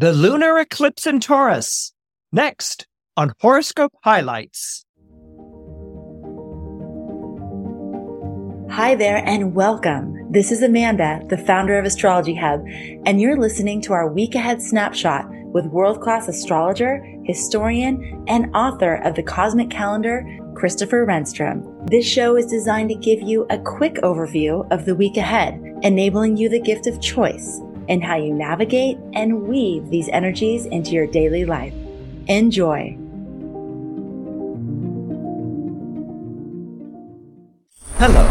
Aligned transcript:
The 0.00 0.14
lunar 0.14 0.58
eclipse 0.58 1.06
in 1.06 1.20
Taurus. 1.20 1.92
Next 2.32 2.86
on 3.18 3.34
Horoscope 3.38 3.92
Highlights. 4.02 4.86
Hi 8.70 8.94
there 8.94 9.22
and 9.26 9.54
welcome. 9.54 10.32
This 10.32 10.50
is 10.52 10.62
Amanda, 10.62 11.20
the 11.28 11.36
founder 11.36 11.78
of 11.78 11.84
Astrology 11.84 12.34
Hub, 12.34 12.64
and 13.04 13.20
you're 13.20 13.36
listening 13.36 13.82
to 13.82 13.92
our 13.92 14.10
week 14.10 14.34
ahead 14.34 14.62
snapshot 14.62 15.26
with 15.52 15.66
world 15.66 16.00
class 16.00 16.28
astrologer, 16.28 17.04
historian, 17.26 18.24
and 18.26 18.56
author 18.56 18.94
of 19.04 19.16
the 19.16 19.22
Cosmic 19.22 19.68
Calendar, 19.68 20.26
Christopher 20.54 21.04
Renstrom. 21.04 21.90
This 21.90 22.06
show 22.06 22.36
is 22.36 22.46
designed 22.46 22.88
to 22.88 22.94
give 22.94 23.20
you 23.20 23.46
a 23.50 23.58
quick 23.58 23.96
overview 23.96 24.66
of 24.72 24.86
the 24.86 24.94
week 24.94 25.18
ahead, 25.18 25.60
enabling 25.82 26.38
you 26.38 26.48
the 26.48 26.58
gift 26.58 26.86
of 26.86 27.02
choice 27.02 27.60
in 27.90 28.00
how 28.00 28.14
you 28.14 28.32
navigate 28.32 28.96
and 29.14 29.42
weave 29.42 29.90
these 29.90 30.08
energies 30.10 30.64
into 30.64 30.92
your 30.92 31.08
daily 31.08 31.44
life. 31.44 31.74
Enjoy. 32.28 32.96
Hello, 37.96 38.22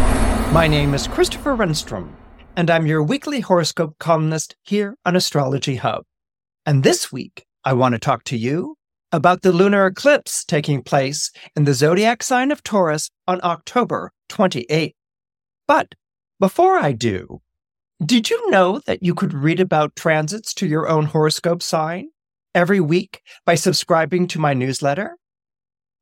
my 0.52 0.66
name 0.66 0.94
is 0.94 1.06
Christopher 1.06 1.54
Renstrom, 1.54 2.08
and 2.56 2.70
I'm 2.70 2.86
your 2.86 3.02
weekly 3.02 3.40
horoscope 3.40 3.98
columnist 4.00 4.56
here 4.62 4.96
on 5.04 5.14
Astrology 5.14 5.76
Hub. 5.76 6.04
And 6.64 6.82
this 6.82 7.12
week, 7.12 7.44
I 7.62 7.74
want 7.74 7.92
to 7.92 7.98
talk 7.98 8.24
to 8.24 8.38
you 8.38 8.76
about 9.12 9.42
the 9.42 9.52
lunar 9.52 9.86
eclipse 9.86 10.42
taking 10.42 10.82
place 10.82 11.30
in 11.54 11.64
the 11.64 11.74
zodiac 11.74 12.22
sign 12.22 12.50
of 12.50 12.62
Taurus 12.62 13.10
on 13.28 13.40
October 13.42 14.10
28th. 14.30 14.94
But 15.68 15.94
before 16.38 16.78
I 16.78 16.92
do, 16.92 17.42
did 18.04 18.30
you 18.30 18.50
know 18.50 18.80
that 18.86 19.02
you 19.02 19.14
could 19.14 19.34
read 19.34 19.60
about 19.60 19.96
transits 19.96 20.54
to 20.54 20.66
your 20.66 20.88
own 20.88 21.04
horoscope 21.04 21.62
sign 21.62 22.08
every 22.54 22.80
week 22.80 23.20
by 23.44 23.54
subscribing 23.54 24.26
to 24.28 24.38
my 24.38 24.54
newsletter? 24.54 25.18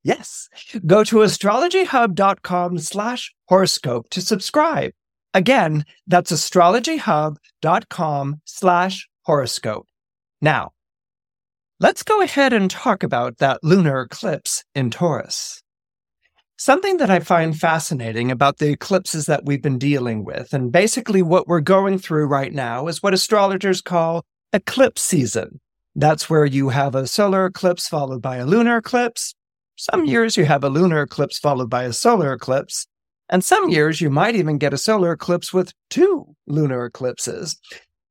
Yes, 0.05 0.49
go 0.87 1.03
to 1.05 1.17
astrologyhub.com 1.17 2.79
slash 2.79 3.35
horoscope 3.49 4.09
to 4.11 4.21
subscribe. 4.21 4.93
Again, 5.35 5.85
that's 6.07 6.33
astrologyhub.com 6.33 8.41
slash 8.45 9.09
horoscope. 9.23 9.87
Now, 10.41 10.71
let's 11.81 12.05
go 12.05 12.23
ahead 12.23 12.53
and 12.53 12.71
talk 12.71 13.03
about 13.03 13.39
that 13.39 13.59
lunar 13.63 14.03
eclipse 14.03 14.65
in 14.75 14.91
Taurus. 14.91 15.63
Something 16.61 16.97
that 16.97 17.09
I 17.09 17.21
find 17.21 17.57
fascinating 17.57 18.33
about 18.33 18.59
the 18.59 18.71
eclipses 18.71 19.27
that 19.27 19.45
we've 19.45 19.63
been 19.63 19.79
dealing 19.79 20.25
with, 20.25 20.53
and 20.53 20.73
basically 20.73 21.23
what 21.23 21.47
we're 21.47 21.61
going 21.61 22.01
through 22.01 22.27
right 22.27 22.53
now, 22.53 22.89
is 22.89 23.01
what 23.01 23.15
astrologers 23.15 23.81
call 23.81 24.25
eclipse 24.53 25.01
season. 25.01 25.61
That's 25.95 26.29
where 26.29 26.45
you 26.45 26.71
have 26.71 26.97
a 26.97 27.07
solar 27.07 27.47
eclipse 27.47 27.87
followed 27.87 28.21
by 28.21 28.39
a 28.39 28.45
lunar 28.45 28.79
eclipse. 28.79 29.37
Some 29.77 30.07
years 30.07 30.37
you 30.37 30.47
have 30.47 30.65
a 30.65 30.69
lunar 30.69 31.03
eclipse 31.03 31.39
followed 31.39 31.71
by 31.71 31.85
a 31.85 31.93
solar 31.93 32.33
eclipse. 32.33 32.89
And 33.29 33.45
some 33.45 33.69
years 33.69 34.01
you 34.01 34.11
might 34.11 34.35
even 34.35 34.59
get 34.59 34.75
a 34.75 34.79
solar 34.79 35.13
eclipse 35.13 35.53
with 35.53 35.73
two 35.91 36.35
lunar 36.49 36.87
eclipses. 36.87 37.57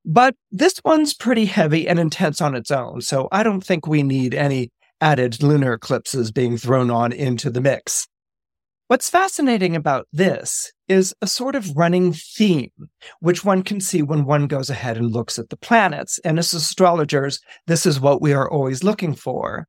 But 0.05 0.35
this 0.53 0.79
one's 0.85 1.13
pretty 1.13 1.47
heavy 1.47 1.85
and 1.85 1.99
intense 1.99 2.39
on 2.39 2.55
its 2.55 2.71
own, 2.71 3.01
so 3.01 3.27
I 3.29 3.43
don't 3.43 3.61
think 3.61 3.87
we 3.87 4.03
need 4.03 4.33
any 4.33 4.71
added 5.01 5.43
lunar 5.43 5.73
eclipses 5.73 6.31
being 6.31 6.57
thrown 6.57 6.89
on 6.89 7.11
into 7.11 7.49
the 7.49 7.59
mix. 7.59 8.07
What's 8.89 9.09
fascinating 9.09 9.75
about 9.75 10.07
this 10.13 10.71
is 10.87 11.13
a 11.21 11.27
sort 11.27 11.55
of 11.55 11.75
running 11.75 12.13
theme, 12.13 12.71
which 13.19 13.43
one 13.43 13.61
can 13.61 13.81
see 13.81 14.01
when 14.01 14.23
one 14.23 14.47
goes 14.47 14.69
ahead 14.69 14.95
and 14.95 15.11
looks 15.11 15.37
at 15.37 15.49
the 15.49 15.57
planets. 15.57 16.19
And 16.23 16.39
as 16.39 16.53
astrologers, 16.53 17.41
this 17.65 17.85
is 17.85 17.99
what 17.99 18.21
we 18.21 18.31
are 18.31 18.49
always 18.49 18.85
looking 18.85 19.13
for. 19.13 19.67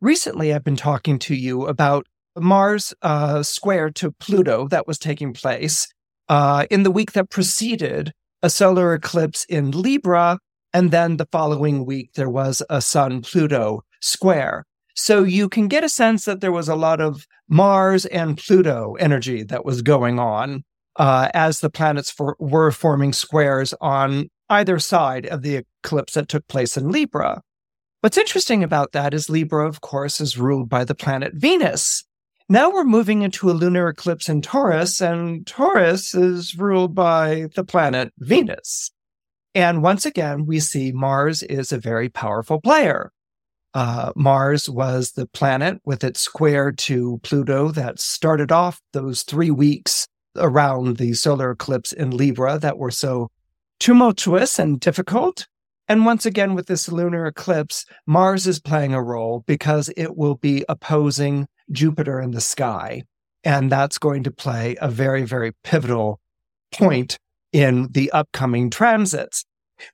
Recently, 0.00 0.54
I've 0.54 0.62
been 0.62 0.76
talking 0.76 1.18
to 1.20 1.34
you 1.34 1.66
about 1.66 2.06
Mars 2.36 2.94
uh, 3.02 3.42
square 3.42 3.90
to 3.90 4.12
Pluto 4.12 4.68
that 4.68 4.86
was 4.86 4.96
taking 4.96 5.32
place 5.32 5.88
uh, 6.28 6.66
in 6.70 6.84
the 6.84 6.92
week 6.92 7.12
that 7.12 7.30
preceded 7.30 8.12
a 8.44 8.50
solar 8.50 8.94
eclipse 8.94 9.44
in 9.48 9.72
Libra. 9.72 10.38
And 10.72 10.92
then 10.92 11.16
the 11.16 11.26
following 11.32 11.84
week, 11.84 12.12
there 12.14 12.30
was 12.30 12.62
a 12.70 12.80
Sun 12.80 13.22
Pluto 13.22 13.82
square. 14.00 14.66
So 14.94 15.22
you 15.22 15.48
can 15.48 15.68
get 15.68 15.84
a 15.84 15.88
sense 15.88 16.24
that 16.24 16.40
there 16.40 16.52
was 16.52 16.68
a 16.68 16.76
lot 16.76 17.00
of 17.00 17.26
Mars 17.48 18.04
and 18.06 18.36
Pluto 18.36 18.94
energy 19.00 19.42
that 19.44 19.64
was 19.64 19.82
going 19.82 20.18
on 20.18 20.64
uh, 20.96 21.28
as 21.34 21.60
the 21.60 21.70
planets 21.70 22.10
for, 22.10 22.36
were 22.38 22.70
forming 22.70 23.12
squares 23.12 23.72
on 23.80 24.28
either 24.50 24.78
side 24.78 25.26
of 25.26 25.42
the 25.42 25.64
eclipse 25.82 26.14
that 26.14 26.28
took 26.28 26.46
place 26.48 26.76
in 26.76 26.90
Libra. 26.90 27.42
What's 28.00 28.18
interesting 28.18 28.62
about 28.62 28.92
that 28.92 29.14
is 29.14 29.30
Libra, 29.30 29.66
of 29.66 29.80
course, 29.80 30.20
is 30.20 30.36
ruled 30.36 30.68
by 30.68 30.84
the 30.84 30.94
planet 30.94 31.32
Venus. 31.34 32.04
Now 32.48 32.70
we're 32.70 32.84
moving 32.84 33.22
into 33.22 33.50
a 33.50 33.52
lunar 33.52 33.88
eclipse 33.88 34.28
in 34.28 34.42
Taurus, 34.42 35.00
and 35.00 35.46
Taurus 35.46 36.14
is 36.14 36.58
ruled 36.58 36.94
by 36.94 37.46
the 37.54 37.64
planet 37.64 38.12
Venus. 38.18 38.90
And 39.54 39.82
once 39.82 40.04
again, 40.04 40.46
we 40.46 40.60
see 40.60 40.92
Mars 40.92 41.42
is 41.42 41.72
a 41.72 41.78
very 41.78 42.08
powerful 42.08 42.60
player. 42.60 43.12
Uh, 43.74 44.12
Mars 44.14 44.68
was 44.68 45.12
the 45.12 45.26
planet 45.26 45.80
with 45.84 46.04
its 46.04 46.20
square 46.20 46.72
to 46.72 47.18
Pluto 47.22 47.70
that 47.70 47.98
started 47.98 48.52
off 48.52 48.80
those 48.92 49.22
three 49.22 49.50
weeks 49.50 50.06
around 50.36 50.98
the 50.98 51.14
solar 51.14 51.50
eclipse 51.50 51.92
in 51.92 52.10
Libra 52.10 52.58
that 52.58 52.78
were 52.78 52.90
so 52.90 53.30
tumultuous 53.80 54.58
and 54.58 54.78
difficult. 54.78 55.46
And 55.88 56.06
once 56.06 56.24
again, 56.24 56.54
with 56.54 56.66
this 56.66 56.90
lunar 56.90 57.26
eclipse, 57.26 57.84
Mars 58.06 58.46
is 58.46 58.60
playing 58.60 58.94
a 58.94 59.02
role 59.02 59.42
because 59.46 59.90
it 59.96 60.16
will 60.16 60.36
be 60.36 60.64
opposing 60.68 61.48
Jupiter 61.70 62.20
in 62.20 62.30
the 62.30 62.40
sky. 62.40 63.02
And 63.44 63.70
that's 63.70 63.98
going 63.98 64.22
to 64.24 64.30
play 64.30 64.76
a 64.80 64.88
very, 64.88 65.24
very 65.24 65.52
pivotal 65.64 66.20
point 66.72 67.18
in 67.52 67.88
the 67.90 68.10
upcoming 68.12 68.70
transits. 68.70 69.44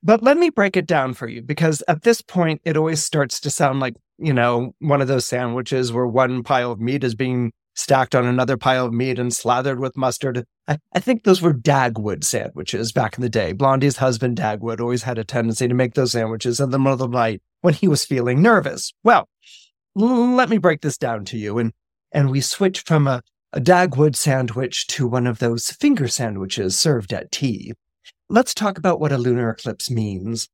But 0.03 0.23
let 0.23 0.37
me 0.37 0.49
break 0.49 0.77
it 0.77 0.87
down 0.87 1.13
for 1.13 1.27
you 1.27 1.41
because 1.41 1.83
at 1.87 2.03
this 2.03 2.21
point, 2.21 2.61
it 2.65 2.77
always 2.77 3.03
starts 3.03 3.39
to 3.41 3.49
sound 3.49 3.79
like, 3.79 3.95
you 4.17 4.33
know, 4.33 4.73
one 4.79 5.01
of 5.01 5.07
those 5.07 5.25
sandwiches 5.25 5.91
where 5.91 6.07
one 6.07 6.43
pile 6.43 6.71
of 6.71 6.79
meat 6.79 7.03
is 7.03 7.15
being 7.15 7.51
stacked 7.75 8.13
on 8.13 8.25
another 8.25 8.57
pile 8.57 8.87
of 8.87 8.93
meat 8.93 9.17
and 9.17 9.33
slathered 9.33 9.79
with 9.79 9.95
mustard. 9.95 10.45
I, 10.67 10.77
I, 10.93 10.99
think 10.99 11.23
those 11.23 11.41
were 11.41 11.53
Dagwood 11.53 12.23
sandwiches 12.23 12.91
back 12.91 13.17
in 13.17 13.21
the 13.21 13.29
day. 13.29 13.53
Blondie's 13.53 13.97
husband, 13.97 14.37
Dagwood, 14.37 14.81
always 14.81 15.03
had 15.03 15.17
a 15.17 15.23
tendency 15.23 15.67
to 15.67 15.73
make 15.73 15.93
those 15.93 16.11
sandwiches 16.11 16.59
in 16.59 16.71
the 16.71 16.79
middle 16.79 16.93
of 16.93 16.99
the 16.99 17.07
night 17.07 17.41
when 17.61 17.73
he 17.73 17.87
was 17.87 18.05
feeling 18.05 18.41
nervous. 18.41 18.91
Well, 19.03 19.29
let 19.95 20.49
me 20.49 20.57
break 20.57 20.81
this 20.81 20.97
down 20.97 21.25
to 21.25 21.37
you. 21.37 21.57
And, 21.57 21.71
and 22.11 22.29
we 22.29 22.41
switch 22.41 22.81
from 22.81 23.07
a, 23.07 23.21
a 23.53 23.61
Dagwood 23.61 24.15
sandwich 24.15 24.87
to 24.87 25.07
one 25.07 25.25
of 25.25 25.39
those 25.39 25.71
finger 25.71 26.07
sandwiches 26.07 26.77
served 26.77 27.13
at 27.13 27.31
tea 27.31 27.73
let's 28.29 28.53
talk 28.53 28.77
about 28.77 28.99
what 28.99 29.11
a 29.11 29.17
lunar 29.17 29.49
eclipse 29.49 29.89
means. 29.89 30.47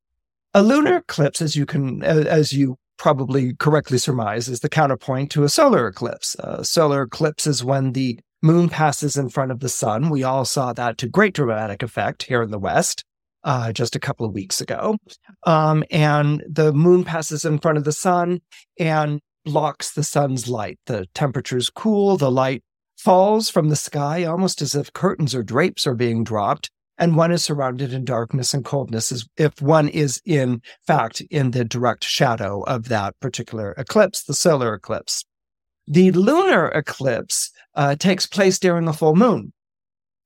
A 0.54 0.62
lunar 0.62 0.96
eclipse, 0.96 1.42
as 1.42 1.54
you 1.54 1.66
can, 1.66 2.02
as 2.02 2.52
you 2.52 2.76
probably 2.98 3.54
correctly 3.54 3.98
surmise, 3.98 4.48
is 4.48 4.60
the 4.60 4.68
counterpoint 4.68 5.30
to 5.32 5.44
a 5.44 5.48
solar 5.48 5.86
eclipse. 5.86 6.34
A 6.38 6.64
solar 6.64 7.02
eclipse 7.02 7.46
is 7.46 7.62
when 7.62 7.92
the 7.92 8.18
moon 8.42 8.68
passes 8.68 9.16
in 9.16 9.28
front 9.28 9.50
of 9.50 9.60
the 9.60 9.68
sun. 9.68 10.08
We 10.08 10.22
all 10.22 10.44
saw 10.44 10.72
that 10.72 10.96
to 10.98 11.08
great 11.08 11.34
dramatic 11.34 11.82
effect 11.82 12.24
here 12.24 12.42
in 12.42 12.50
the 12.50 12.58
West. 12.58 13.04
Uh, 13.44 13.70
just 13.72 13.94
a 13.94 14.00
couple 14.00 14.26
of 14.26 14.34
weeks 14.34 14.60
ago. 14.60 14.96
Um, 15.44 15.84
and 15.92 16.42
the 16.48 16.72
moon 16.72 17.04
passes 17.04 17.44
in 17.44 17.60
front 17.60 17.78
of 17.78 17.84
the 17.84 17.92
sun 17.92 18.40
and 18.76 19.20
blocks 19.44 19.92
the 19.92 20.02
sun's 20.02 20.48
light. 20.48 20.80
The 20.86 21.06
temperature's 21.14 21.70
cool, 21.70 22.16
the 22.16 22.30
light 22.30 22.64
falls 22.96 23.48
from 23.48 23.68
the 23.68 23.76
sky 23.76 24.24
almost 24.24 24.62
as 24.62 24.74
if 24.74 24.92
curtains 24.92 25.32
or 25.32 25.44
drapes 25.44 25.86
are 25.86 25.94
being 25.94 26.24
dropped 26.24 26.70
and 26.98 27.16
one 27.16 27.32
is 27.32 27.44
surrounded 27.44 27.92
in 27.92 28.04
darkness 28.04 28.54
and 28.54 28.64
coldness 28.64 29.12
as 29.12 29.26
if 29.36 29.60
one 29.60 29.88
is 29.88 30.20
in 30.24 30.62
fact 30.86 31.20
in 31.30 31.50
the 31.50 31.64
direct 31.64 32.04
shadow 32.04 32.62
of 32.62 32.88
that 32.88 33.18
particular 33.20 33.72
eclipse, 33.76 34.22
the 34.22 34.34
solar 34.34 34.74
eclipse. 34.74 35.24
The 35.86 36.10
lunar 36.12 36.68
eclipse 36.68 37.50
uh, 37.74 37.96
takes 37.96 38.26
place 38.26 38.58
during 38.58 38.88
a 38.88 38.92
full 38.92 39.14
moon. 39.14 39.52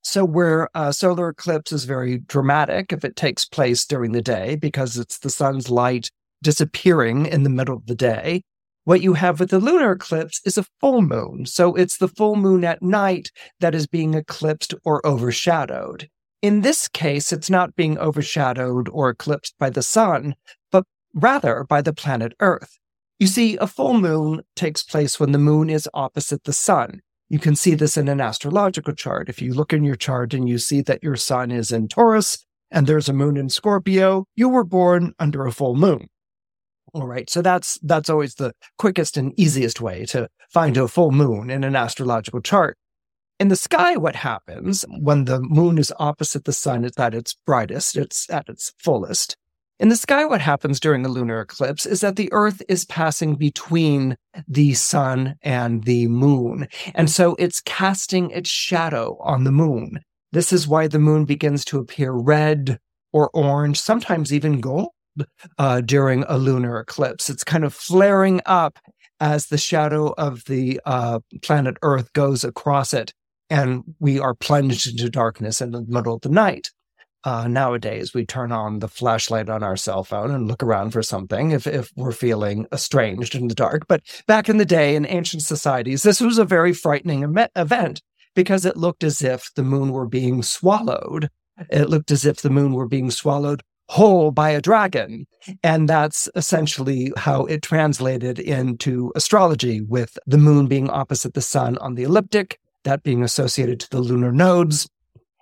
So 0.03 0.25
where 0.25 0.69
a 0.75 0.93
solar 0.93 1.29
eclipse 1.29 1.73
is 1.73 1.85
very 1.85 2.19
dramatic 2.19 2.93
if 2.93 3.05
it 3.05 3.17
takes 3.17 3.44
place 3.44 3.85
during 3.85 4.12
the 4.12 4.23
day 4.23 4.56
because 4.56 4.97
it's 4.97 5.19
the 5.19 5.29
sun's 5.29 5.69
light 5.69 6.11
disappearing 6.43 7.27
in 7.27 7.43
the 7.43 7.50
middle 7.50 7.77
of 7.77 7.87
the 7.87 7.94
day. 7.94 8.43
What 8.85 9.03
you 9.03 9.12
have 9.12 9.39
with 9.39 9.50
the 9.50 9.59
lunar 9.59 9.93
eclipse 9.93 10.41
is 10.47 10.56
a 10.56 10.65
full 10.81 11.03
moon. 11.03 11.44
So 11.44 11.75
it's 11.75 11.99
the 11.99 12.09
full 12.09 12.37
moon 12.37 12.65
at 12.65 12.83
night 12.83 13.31
that 13.61 13.75
is 13.75 13.87
being 13.87 14.15
eclipsed 14.15 14.73
or 14.85 15.06
overshadowed. 15.06 16.09
In 16.43 16.63
this 16.63 16.89
case, 16.89 17.33
it's 17.33 17.51
not 17.51 17.77
being 17.77 17.99
overshadowed 17.99 18.89
or 18.89 19.11
eclipsed 19.11 19.55
by 19.59 19.69
the 19.69 19.83
sun, 19.83 20.35
but 20.73 20.85
rather 21.13 21.65
by 21.65 21.83
the 21.83 21.93
planet 21.93 22.33
Earth. 22.41 22.79
You 23.19 23.27
see, 23.27 23.59
a 23.59 23.67
full 23.67 23.95
moon 23.95 24.43
takes 24.57 24.83
place 24.83 25.21
when 25.21 25.33
the 25.33 25.39
moon 25.39 25.69
is 25.69 25.89
opposite 25.93 26.45
the 26.45 26.55
sun. 26.55 27.03
You 27.29 27.39
can 27.39 27.55
see 27.55 27.75
this 27.75 27.99
in 27.99 28.09
an 28.09 28.21
astrological 28.21 28.95
chart. 28.95 29.29
If 29.29 29.43
you 29.43 29.53
look 29.53 29.75
in 29.75 29.85
your 29.85 29.97
chart 29.97 30.33
and 30.33 30.49
you 30.49 30.57
see 30.57 30.81
that 30.83 31.03
your 31.03 31.17
sun 31.17 31.51
is 31.51 31.71
in 31.71 31.87
Taurus 31.89 32.47
and 32.71 32.87
there's 32.87 33.09
a 33.09 33.13
moon 33.13 33.37
in 33.37 33.51
Scorpio, 33.51 34.25
you 34.35 34.49
were 34.49 34.65
born 34.65 35.13
under 35.19 35.47
a 35.47 35.53
full 35.53 35.77
moon. 35.77 36.09
All 36.93 37.07
right. 37.07 37.29
So 37.29 37.43
that's 37.43 37.79
that's 37.83 38.11
always 38.11 38.35
the 38.35 38.53
quickest 38.79 39.17
and 39.17 39.39
easiest 39.39 39.81
way 39.81 40.07
to 40.07 40.29
find 40.51 40.77
a 40.77 40.89
full 40.89 41.13
moon 41.13 41.51
in 41.51 41.63
an 41.63 41.77
astrological 41.77 42.41
chart. 42.41 42.77
In 43.41 43.49
the 43.49 43.57
sky, 43.57 43.97
what 43.97 44.17
happens 44.17 44.85
when 45.01 45.25
the 45.25 45.41
moon 45.41 45.79
is 45.79 45.91
opposite 45.99 46.45
the 46.45 46.53
sun 46.53 46.85
is 46.85 46.93
at 46.99 47.15
its 47.15 47.35
brightest, 47.47 47.97
it's 47.97 48.29
at 48.29 48.51
its 48.51 48.75
fullest. 48.79 49.35
In 49.79 49.89
the 49.89 49.97
sky, 49.97 50.27
what 50.27 50.43
happens 50.43 50.79
during 50.79 51.07
a 51.07 51.09
lunar 51.09 51.41
eclipse 51.41 51.87
is 51.87 52.03
that 52.03 52.17
the 52.17 52.31
Earth 52.33 52.61
is 52.69 52.85
passing 52.85 53.37
between 53.37 54.19
the 54.47 54.75
sun 54.75 55.37
and 55.41 55.85
the 55.85 56.07
moon. 56.09 56.69
And 56.95 57.09
so 57.09 57.35
it's 57.39 57.63
casting 57.63 58.31
its 58.31 58.51
shadow 58.51 59.17
on 59.23 59.45
the 59.45 59.53
moon. 59.53 60.01
This 60.33 60.53
is 60.53 60.69
why 60.69 60.87
the 60.87 60.99
moon 60.99 61.25
begins 61.25 61.65
to 61.65 61.79
appear 61.79 62.13
red 62.13 62.79
or 63.11 63.31
orange, 63.33 63.81
sometimes 63.81 64.35
even 64.35 64.61
gold 64.61 64.91
uh, 65.59 65.81
during 65.81 66.25
a 66.29 66.37
lunar 66.37 66.79
eclipse. 66.79 67.31
It's 67.31 67.43
kind 67.43 67.65
of 67.65 67.73
flaring 67.73 68.43
up 68.45 68.79
as 69.19 69.47
the 69.47 69.59
shadow 69.59 70.15
of 70.19 70.45
the 70.45 70.79
uh, 70.85 71.21
planet 71.41 71.79
Earth 71.83 72.13
goes 72.13 72.45
across 72.45 72.93
it, 72.93 73.15
and 73.50 73.82
we 73.99 74.19
are 74.19 74.35
plunged 74.35 74.88
into 74.88 75.11
darkness 75.11 75.61
in 75.61 75.73
the 75.73 75.85
middle 75.87 76.14
of 76.14 76.23
the 76.23 76.29
night. 76.29 76.70
Uh, 77.23 77.47
nowadays, 77.47 78.14
we 78.14 78.25
turn 78.25 78.50
on 78.50 78.79
the 78.79 78.88
flashlight 78.88 79.50
on 79.50 79.62
our 79.62 79.76
cell 79.76 80.02
phone 80.05 80.31
and 80.31 80.49
look 80.49 80.62
around 80.62 80.91
for 80.91 81.02
something 81.02 81.50
if, 81.50 81.67
if 81.67 81.91
we're 81.94 82.12
feeling 82.12 82.67
estranged 82.73 83.35
in 83.35 83.49
the 83.49 83.55
dark. 83.55 83.87
But 83.88 84.00
back 84.26 84.49
in 84.49 84.56
the 84.56 84.64
day, 84.64 84.97
in 84.97 85.05
ancient 85.05 85.43
societies, 85.43 86.02
this 86.02 86.20
was 86.20 86.38
a 86.38 86.47
very 86.47 86.73
frightening 86.73 87.23
em- 87.23 87.49
event 87.56 88.00
because 88.35 88.64
it 88.64 88.79
looked 88.79 89.05
as 89.05 89.20
if 89.20 89.50
the 89.55 89.62
moon 89.62 89.93
were 89.93 90.08
being 90.08 90.43
swallowed. 90.43 91.29
It 91.69 91.91
looked 91.91 92.11
as 92.11 92.25
if 92.25 92.41
the 92.41 92.49
moon 92.49 92.73
were 92.73 92.88
being 92.88 93.11
swallowed 93.11 93.62
whole 93.91 94.31
by 94.31 94.50
a 94.50 94.61
dragon. 94.61 95.26
And 95.64 95.88
that's 95.88 96.29
essentially 96.37 97.12
how 97.17 97.44
it 97.46 97.61
translated 97.61 98.38
into 98.38 99.12
astrology, 99.17 99.81
with 99.81 100.17
the 100.26 100.38
moon 100.38 100.69
being 100.69 100.88
opposite 100.88 101.35
the 101.35 101.41
sun 101.41 101.76
on 101.79 101.96
the 101.96 102.05
ecliptic, 102.05 102.61
that 102.85 103.03
being 103.03 103.23
associated 103.23 103.81
to 103.81 103.91
the 103.91 104.00
lunar 104.00 104.32
nodes 104.32 104.88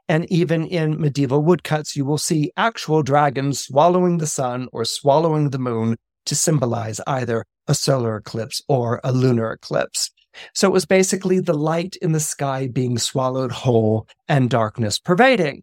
and 0.08 0.30
even 0.32 0.66
in 0.66 1.00
medieval 1.00 1.42
woodcuts, 1.42 1.94
you 1.94 2.04
will 2.04 2.18
see 2.18 2.50
actual 2.56 3.02
dragons 3.02 3.60
swallowing 3.60 4.18
the 4.18 4.26
sun 4.26 4.68
or 4.72 4.84
swallowing 4.84 5.50
the 5.50 5.58
moon 5.58 5.96
to 6.24 6.34
symbolize 6.34 7.00
either 7.06 7.44
a 7.66 7.74
solar 7.74 8.16
eclipse 8.16 8.62
or 8.68 9.00
a 9.04 9.12
lunar 9.12 9.52
eclipse. 9.52 10.10
So 10.54 10.68
it 10.68 10.72
was 10.72 10.86
basically 10.86 11.40
the 11.40 11.54
light 11.54 11.96
in 12.00 12.12
the 12.12 12.20
sky 12.20 12.68
being 12.68 12.96
swallowed 12.96 13.52
whole 13.52 14.06
and 14.28 14.48
darkness 14.48 14.98
pervading. 14.98 15.62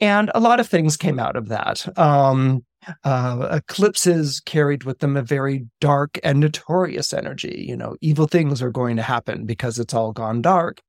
And 0.00 0.30
a 0.34 0.40
lot 0.40 0.60
of 0.60 0.68
things 0.68 0.96
came 0.96 1.18
out 1.18 1.36
of 1.36 1.48
that. 1.48 1.86
Um, 1.98 2.64
uh, 3.04 3.48
eclipses 3.52 4.40
carried 4.40 4.84
with 4.84 4.98
them 4.98 5.16
a 5.16 5.22
very 5.22 5.66
dark 5.80 6.18
and 6.24 6.40
notorious 6.40 7.12
energy. 7.12 7.64
You 7.68 7.76
know, 7.76 7.96
evil 8.00 8.26
things 8.26 8.60
are 8.60 8.70
going 8.70 8.96
to 8.96 9.02
happen 9.02 9.44
because 9.44 9.78
it's 9.78 9.94
all 9.94 10.12
gone 10.12 10.42
dark. 10.42 10.80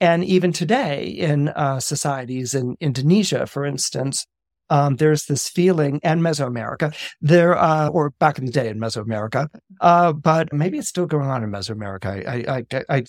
And 0.00 0.24
even 0.24 0.52
today 0.52 1.04
in 1.04 1.48
uh, 1.48 1.80
societies 1.80 2.54
in 2.54 2.76
Indonesia, 2.80 3.46
for 3.46 3.64
instance, 3.64 4.26
um, 4.70 4.96
there's 4.96 5.26
this 5.26 5.48
feeling, 5.48 6.00
and 6.04 6.22
Mesoamerica, 6.22 6.94
there, 7.20 7.58
uh, 7.58 7.88
or 7.88 8.10
back 8.20 8.38
in 8.38 8.46
the 8.46 8.52
day 8.52 8.68
in 8.68 8.78
Mesoamerica, 8.78 9.48
uh, 9.80 10.12
but 10.12 10.52
maybe 10.52 10.78
it's 10.78 10.88
still 10.88 11.06
going 11.06 11.26
on 11.26 11.42
in 11.42 11.50
Mesoamerica. 11.50 12.26
I, 12.26 12.56
I, 12.56 12.84
I, 12.88 13.04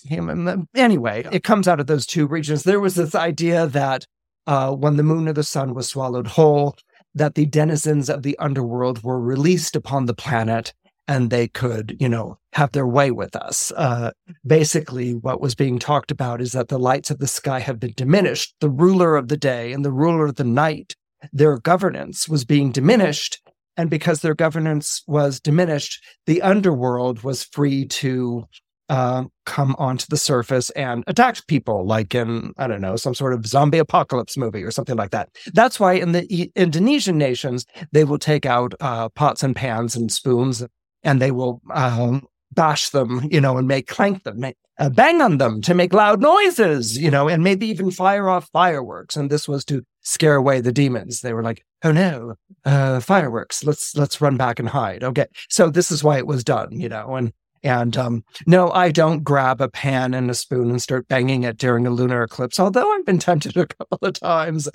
I, 0.49 0.57
anyway, 0.75 1.25
it 1.31 1.43
comes 1.43 1.67
out 1.67 1.79
of 1.79 1.85
those 1.85 2.07
two 2.07 2.25
regions. 2.25 2.63
There 2.63 2.79
was 2.79 2.95
this 2.95 3.13
idea 3.13 3.67
that 3.67 4.07
uh, 4.47 4.71
when 4.71 4.97
the 4.97 5.03
moon 5.03 5.27
or 5.27 5.33
the 5.33 5.43
sun 5.43 5.75
was 5.75 5.87
swallowed 5.87 6.27
whole, 6.27 6.75
that 7.13 7.35
the 7.35 7.45
denizens 7.45 8.09
of 8.09 8.23
the 8.23 8.37
underworld 8.39 9.03
were 9.03 9.21
released 9.21 9.75
upon 9.75 10.05
the 10.05 10.15
planet 10.15 10.73
and 11.11 11.29
they 11.29 11.45
could, 11.45 11.97
you 11.99 12.07
know, 12.07 12.37
have 12.53 12.71
their 12.71 12.87
way 12.87 13.11
with 13.11 13.35
us. 13.35 13.73
Uh, 13.75 14.11
basically, 14.47 15.13
what 15.13 15.41
was 15.41 15.55
being 15.55 15.77
talked 15.77 16.09
about 16.09 16.39
is 16.39 16.53
that 16.53 16.69
the 16.69 16.79
lights 16.79 17.11
of 17.11 17.19
the 17.19 17.27
sky 17.27 17.59
have 17.59 17.81
been 17.81 17.93
diminished. 17.97 18.55
The 18.61 18.69
ruler 18.69 19.17
of 19.17 19.27
the 19.27 19.35
day 19.35 19.73
and 19.73 19.83
the 19.83 19.91
ruler 19.91 20.27
of 20.27 20.35
the 20.35 20.45
night, 20.45 20.95
their 21.33 21.57
governance 21.57 22.29
was 22.29 22.45
being 22.45 22.71
diminished. 22.71 23.41
And 23.75 23.89
because 23.89 24.21
their 24.21 24.35
governance 24.35 25.03
was 25.05 25.41
diminished, 25.41 26.01
the 26.27 26.41
underworld 26.41 27.23
was 27.23 27.43
free 27.43 27.87
to 27.87 28.45
uh, 28.87 29.25
come 29.45 29.75
onto 29.77 30.05
the 30.09 30.17
surface 30.17 30.69
and 30.71 31.03
attack 31.07 31.45
people, 31.47 31.85
like 31.85 32.15
in, 32.15 32.53
I 32.57 32.67
don't 32.67 32.81
know, 32.81 32.95
some 32.95 33.15
sort 33.15 33.33
of 33.33 33.45
zombie 33.45 33.79
apocalypse 33.79 34.37
movie 34.37 34.63
or 34.63 34.71
something 34.71 34.97
like 34.97 35.11
that. 35.11 35.29
That's 35.53 35.77
why 35.77 35.93
in 35.93 36.13
the 36.13 36.51
Indonesian 36.55 37.17
nations, 37.17 37.65
they 37.91 38.05
will 38.05 38.17
take 38.17 38.45
out 38.45 38.75
uh, 38.79 39.09
pots 39.09 39.43
and 39.43 39.55
pans 39.55 39.95
and 39.97 40.09
spoons 40.09 40.63
and 41.03 41.21
they 41.21 41.31
will 41.31 41.61
um, 41.73 42.25
bash 42.51 42.89
them, 42.89 43.27
you 43.31 43.41
know, 43.41 43.57
and 43.57 43.67
make 43.67 43.87
clank 43.87 44.23
them, 44.23 44.43
uh, 44.77 44.89
bang 44.89 45.21
on 45.21 45.37
them 45.37 45.61
to 45.61 45.73
make 45.73 45.93
loud 45.93 46.21
noises, 46.21 46.97
you 46.97 47.11
know, 47.11 47.27
and 47.27 47.43
maybe 47.43 47.67
even 47.67 47.91
fire 47.91 48.27
off 48.29 48.49
fireworks. 48.51 49.15
And 49.15 49.29
this 49.29 49.47
was 49.47 49.63
to 49.65 49.83
scare 50.01 50.35
away 50.35 50.61
the 50.61 50.71
demons. 50.71 51.21
They 51.21 51.33
were 51.33 51.43
like, 51.43 51.63
"Oh 51.83 51.91
no, 51.91 52.35
uh, 52.65 52.99
fireworks! 52.99 53.63
Let's 53.63 53.95
let's 53.95 54.21
run 54.21 54.37
back 54.37 54.59
and 54.59 54.69
hide." 54.69 55.03
Okay, 55.03 55.27
so 55.49 55.69
this 55.69 55.91
is 55.91 56.03
why 56.03 56.17
it 56.17 56.27
was 56.27 56.43
done, 56.43 56.79
you 56.79 56.89
know, 56.89 57.15
and. 57.15 57.33
And 57.63 57.95
um, 57.95 58.23
no, 58.47 58.71
I 58.71 58.89
don't 58.89 59.23
grab 59.23 59.61
a 59.61 59.69
pan 59.69 60.15
and 60.15 60.31
a 60.31 60.33
spoon 60.33 60.71
and 60.71 60.81
start 60.81 61.07
banging 61.07 61.43
it 61.43 61.57
during 61.57 61.85
a 61.85 61.91
lunar 61.91 62.23
eclipse, 62.23 62.59
although 62.59 62.91
I've 62.91 63.05
been 63.05 63.19
tempted 63.19 63.55
a 63.55 63.67
couple 63.67 63.99
of 64.01 64.13
times. 64.13 64.67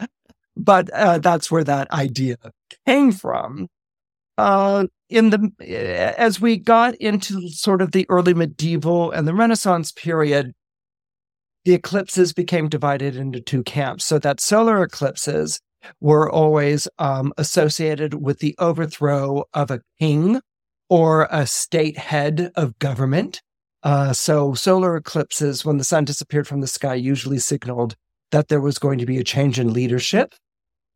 But 0.56 0.88
uh, 0.90 1.18
that's 1.18 1.50
where 1.50 1.64
that 1.64 1.90
idea 1.90 2.36
came 2.86 3.10
from 3.10 3.66
uh, 4.38 4.86
in 5.08 5.30
the 5.30 6.14
as 6.18 6.40
we 6.40 6.56
got 6.56 6.94
into 6.96 7.48
sort 7.48 7.80
of 7.80 7.92
the 7.92 8.06
early 8.08 8.34
medieval 8.34 9.10
and 9.10 9.26
the 9.26 9.34
Renaissance 9.34 9.92
period, 9.92 10.52
the 11.64 11.74
eclipses 11.74 12.32
became 12.32 12.68
divided 12.68 13.16
into 13.16 13.40
two 13.40 13.62
camps. 13.62 14.04
So 14.04 14.18
that 14.18 14.40
solar 14.40 14.82
eclipses 14.82 15.60
were 16.00 16.30
always 16.30 16.88
um, 16.98 17.32
associated 17.38 18.14
with 18.14 18.40
the 18.40 18.54
overthrow 18.58 19.44
of 19.54 19.70
a 19.70 19.80
king 20.00 20.40
or 20.88 21.28
a 21.30 21.46
state 21.46 21.96
head 21.96 22.52
of 22.56 22.78
government. 22.78 23.42
Uh, 23.82 24.12
so 24.12 24.54
solar 24.54 24.96
eclipses, 24.96 25.64
when 25.64 25.78
the 25.78 25.84
sun 25.84 26.04
disappeared 26.04 26.48
from 26.48 26.60
the 26.60 26.66
sky, 26.66 26.94
usually 26.94 27.38
signaled 27.38 27.94
that 28.32 28.48
there 28.48 28.60
was 28.60 28.78
going 28.78 28.98
to 28.98 29.06
be 29.06 29.18
a 29.18 29.24
change 29.24 29.60
in 29.60 29.72
leadership 29.72 30.34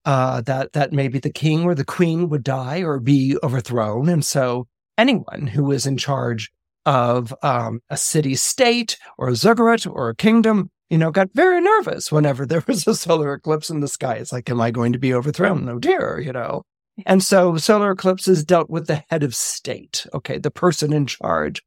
uh, 0.05 0.41
that 0.43 0.73
that 0.73 0.93
maybe 0.93 1.19
the 1.19 1.32
king 1.32 1.64
or 1.64 1.75
the 1.75 1.85
queen 1.85 2.29
would 2.29 2.43
die 2.43 2.82
or 2.82 3.00
be 3.00 3.37
overthrown, 3.43 4.08
and 4.08 4.25
so 4.25 4.67
anyone 4.99 5.47
who 5.47 5.64
was 5.64 5.87
in 5.87 5.97
charge 5.97 6.50
of 6.87 7.35
um, 7.42 7.80
a 7.90 7.97
city 7.97 8.35
state 8.35 8.99
or 9.19 9.28
a 9.28 9.37
ziggurat 9.37 9.87
or 9.87 10.09
a 10.09 10.16
kingdom, 10.16 10.71
you 10.88 10.99
know, 10.99 11.11
got 11.11 11.28
very 11.35 11.61
nervous 11.61 12.11
whenever 12.11 12.47
there 12.47 12.64
was 12.66 12.87
a 12.87 12.95
solar 12.95 13.35
eclipse 13.35 13.71
in 13.71 13.80
the 13.80 13.88
sky. 13.88 14.14
It's 14.14 14.33
like, 14.33 14.49
am 14.50 14.61
I 14.61 14.71
going 14.71 14.92
to 14.92 14.99
be 14.99 15.14
overthrown? 15.14 15.64
No, 15.64 15.78
dear, 15.78 16.21
you 16.21 16.33
know. 16.33 16.62
And 17.07 17.23
so 17.23 17.57
solar 17.57 17.92
eclipses 17.92 18.45
dealt 18.45 18.69
with 18.69 18.87
the 18.87 19.04
head 19.09 19.23
of 19.23 19.35
state, 19.35 20.07
okay, 20.12 20.38
the 20.38 20.50
person 20.50 20.92
in 20.92 21.07
charge. 21.07 21.62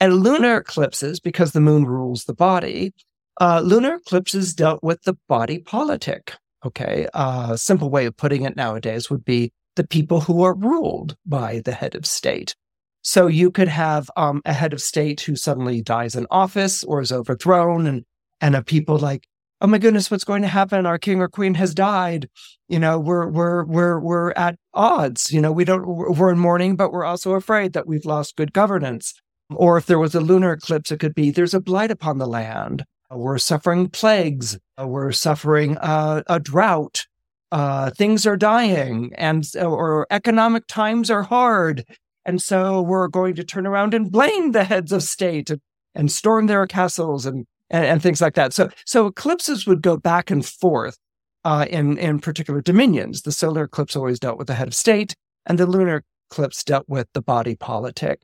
And 0.00 0.22
lunar 0.22 0.58
eclipses, 0.58 1.20
because 1.20 1.52
the 1.52 1.60
moon 1.60 1.84
rules 1.84 2.24
the 2.24 2.34
body, 2.34 2.94
uh, 3.40 3.60
lunar 3.64 3.96
eclipses 3.96 4.54
dealt 4.54 4.82
with 4.82 5.02
the 5.02 5.16
body 5.28 5.58
politic, 5.58 6.34
Okay. 6.64 7.06
A 7.14 7.56
simple 7.56 7.90
way 7.90 8.06
of 8.06 8.16
putting 8.16 8.42
it 8.42 8.56
nowadays 8.56 9.10
would 9.10 9.24
be 9.24 9.52
the 9.76 9.86
people 9.86 10.20
who 10.20 10.42
are 10.42 10.54
ruled 10.54 11.16
by 11.24 11.62
the 11.64 11.72
head 11.72 11.94
of 11.94 12.04
state. 12.04 12.54
So 13.02 13.26
you 13.28 13.50
could 13.50 13.68
have 13.68 14.10
um, 14.16 14.42
a 14.44 14.52
head 14.52 14.72
of 14.72 14.82
state 14.82 15.20
who 15.20 15.36
suddenly 15.36 15.80
dies 15.80 16.16
in 16.16 16.26
office 16.30 16.82
or 16.82 17.00
is 17.00 17.12
overthrown, 17.12 17.86
and 17.86 18.04
and 18.40 18.56
a 18.56 18.62
people 18.62 18.98
like, 18.98 19.24
oh 19.60 19.66
my 19.66 19.78
goodness, 19.78 20.10
what's 20.10 20.24
going 20.24 20.42
to 20.42 20.48
happen? 20.48 20.84
Our 20.84 20.98
king 20.98 21.20
or 21.20 21.28
queen 21.28 21.54
has 21.54 21.74
died. 21.74 22.28
You 22.68 22.78
know, 22.78 22.98
we're 22.98 23.28
we're 23.28 23.64
we're 23.64 24.00
we're 24.00 24.32
at 24.32 24.56
odds. 24.74 25.32
You 25.32 25.40
know, 25.40 25.52
we 25.52 25.64
don't 25.64 25.86
we're 25.86 26.32
in 26.32 26.38
mourning, 26.38 26.76
but 26.76 26.92
we're 26.92 27.04
also 27.04 27.34
afraid 27.34 27.72
that 27.72 27.86
we've 27.86 28.04
lost 28.04 28.36
good 28.36 28.52
governance. 28.52 29.14
Or 29.54 29.78
if 29.78 29.86
there 29.86 29.98
was 29.98 30.14
a 30.14 30.20
lunar 30.20 30.52
eclipse, 30.52 30.90
it 30.90 31.00
could 31.00 31.14
be 31.14 31.30
there's 31.30 31.54
a 31.54 31.60
blight 31.60 31.90
upon 31.90 32.18
the 32.18 32.26
land. 32.26 32.84
We're 33.10 33.38
suffering 33.38 33.88
plagues. 33.88 34.58
We're 34.78 35.12
suffering 35.12 35.78
uh, 35.78 36.22
a 36.26 36.38
drought. 36.38 37.06
Uh, 37.50 37.90
things 37.90 38.26
are 38.26 38.36
dying, 38.36 39.12
and 39.16 39.48
or 39.58 40.06
economic 40.10 40.66
times 40.66 41.10
are 41.10 41.22
hard, 41.22 41.84
and 42.26 42.42
so 42.42 42.82
we're 42.82 43.08
going 43.08 43.34
to 43.36 43.44
turn 43.44 43.66
around 43.66 43.94
and 43.94 44.12
blame 44.12 44.52
the 44.52 44.64
heads 44.64 44.92
of 44.92 45.02
state 45.02 45.48
and, 45.48 45.62
and 45.94 46.12
storm 46.12 46.46
their 46.46 46.66
castles 46.66 47.24
and, 47.24 47.46
and, 47.70 47.86
and 47.86 48.02
things 48.02 48.20
like 48.20 48.34
that. 48.34 48.52
So 48.52 48.68
so 48.84 49.06
eclipses 49.06 49.66
would 49.66 49.80
go 49.80 49.96
back 49.96 50.30
and 50.30 50.44
forth 50.44 50.98
uh, 51.42 51.64
in 51.70 51.96
in 51.96 52.20
particular 52.20 52.60
dominions. 52.60 53.22
The 53.22 53.32
solar 53.32 53.64
eclipse 53.64 53.96
always 53.96 54.20
dealt 54.20 54.36
with 54.36 54.48
the 54.48 54.54
head 54.54 54.68
of 54.68 54.74
state, 54.74 55.14
and 55.46 55.58
the 55.58 55.64
lunar 55.64 56.04
eclipse 56.30 56.62
dealt 56.62 56.86
with 56.86 57.08
the 57.14 57.22
body 57.22 57.54
politic. 57.54 58.20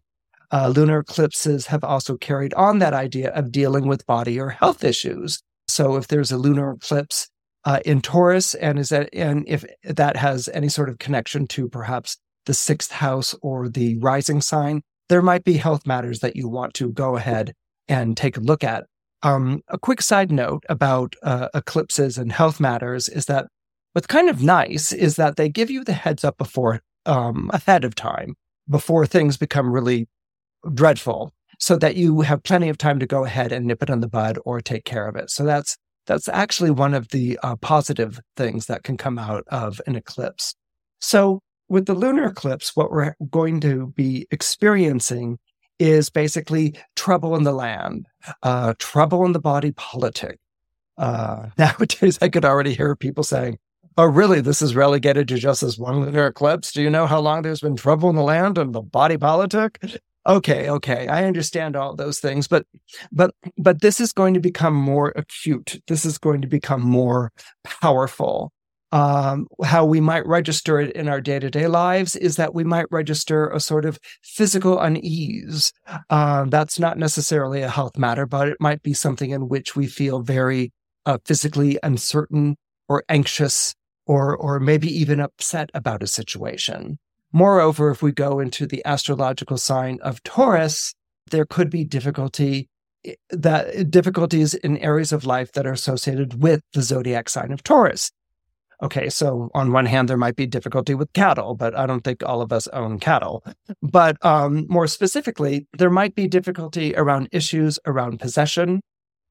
Uh, 0.54 0.68
lunar 0.68 1.00
eclipses 1.00 1.66
have 1.66 1.82
also 1.82 2.16
carried 2.16 2.54
on 2.54 2.78
that 2.78 2.92
idea 2.92 3.30
of 3.32 3.50
dealing 3.50 3.88
with 3.88 4.06
body 4.06 4.38
or 4.38 4.50
health 4.50 4.84
issues. 4.84 5.42
So 5.66 5.96
if 5.96 6.06
there's 6.06 6.30
a 6.30 6.38
lunar 6.38 6.70
eclipse 6.70 7.28
uh, 7.64 7.80
in 7.84 8.00
Taurus, 8.00 8.54
and 8.54 8.78
is 8.78 8.90
that 8.90 9.08
and 9.12 9.44
if 9.48 9.64
that 9.82 10.16
has 10.16 10.48
any 10.54 10.68
sort 10.68 10.88
of 10.88 10.98
connection 10.98 11.48
to 11.48 11.68
perhaps 11.68 12.18
the 12.46 12.54
sixth 12.54 12.92
house 12.92 13.34
or 13.42 13.68
the 13.68 13.98
rising 13.98 14.40
sign, 14.40 14.82
there 15.08 15.22
might 15.22 15.42
be 15.42 15.54
health 15.54 15.88
matters 15.88 16.20
that 16.20 16.36
you 16.36 16.48
want 16.48 16.72
to 16.74 16.92
go 16.92 17.16
ahead 17.16 17.52
and 17.88 18.16
take 18.16 18.36
a 18.36 18.40
look 18.40 18.62
at. 18.62 18.84
Um, 19.24 19.60
a 19.66 19.78
quick 19.78 20.02
side 20.02 20.30
note 20.30 20.62
about 20.68 21.16
uh, 21.24 21.48
eclipses 21.52 22.16
and 22.16 22.30
health 22.30 22.60
matters 22.60 23.08
is 23.08 23.26
that 23.26 23.48
what's 23.92 24.06
kind 24.06 24.28
of 24.28 24.40
nice 24.40 24.92
is 24.92 25.16
that 25.16 25.34
they 25.34 25.48
give 25.48 25.68
you 25.68 25.82
the 25.82 25.94
heads 25.94 26.22
up 26.22 26.38
before 26.38 26.80
um, 27.06 27.50
ahead 27.52 27.82
of 27.82 27.96
time 27.96 28.36
before 28.68 29.04
things 29.04 29.36
become 29.36 29.72
really 29.72 30.06
dreadful 30.72 31.32
so 31.58 31.76
that 31.76 31.96
you 31.96 32.20
have 32.22 32.42
plenty 32.42 32.68
of 32.68 32.78
time 32.78 32.98
to 32.98 33.06
go 33.06 33.24
ahead 33.24 33.52
and 33.52 33.66
nip 33.66 33.82
it 33.82 33.90
in 33.90 34.00
the 34.00 34.08
bud 34.08 34.38
or 34.44 34.60
take 34.60 34.84
care 34.84 35.06
of 35.06 35.16
it. 35.16 35.30
So 35.30 35.44
that's 35.44 35.76
that's 36.06 36.28
actually 36.28 36.70
one 36.70 36.92
of 36.94 37.08
the 37.08 37.38
uh, 37.42 37.56
positive 37.56 38.20
things 38.36 38.66
that 38.66 38.82
can 38.82 38.96
come 38.96 39.18
out 39.18 39.44
of 39.48 39.80
an 39.86 39.96
eclipse. 39.96 40.54
So 41.00 41.40
with 41.68 41.86
the 41.86 41.94
lunar 41.94 42.26
eclipse, 42.26 42.76
what 42.76 42.90
we're 42.90 43.14
going 43.30 43.60
to 43.60 43.92
be 43.96 44.26
experiencing 44.30 45.38
is 45.78 46.10
basically 46.10 46.74
trouble 46.94 47.34
in 47.36 47.44
the 47.44 47.52
land, 47.52 48.06
uh, 48.42 48.74
trouble 48.78 49.24
in 49.24 49.32
the 49.32 49.40
body 49.40 49.72
politic. 49.72 50.38
Uh, 50.98 51.46
nowadays, 51.58 52.18
I 52.20 52.28
could 52.28 52.44
already 52.44 52.74
hear 52.74 52.94
people 52.94 53.24
saying, 53.24 53.58
Oh, 53.96 54.06
really? 54.06 54.40
This 54.40 54.60
is 54.60 54.74
relegated 54.74 55.28
to 55.28 55.38
just 55.38 55.60
this 55.60 55.78
one 55.78 56.00
lunar 56.00 56.26
eclipse? 56.26 56.72
Do 56.72 56.82
you 56.82 56.90
know 56.90 57.06
how 57.06 57.20
long 57.20 57.42
there's 57.42 57.60
been 57.60 57.76
trouble 57.76 58.10
in 58.10 58.16
the 58.16 58.22
land 58.22 58.58
and 58.58 58.74
the 58.74 58.82
body 58.82 59.16
politic? 59.16 59.78
Okay, 60.26 60.70
okay, 60.70 61.06
I 61.08 61.24
understand 61.24 61.76
all 61.76 61.94
those 61.94 62.18
things, 62.18 62.48
but 62.48 62.66
but 63.12 63.34
but 63.58 63.82
this 63.82 64.00
is 64.00 64.12
going 64.12 64.32
to 64.34 64.40
become 64.40 64.74
more 64.74 65.12
acute. 65.16 65.82
This 65.86 66.06
is 66.06 66.16
going 66.16 66.40
to 66.40 66.48
become 66.48 66.80
more 66.80 67.30
powerful. 67.62 68.50
Um, 68.90 69.48
how 69.64 69.84
we 69.84 70.00
might 70.00 70.24
register 70.26 70.80
it 70.80 70.92
in 70.92 71.08
our 71.08 71.20
day 71.20 71.40
to 71.40 71.50
day 71.50 71.66
lives 71.66 72.16
is 72.16 72.36
that 72.36 72.54
we 72.54 72.64
might 72.64 72.86
register 72.90 73.48
a 73.50 73.60
sort 73.60 73.84
of 73.84 73.98
physical 74.22 74.80
unease. 74.80 75.72
Uh, 76.08 76.44
that's 76.44 76.78
not 76.78 76.96
necessarily 76.96 77.60
a 77.62 77.68
health 77.68 77.98
matter, 77.98 78.24
but 78.24 78.48
it 78.48 78.56
might 78.60 78.82
be 78.82 78.94
something 78.94 79.30
in 79.30 79.48
which 79.48 79.76
we 79.76 79.86
feel 79.86 80.20
very 80.22 80.72
uh, 81.06 81.18
physically 81.26 81.78
uncertain 81.82 82.56
or 82.88 83.04
anxious 83.10 83.74
or 84.06 84.34
or 84.36 84.58
maybe 84.60 84.88
even 84.88 85.20
upset 85.20 85.70
about 85.74 86.02
a 86.02 86.06
situation. 86.06 86.98
Moreover, 87.34 87.90
if 87.90 88.00
we 88.00 88.12
go 88.12 88.38
into 88.38 88.64
the 88.64 88.80
astrological 88.86 89.58
sign 89.58 89.98
of 90.02 90.22
Taurus, 90.22 90.94
there 91.32 91.44
could 91.44 91.68
be 91.68 91.84
difficulty 91.84 92.68
eh, 93.04 93.14
that 93.30 93.90
difficulties 93.90 94.54
in 94.54 94.78
areas 94.78 95.10
of 95.10 95.26
life 95.26 95.50
that 95.52 95.66
are 95.66 95.72
associated 95.72 96.40
with 96.40 96.60
the 96.74 96.82
zodiac 96.82 97.28
sign 97.28 97.50
of 97.50 97.64
Taurus. 97.64 98.12
Okay, 98.80 99.08
so 99.08 99.50
on 99.52 99.72
one 99.72 99.86
hand, 99.86 100.08
there 100.08 100.16
might 100.16 100.36
be 100.36 100.46
difficulty 100.46 100.94
with 100.94 101.12
cattle, 101.12 101.56
but 101.56 101.76
I 101.76 101.86
don't 101.86 102.04
think 102.04 102.22
all 102.24 102.40
of 102.40 102.52
us 102.52 102.68
own 102.68 103.00
cattle. 103.00 103.44
But 103.82 104.24
um, 104.24 104.66
more 104.68 104.86
specifically, 104.86 105.66
there 105.76 105.90
might 105.90 106.14
be 106.14 106.28
difficulty 106.28 106.94
around 106.94 107.28
issues 107.32 107.80
around 107.84 108.20
possession, 108.20 108.80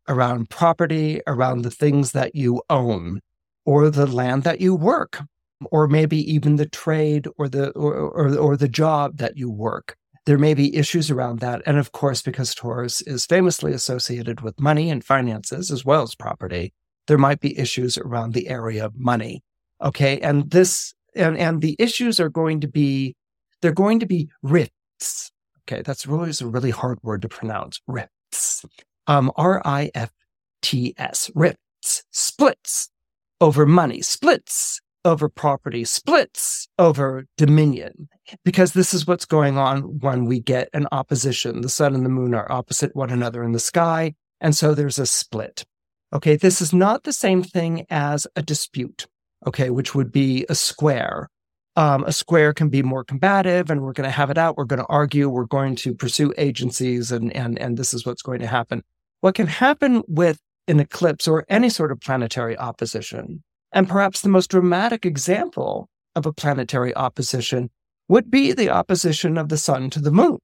around 0.09 0.49
property, 0.49 1.21
around 1.25 1.61
the 1.61 1.71
things 1.71 2.11
that 2.11 2.35
you 2.35 2.61
own 2.69 3.21
or 3.65 3.89
the 3.89 4.07
land 4.07 4.43
that 4.43 4.59
you 4.59 4.75
work, 4.75 5.21
or 5.71 5.87
maybe 5.87 6.17
even 6.31 6.55
the 6.55 6.65
trade 6.67 7.27
or 7.37 7.47
the 7.47 7.71
or, 7.71 7.93
or, 7.93 8.37
or 8.37 8.57
the 8.57 8.67
job 8.67 9.17
that 9.17 9.37
you 9.37 9.49
work. 9.49 9.95
There 10.25 10.37
may 10.37 10.53
be 10.53 10.75
issues 10.75 11.11
around 11.11 11.39
that. 11.39 11.61
And 11.65 11.77
of 11.77 11.91
course, 11.91 12.21
because 12.21 12.55
Taurus 12.55 13.01
is 13.01 13.25
famously 13.25 13.73
associated 13.73 14.41
with 14.41 14.59
money 14.59 14.89
and 14.89 15.03
finances 15.03 15.69
as 15.69 15.83
well 15.83 16.01
as 16.01 16.15
property, 16.15 16.73
there 17.07 17.17
might 17.17 17.41
be 17.41 17.59
issues 17.59 17.97
around 17.97 18.33
the 18.33 18.47
area 18.47 18.85
of 18.85 18.95
money. 18.95 19.43
Okay. 19.81 20.19
And 20.21 20.49
this 20.49 20.93
and, 21.15 21.37
and 21.37 21.61
the 21.61 21.75
issues 21.77 22.19
are 22.19 22.29
going 22.29 22.61
to 22.61 22.67
be 22.67 23.15
they're 23.61 23.71
going 23.71 23.99
to 23.99 24.05
be 24.05 24.29
rifts. 24.41 25.31
Okay, 25.63 25.81
that's 25.81 26.05
really 26.05 26.31
a 26.41 26.45
really 26.45 26.71
hard 26.71 26.99
word 27.03 27.21
to 27.21 27.29
pronounce. 27.29 27.79
Rifts. 27.87 28.65
Um, 29.07 29.31
R-I-F-T-S. 29.37 31.31
Rifts. 31.33 32.03
Splits 32.11 32.89
over 33.43 33.65
money, 33.65 34.01
splits 34.01 34.79
over 35.05 35.29
property, 35.29 35.83
splits 35.83 36.67
over 36.79 37.25
dominion, 37.37 38.07
because 38.43 38.73
this 38.73 38.93
is 38.93 39.07
what's 39.07 39.25
going 39.25 39.57
on 39.57 39.99
when 39.99 40.25
we 40.25 40.39
get 40.39 40.69
an 40.73 40.87
opposition. 40.91 41.61
The 41.61 41.69
sun 41.69 41.95
and 41.95 42.05
the 42.05 42.09
moon 42.09 42.33
are 42.33 42.51
opposite 42.51 42.95
one 42.95 43.09
another 43.09 43.43
in 43.43 43.51
the 43.51 43.59
sky, 43.59 44.15
and 44.41 44.55
so 44.55 44.73
there's 44.73 44.99
a 44.99 45.05
split. 45.05 45.65
Okay, 46.13 46.35
this 46.35 46.61
is 46.61 46.73
not 46.73 47.03
the 47.03 47.13
same 47.13 47.43
thing 47.43 47.85
as 47.89 48.27
a 48.35 48.41
dispute, 48.41 49.07
okay, 49.47 49.69
which 49.69 49.95
would 49.95 50.11
be 50.11 50.45
a 50.49 50.55
square. 50.55 51.29
Um, 51.75 52.03
a 52.03 52.11
square 52.11 52.53
can 52.53 52.69
be 52.69 52.83
more 52.83 53.03
combative, 53.03 53.69
and 53.69 53.81
we're 53.81 53.93
going 53.93 54.07
to 54.07 54.11
have 54.11 54.29
it 54.29 54.37
out. 54.37 54.57
We're 54.57 54.65
going 54.65 54.81
to 54.81 54.85
argue. 54.89 55.27
We're 55.27 55.45
going 55.45 55.75
to 55.77 55.95
pursue 55.95 56.31
agencies, 56.37 57.11
and 57.11 57.35
and 57.35 57.57
and 57.57 57.77
this 57.77 57.93
is 57.93 58.05
what's 58.05 58.21
going 58.21 58.41
to 58.41 58.47
happen. 58.47 58.83
What 59.21 59.35
can 59.35 59.47
happen 59.47 60.03
with 60.07 60.39
an 60.67 60.79
eclipse 60.79 61.27
or 61.27 61.45
any 61.49 61.69
sort 61.69 61.91
of 61.91 61.99
planetary 61.99 62.57
opposition. 62.57 63.43
And 63.73 63.89
perhaps 63.89 64.21
the 64.21 64.29
most 64.29 64.51
dramatic 64.51 65.05
example 65.05 65.89
of 66.15 66.25
a 66.25 66.33
planetary 66.33 66.95
opposition 66.95 67.69
would 68.07 68.29
be 68.29 68.51
the 68.51 68.69
opposition 68.69 69.37
of 69.37 69.49
the 69.49 69.57
sun 69.57 69.89
to 69.89 69.99
the 69.99 70.11
moon. 70.11 70.37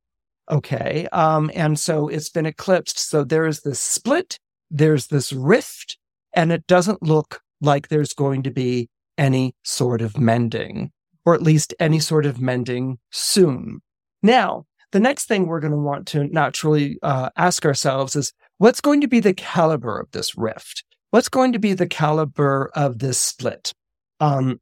Okay. 0.49 1.07
Um, 1.11 1.51
and 1.53 1.79
so 1.79 2.07
it's 2.07 2.29
been 2.29 2.47
eclipsed. 2.47 2.97
So 2.97 3.23
there 3.23 3.45
is 3.45 3.61
this 3.61 3.79
split, 3.79 4.39
there's 4.71 5.07
this 5.07 5.31
rift, 5.31 5.97
and 6.33 6.51
it 6.51 6.65
doesn't 6.65 7.03
look 7.03 7.41
like 7.61 7.87
there's 7.87 8.13
going 8.13 8.43
to 8.43 8.51
be 8.51 8.89
any 9.17 9.53
sort 9.63 10.01
of 10.01 10.17
mending, 10.17 10.91
or 11.25 11.35
at 11.35 11.43
least 11.43 11.73
any 11.79 11.99
sort 11.99 12.25
of 12.25 12.41
mending 12.41 12.97
soon. 13.11 13.81
Now, 14.23 14.65
the 14.91 14.99
next 14.99 15.25
thing 15.25 15.45
we're 15.45 15.59
going 15.59 15.71
to 15.71 15.77
want 15.77 16.07
to 16.07 16.23
naturally 16.25 16.97
uh, 17.03 17.29
ask 17.37 17.65
ourselves 17.65 18.15
is 18.15 18.33
what's 18.57 18.81
going 18.81 19.01
to 19.01 19.07
be 19.07 19.19
the 19.19 19.33
caliber 19.33 19.99
of 19.99 20.09
this 20.11 20.35
rift? 20.35 20.83
What's 21.11 21.29
going 21.29 21.53
to 21.53 21.59
be 21.59 21.73
the 21.73 21.87
caliber 21.87 22.69
of 22.75 22.99
this 22.99 23.19
split? 23.19 23.73
Um, 24.19 24.59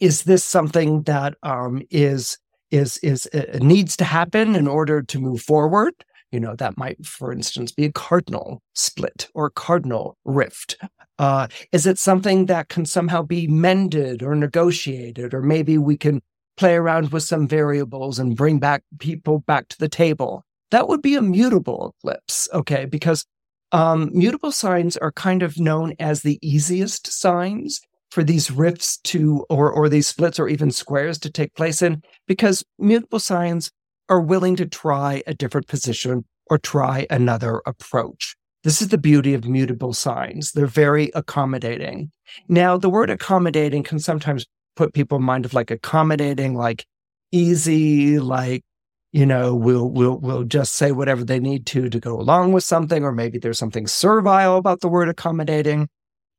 is 0.00 0.22
this 0.24 0.44
something 0.44 1.02
that 1.02 1.34
um, 1.42 1.82
is 1.90 2.38
is 2.70 2.98
is 2.98 3.26
uh, 3.34 3.58
needs 3.60 3.96
to 3.96 4.04
happen 4.04 4.54
in 4.54 4.66
order 4.66 5.02
to 5.02 5.18
move 5.18 5.42
forward? 5.42 5.92
You 6.32 6.40
know, 6.40 6.54
that 6.56 6.78
might, 6.78 7.04
for 7.04 7.32
instance, 7.32 7.72
be 7.72 7.84
a 7.86 7.92
cardinal 7.92 8.62
split 8.74 9.28
or 9.34 9.50
cardinal 9.50 10.16
rift. 10.24 10.76
Uh, 11.18 11.48
is 11.72 11.86
it 11.86 11.98
something 11.98 12.46
that 12.46 12.68
can 12.68 12.86
somehow 12.86 13.22
be 13.22 13.46
mended 13.48 14.22
or 14.22 14.34
negotiated, 14.34 15.34
or 15.34 15.42
maybe 15.42 15.76
we 15.76 15.96
can 15.96 16.22
play 16.60 16.74
around 16.74 17.10
with 17.10 17.22
some 17.22 17.48
variables 17.48 18.18
and 18.18 18.36
bring 18.36 18.58
back 18.58 18.82
people 18.98 19.38
back 19.40 19.66
to 19.68 19.78
the 19.78 19.88
table. 19.88 20.44
That 20.70 20.88
would 20.88 21.00
be 21.00 21.14
a 21.14 21.22
mutable 21.22 21.94
eclipse, 21.98 22.50
okay? 22.52 22.84
Because 22.84 23.24
um, 23.72 24.10
mutable 24.12 24.52
signs 24.52 24.96
are 24.96 25.12
kind 25.12 25.42
of 25.42 25.58
known 25.58 25.94
as 25.98 26.22
the 26.22 26.38
easiest 26.42 27.06
signs 27.06 27.80
for 28.10 28.24
these 28.24 28.50
rifts 28.50 28.98
to, 28.98 29.44
or, 29.48 29.70
or 29.70 29.88
these 29.88 30.08
splits 30.08 30.38
or 30.38 30.48
even 30.48 30.70
squares 30.70 31.18
to 31.18 31.30
take 31.30 31.54
place 31.54 31.80
in, 31.80 32.02
because 32.26 32.64
mutable 32.78 33.20
signs 33.20 33.70
are 34.08 34.20
willing 34.20 34.56
to 34.56 34.66
try 34.66 35.22
a 35.26 35.34
different 35.34 35.68
position 35.68 36.24
or 36.46 36.58
try 36.58 37.06
another 37.10 37.62
approach. 37.66 38.34
This 38.64 38.82
is 38.82 38.88
the 38.88 38.98
beauty 38.98 39.32
of 39.32 39.46
mutable 39.46 39.92
signs. 39.92 40.52
They're 40.52 40.66
very 40.66 41.10
accommodating. 41.14 42.10
Now, 42.48 42.76
the 42.76 42.90
word 42.90 43.08
accommodating 43.08 43.84
can 43.84 44.00
sometimes 44.00 44.44
put 44.74 44.92
people 44.92 45.18
in 45.18 45.24
mind 45.24 45.44
of 45.44 45.54
like 45.54 45.70
accommodating, 45.70 46.54
like 46.54 46.84
easy, 47.30 48.18
like, 48.18 48.64
you 49.12 49.26
know, 49.26 49.54
we'll, 49.54 49.88
we'll, 49.88 50.18
we'll 50.18 50.44
just 50.44 50.74
say 50.74 50.92
whatever 50.92 51.24
they 51.24 51.40
need 51.40 51.66
to 51.66 51.88
to 51.88 52.00
go 52.00 52.18
along 52.20 52.52
with 52.52 52.64
something, 52.64 53.04
or 53.04 53.12
maybe 53.12 53.38
there's 53.38 53.58
something 53.58 53.86
servile 53.86 54.56
about 54.56 54.80
the 54.80 54.88
word 54.88 55.08
accommodating. 55.08 55.88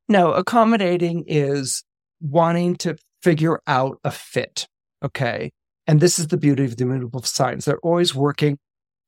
No, 0.08 0.32
accommodating 0.32 1.26
is 1.28 1.84
wanting 2.22 2.76
to 2.78 2.98
figure 3.22 3.62
out 3.68 4.00
a 4.04 4.12
fit. 4.12 4.68
Okay. 5.04 5.52
And 5.88 6.00
this 6.00 6.20
is 6.20 6.28
the 6.28 6.38
beauty 6.38 6.64
of 6.66 6.78
the 6.78 6.86
mutable 6.86 7.24
signs. 7.24 7.66
They're 7.66 7.80
always 7.80 8.16
working 8.16 8.58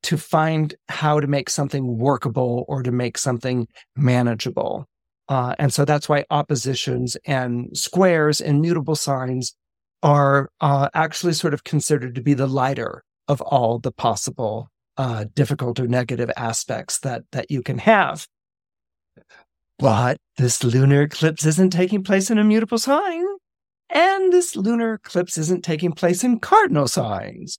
to 0.04 0.18
find 0.18 0.76
how 0.90 1.20
to 1.20 1.28
make 1.28 1.50
something 1.50 1.98
workable 1.98 2.66
or 2.68 2.84
to 2.84 2.92
make 2.92 3.18
something 3.18 3.68
manageable. 3.96 4.86
Uh, 5.30 5.56
and 5.58 5.74
so 5.74 5.86
that's 5.86 6.10
why 6.10 6.26
oppositions 6.30 7.16
and 7.26 7.70
squares 7.78 8.42
and 8.42 8.60
mutable 8.60 8.96
signs 8.96 9.56
are 10.02 10.50
uh, 10.60 10.90
actually 10.94 11.32
sort 11.32 11.54
of 11.54 11.64
considered 11.64 12.16
to 12.16 12.22
be 12.22 12.34
the 12.34 12.48
lighter 12.48 13.04
of 13.28 13.42
all 13.42 13.80
the 13.80 13.92
possible 13.92 14.70
uh, 14.98 15.26
difficult 15.34 15.80
or 15.80 15.88
negative 15.88 16.32
aspects 16.38 17.00
that 17.00 17.24
that 17.32 17.50
you 17.50 17.62
can 17.62 17.80
have. 17.80 18.28
But 19.80 20.18
this 20.38 20.64
lunar 20.64 21.04
eclipse 21.04 21.46
isn't 21.46 21.72
taking 21.72 22.04
place 22.04 22.30
in 22.30 22.38
a 22.38 22.44
mutable 22.44 22.78
sign, 22.78 23.26
and 23.90 24.32
this 24.32 24.56
lunar 24.56 24.96
eclipse 24.96 25.38
isn't 25.38 25.64
taking 25.64 25.92
place 25.92 26.24
in 26.24 26.40
cardinal 26.40 26.88
signs. 26.88 27.58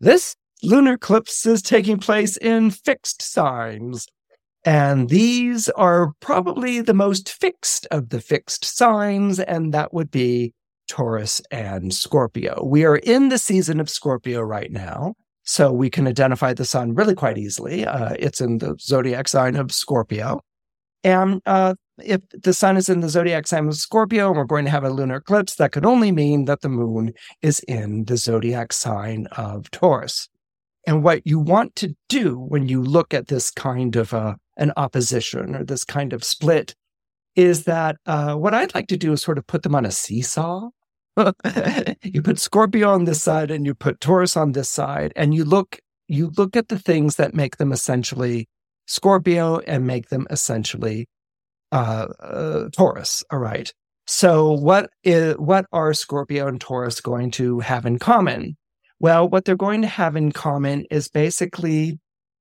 This 0.00 0.36
lunar 0.62 0.94
eclipse 0.94 1.44
is 1.44 1.62
taking 1.62 1.98
place 1.98 2.36
in 2.36 2.70
fixed 2.70 3.20
signs, 3.20 4.06
and 4.64 5.08
these 5.08 5.68
are 5.70 6.12
probably 6.20 6.80
the 6.80 6.94
most 6.94 7.28
fixed 7.28 7.86
of 7.90 8.10
the 8.10 8.20
fixed 8.20 8.64
signs, 8.64 9.40
and 9.40 9.74
that 9.74 9.92
would 9.92 10.10
be 10.10 10.52
Taurus 10.88 11.40
and 11.50 11.92
Scorpio. 11.92 12.62
We 12.64 12.84
are 12.84 12.96
in 12.96 13.28
the 13.28 13.38
season 13.38 13.80
of 13.80 13.90
Scorpio 13.90 14.40
right 14.40 14.70
now. 14.70 15.14
So 15.48 15.72
we 15.72 15.90
can 15.90 16.08
identify 16.08 16.52
the 16.54 16.64
sun 16.64 16.94
really 16.94 17.14
quite 17.14 17.38
easily. 17.38 17.86
Uh, 17.86 18.14
it's 18.18 18.40
in 18.40 18.58
the 18.58 18.76
zodiac 18.80 19.28
sign 19.28 19.54
of 19.54 19.70
Scorpio. 19.70 20.40
And 21.04 21.40
uh, 21.46 21.74
if 22.02 22.20
the 22.30 22.52
sun 22.52 22.76
is 22.76 22.88
in 22.88 22.98
the 22.98 23.08
zodiac 23.08 23.46
sign 23.46 23.68
of 23.68 23.76
Scorpio 23.76 24.28
and 24.28 24.36
we're 24.36 24.44
going 24.44 24.64
to 24.64 24.72
have 24.72 24.82
a 24.82 24.90
lunar 24.90 25.16
eclipse, 25.16 25.54
that 25.54 25.70
could 25.70 25.86
only 25.86 26.10
mean 26.10 26.46
that 26.46 26.62
the 26.62 26.68
moon 26.68 27.12
is 27.42 27.60
in 27.68 28.06
the 28.06 28.16
zodiac 28.16 28.72
sign 28.72 29.28
of 29.36 29.70
Taurus. 29.70 30.28
And 30.84 31.04
what 31.04 31.24
you 31.24 31.38
want 31.38 31.76
to 31.76 31.94
do 32.08 32.38
when 32.38 32.68
you 32.68 32.82
look 32.82 33.14
at 33.14 33.28
this 33.28 33.52
kind 33.52 33.94
of 33.94 34.12
uh, 34.12 34.34
an 34.56 34.72
opposition 34.76 35.54
or 35.54 35.64
this 35.64 35.84
kind 35.84 36.12
of 36.12 36.24
split 36.24 36.74
is 37.36 37.64
that 37.64 37.96
uh, 38.06 38.34
what 38.34 38.54
I'd 38.54 38.74
like 38.74 38.88
to 38.88 38.96
do 38.96 39.12
is 39.12 39.22
sort 39.22 39.38
of 39.38 39.46
put 39.46 39.62
them 39.62 39.74
on 39.74 39.84
a 39.84 39.90
seesaw. 39.90 40.70
You 42.02 42.22
put 42.22 42.38
Scorpio 42.38 42.90
on 42.90 43.04
this 43.04 43.22
side 43.22 43.50
and 43.50 43.64
you 43.64 43.74
put 43.74 44.00
Taurus 44.00 44.36
on 44.36 44.52
this 44.52 44.68
side, 44.68 45.12
and 45.16 45.34
you 45.34 45.44
look 45.44 45.78
you 46.08 46.30
look 46.36 46.56
at 46.56 46.68
the 46.68 46.78
things 46.78 47.16
that 47.16 47.34
make 47.34 47.56
them 47.56 47.72
essentially 47.72 48.48
Scorpio 48.86 49.58
and 49.60 49.86
make 49.86 50.08
them 50.08 50.26
essentially 50.30 51.08
uh, 51.72 52.06
uh, 52.20 52.68
Taurus. 52.70 53.24
All 53.30 53.38
right. 53.38 53.72
So 54.06 54.52
what 54.52 54.90
is 55.02 55.34
what 55.36 55.66
are 55.72 55.92
Scorpio 55.94 56.46
and 56.46 56.60
Taurus 56.60 57.00
going 57.00 57.30
to 57.32 57.60
have 57.60 57.86
in 57.86 57.98
common? 57.98 58.56
Well, 59.00 59.28
what 59.28 59.44
they're 59.44 59.56
going 59.56 59.82
to 59.82 59.88
have 59.88 60.16
in 60.16 60.32
common 60.32 60.84
is 60.90 61.08
basically 61.08 61.98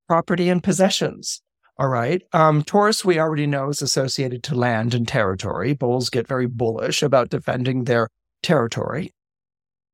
property 0.07 0.49
and 0.49 0.63
possessions. 0.63 1.41
All 1.77 1.89
right. 1.89 2.21
Um, 2.31 2.63
Taurus, 2.63 3.03
we 3.03 3.19
already 3.19 3.47
know, 3.47 3.69
is 3.69 3.81
associated 3.81 4.43
to 4.43 4.55
land 4.55 4.93
and 4.93 5.05
territory. 5.07 5.73
Bulls 5.73 6.09
get 6.09 6.27
very 6.27 6.45
bullish 6.45 7.03
about 7.03 7.29
defending 7.29 7.83
their 7.83 8.07
territory. 8.45 9.11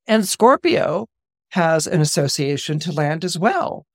And 0.08 0.28
Scorpio 0.28 1.08
has 1.52 1.88
an 1.88 2.02
association 2.02 2.80
to 2.80 2.92
land 2.92 3.24
as 3.24 3.38
well. 3.40 3.86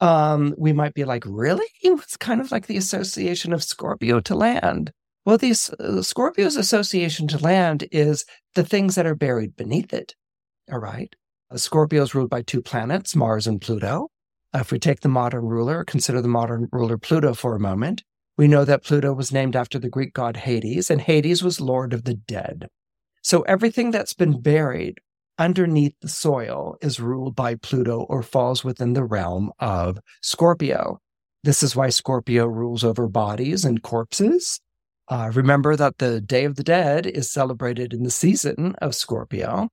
Um, 0.00 0.54
we 0.58 0.72
might 0.72 0.94
be 0.94 1.04
like, 1.04 1.24
really? 1.26 1.66
It's 1.82 2.16
kind 2.16 2.40
of 2.40 2.52
like 2.52 2.66
the 2.66 2.76
association 2.76 3.52
of 3.52 3.62
Scorpio 3.62 4.20
to 4.20 4.34
land. 4.34 4.92
Well, 5.24 5.38
the 5.38 5.52
uh, 5.52 6.02
Scorpio's 6.02 6.56
association 6.56 7.28
to 7.28 7.38
land 7.38 7.86
is 7.92 8.24
the 8.54 8.64
things 8.64 8.96
that 8.96 9.06
are 9.06 9.14
buried 9.14 9.56
beneath 9.56 9.92
it. 9.92 10.14
All 10.70 10.80
right. 10.80 11.14
Scorpio 11.54 12.02
is 12.02 12.14
ruled 12.14 12.30
by 12.30 12.42
two 12.42 12.62
planets, 12.62 13.14
Mars 13.14 13.46
and 13.46 13.60
Pluto. 13.60 14.08
If 14.54 14.72
we 14.72 14.78
take 14.78 15.00
the 15.00 15.08
modern 15.08 15.44
ruler, 15.44 15.84
consider 15.84 16.20
the 16.20 16.28
modern 16.28 16.68
ruler 16.72 16.98
Pluto 16.98 17.34
for 17.34 17.54
a 17.54 17.60
moment, 17.60 18.02
we 18.36 18.48
know 18.48 18.64
that 18.64 18.84
Pluto 18.84 19.12
was 19.12 19.32
named 19.32 19.54
after 19.54 19.78
the 19.78 19.90
Greek 19.90 20.14
god 20.14 20.38
Hades, 20.38 20.90
and 20.90 21.00
Hades 21.00 21.42
was 21.42 21.60
lord 21.60 21.92
of 21.92 22.04
the 22.04 22.14
dead. 22.14 22.66
So 23.22 23.42
everything 23.42 23.90
that's 23.90 24.14
been 24.14 24.40
buried 24.40 25.00
underneath 25.38 25.94
the 26.00 26.08
soil 26.08 26.76
is 26.80 27.00
ruled 27.00 27.34
by 27.34 27.54
Pluto 27.54 28.02
or 28.02 28.22
falls 28.22 28.62
within 28.62 28.92
the 28.92 29.04
realm 29.04 29.50
of 29.58 29.98
Scorpio. 30.20 31.00
This 31.44 31.62
is 31.62 31.74
why 31.74 31.88
Scorpio 31.88 32.46
rules 32.46 32.84
over 32.84 33.08
bodies 33.08 33.64
and 33.64 33.82
corpses. 33.82 34.60
Uh, 35.08 35.30
remember 35.34 35.74
that 35.76 35.98
the 35.98 36.20
Day 36.20 36.44
of 36.44 36.56
the 36.56 36.62
Dead 36.62 37.06
is 37.06 37.30
celebrated 37.30 37.92
in 37.92 38.02
the 38.02 38.10
season 38.10 38.74
of 38.80 38.94
Scorpio. 38.94 39.68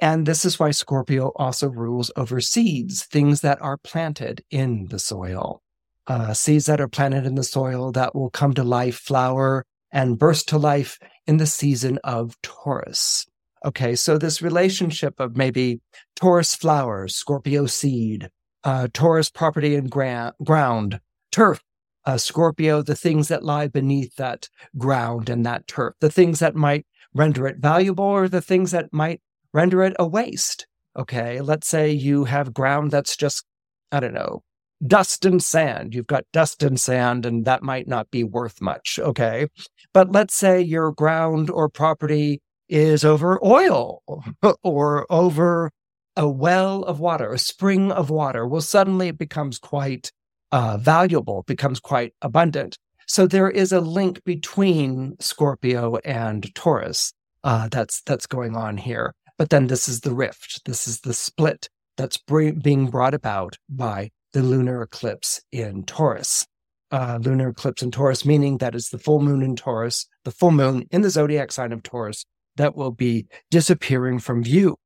And 0.00 0.24
this 0.24 0.44
is 0.46 0.58
why 0.58 0.70
Scorpio 0.70 1.32
also 1.36 1.68
rules 1.68 2.10
over 2.16 2.40
seeds, 2.40 3.04
things 3.04 3.42
that 3.42 3.60
are 3.60 3.76
planted 3.76 4.42
in 4.50 4.86
the 4.88 4.98
soil. 4.98 5.60
Uh, 6.06 6.32
seeds 6.32 6.66
that 6.66 6.80
are 6.80 6.88
planted 6.88 7.26
in 7.26 7.34
the 7.34 7.44
soil 7.44 7.92
that 7.92 8.14
will 8.14 8.30
come 8.30 8.54
to 8.54 8.64
life, 8.64 8.96
flower, 8.96 9.66
and 9.92 10.18
burst 10.18 10.48
to 10.48 10.58
life 10.58 10.98
in 11.30 11.36
the 11.36 11.46
season 11.46 11.96
of 12.02 12.34
Taurus. 12.42 13.24
Okay, 13.64 13.94
so 13.94 14.18
this 14.18 14.42
relationship 14.42 15.20
of 15.20 15.36
maybe 15.36 15.80
Taurus 16.16 16.56
flowers, 16.56 17.14
Scorpio 17.14 17.66
seed, 17.66 18.28
uh, 18.64 18.88
Taurus 18.92 19.30
property 19.30 19.76
and 19.76 19.88
gra- 19.88 20.34
ground, 20.42 20.98
turf, 21.30 21.62
uh, 22.04 22.16
Scorpio, 22.16 22.82
the 22.82 22.96
things 22.96 23.28
that 23.28 23.44
lie 23.44 23.68
beneath 23.68 24.16
that 24.16 24.48
ground 24.76 25.30
and 25.30 25.46
that 25.46 25.68
turf, 25.68 25.94
the 26.00 26.10
things 26.10 26.40
that 26.40 26.56
might 26.56 26.84
render 27.14 27.46
it 27.46 27.58
valuable 27.58 28.04
or 28.04 28.26
the 28.26 28.42
things 28.42 28.72
that 28.72 28.92
might 28.92 29.20
render 29.52 29.84
it 29.84 29.94
a 30.00 30.06
waste. 30.08 30.66
Okay, 30.98 31.40
let's 31.40 31.68
say 31.68 31.92
you 31.92 32.24
have 32.24 32.52
ground 32.52 32.90
that's 32.90 33.16
just, 33.16 33.44
I 33.92 34.00
don't 34.00 34.14
know, 34.14 34.42
dust 34.86 35.24
and 35.24 35.42
sand. 35.42 35.94
You've 35.94 36.06
got 36.06 36.24
dust 36.32 36.62
and 36.62 36.78
sand, 36.78 37.26
and 37.26 37.44
that 37.44 37.62
might 37.62 37.88
not 37.88 38.10
be 38.10 38.24
worth 38.24 38.60
much. 38.60 38.98
Okay, 39.00 39.46
but 39.92 40.12
let's 40.12 40.34
say 40.34 40.60
your 40.60 40.92
ground 40.92 41.50
or 41.50 41.68
property 41.68 42.40
is 42.68 43.04
over 43.04 43.44
oil 43.44 44.02
or 44.62 45.06
over 45.10 45.70
a 46.16 46.28
well 46.28 46.82
of 46.84 47.00
water, 47.00 47.32
a 47.32 47.38
spring 47.38 47.90
of 47.92 48.10
water. 48.10 48.46
Well, 48.46 48.60
suddenly 48.60 49.08
it 49.08 49.18
becomes 49.18 49.58
quite 49.58 50.12
uh, 50.52 50.76
valuable, 50.78 51.44
becomes 51.46 51.80
quite 51.80 52.14
abundant. 52.22 52.78
So 53.06 53.26
there 53.26 53.50
is 53.50 53.72
a 53.72 53.80
link 53.80 54.22
between 54.24 55.16
Scorpio 55.18 55.96
and 56.04 56.54
Taurus 56.54 57.12
uh, 57.42 57.68
that's 57.68 58.02
that's 58.02 58.26
going 58.26 58.56
on 58.56 58.76
here. 58.76 59.14
But 59.36 59.50
then 59.50 59.66
this 59.66 59.88
is 59.88 60.00
the 60.00 60.14
rift. 60.14 60.62
This 60.66 60.86
is 60.86 61.00
the 61.00 61.14
split 61.14 61.68
that's 61.96 62.18
being 62.18 62.86
brought 62.88 63.14
about 63.14 63.56
by 63.68 64.10
the 64.32 64.42
lunar 64.42 64.82
eclipse 64.82 65.40
in 65.52 65.84
Taurus. 65.84 66.46
Uh, 66.90 67.18
lunar 67.22 67.50
eclipse 67.50 67.82
in 67.82 67.90
Taurus, 67.90 68.24
meaning 68.24 68.58
that 68.58 68.74
is 68.74 68.88
the 68.88 68.98
full 68.98 69.20
moon 69.20 69.42
in 69.42 69.54
Taurus, 69.54 70.06
the 70.24 70.32
full 70.32 70.50
moon 70.50 70.86
in 70.90 71.02
the 71.02 71.10
zodiac 71.10 71.52
sign 71.52 71.72
of 71.72 71.82
Taurus 71.82 72.24
that 72.56 72.74
will 72.74 72.90
be 72.90 73.26
disappearing 73.50 74.18
from 74.18 74.42
view. 74.42 74.76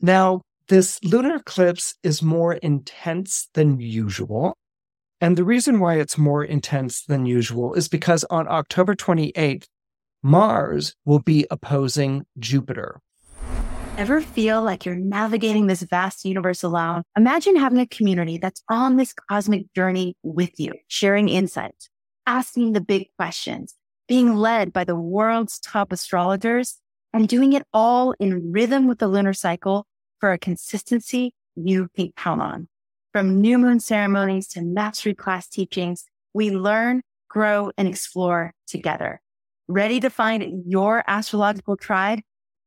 Now, 0.00 0.42
this 0.68 0.98
lunar 1.02 1.36
eclipse 1.36 1.94
is 2.02 2.22
more 2.22 2.54
intense 2.54 3.48
than 3.54 3.80
usual. 3.80 4.56
And 5.20 5.36
the 5.36 5.44
reason 5.44 5.80
why 5.80 5.94
it's 5.94 6.18
more 6.18 6.44
intense 6.44 7.04
than 7.04 7.24
usual 7.24 7.74
is 7.74 7.88
because 7.88 8.24
on 8.24 8.46
October 8.48 8.94
28th, 8.94 9.64
Mars 10.22 10.94
will 11.04 11.20
be 11.20 11.46
opposing 11.50 12.26
Jupiter. 12.38 13.00
Ever 13.96 14.20
feel 14.20 14.62
like 14.62 14.84
you're 14.84 14.94
navigating 14.94 15.68
this 15.68 15.80
vast 15.80 16.26
universe 16.26 16.62
alone? 16.62 17.02
Imagine 17.16 17.56
having 17.56 17.78
a 17.78 17.86
community 17.86 18.36
that's 18.36 18.62
on 18.68 18.96
this 18.96 19.14
cosmic 19.14 19.72
journey 19.72 20.14
with 20.22 20.60
you, 20.60 20.74
sharing 20.86 21.30
insights, 21.30 21.88
asking 22.26 22.72
the 22.72 22.82
big 22.82 23.06
questions, 23.16 23.74
being 24.06 24.36
led 24.36 24.70
by 24.70 24.84
the 24.84 24.96
world's 24.96 25.58
top 25.58 25.92
astrologers, 25.92 26.76
and 27.14 27.26
doing 27.26 27.54
it 27.54 27.62
all 27.72 28.12
in 28.20 28.52
rhythm 28.52 28.86
with 28.86 28.98
the 28.98 29.08
lunar 29.08 29.32
cycle 29.32 29.86
for 30.20 30.30
a 30.30 30.38
consistency 30.38 31.32
you 31.54 31.88
can 31.96 32.12
count 32.18 32.42
on. 32.42 32.68
From 33.12 33.40
new 33.40 33.56
moon 33.56 33.80
ceremonies 33.80 34.46
to 34.48 34.60
mastery 34.60 35.14
class 35.14 35.48
teachings, 35.48 36.04
we 36.34 36.50
learn, 36.50 37.00
grow, 37.30 37.70
and 37.78 37.88
explore 37.88 38.52
together. 38.66 39.22
Ready 39.68 40.00
to 40.00 40.10
find 40.10 40.64
your 40.66 41.02
astrological 41.06 41.78
tribe? 41.78 42.20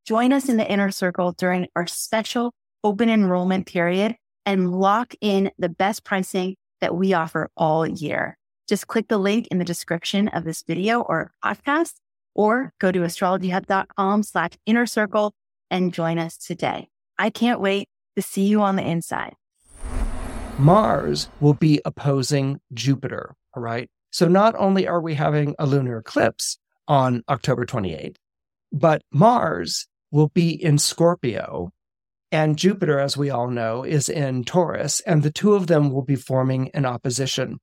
Join 0.09 0.33
us 0.33 0.49
in 0.49 0.57
the 0.57 0.67
inner 0.67 0.89
circle 0.89 1.33
during 1.33 1.67
our 1.75 1.85
special 1.85 2.51
open 2.83 3.09
enrollment 3.09 3.67
period 3.67 4.15
and 4.43 4.71
lock 4.71 5.13
in 5.21 5.51
the 5.59 5.69
best 5.69 6.03
pricing 6.03 6.55
that 6.81 6.95
we 6.95 7.13
offer 7.13 7.51
all 7.55 7.85
year. 7.85 8.35
Just 8.67 8.87
click 8.87 9.07
the 9.07 9.19
link 9.19 9.45
in 9.51 9.59
the 9.59 9.63
description 9.63 10.27
of 10.29 10.45
this 10.45 10.63
video 10.63 11.01
or 11.01 11.31
podcast, 11.45 11.93
or 12.33 12.73
go 12.79 12.91
to 12.91 13.01
astrologyhub.com 13.01 14.23
slash 14.23 14.53
inner 14.65 14.87
circle 14.87 15.35
and 15.69 15.93
join 15.93 16.17
us 16.17 16.37
today. 16.37 16.87
I 17.19 17.29
can't 17.29 17.61
wait 17.61 17.87
to 18.15 18.23
see 18.23 18.47
you 18.47 18.61
on 18.61 18.77
the 18.77 18.89
inside. 18.89 19.35
Mars 20.57 21.29
will 21.39 21.53
be 21.53 21.81
opposing 21.85 22.59
Jupiter. 22.73 23.35
All 23.55 23.61
right. 23.61 23.87
So 24.09 24.27
not 24.27 24.55
only 24.57 24.87
are 24.87 25.01
we 25.01 25.13
having 25.13 25.53
a 25.59 25.67
lunar 25.67 25.99
eclipse 25.99 26.57
on 26.87 27.21
October 27.29 27.67
28th, 27.67 28.15
but 28.71 29.03
Mars 29.11 29.87
will 30.11 30.29
be 30.29 30.51
in 30.51 30.77
Scorpio. 30.77 31.71
And 32.31 32.57
Jupiter, 32.57 32.99
as 32.99 33.17
we 33.17 33.29
all 33.29 33.49
know, 33.49 33.83
is 33.83 34.07
in 34.07 34.43
Taurus, 34.43 35.01
and 35.01 35.23
the 35.23 35.31
two 35.31 35.55
of 35.55 35.67
them 35.67 35.91
will 35.91 36.03
be 36.03 36.15
forming 36.15 36.69
an 36.73 36.85
opposition. 36.85 37.59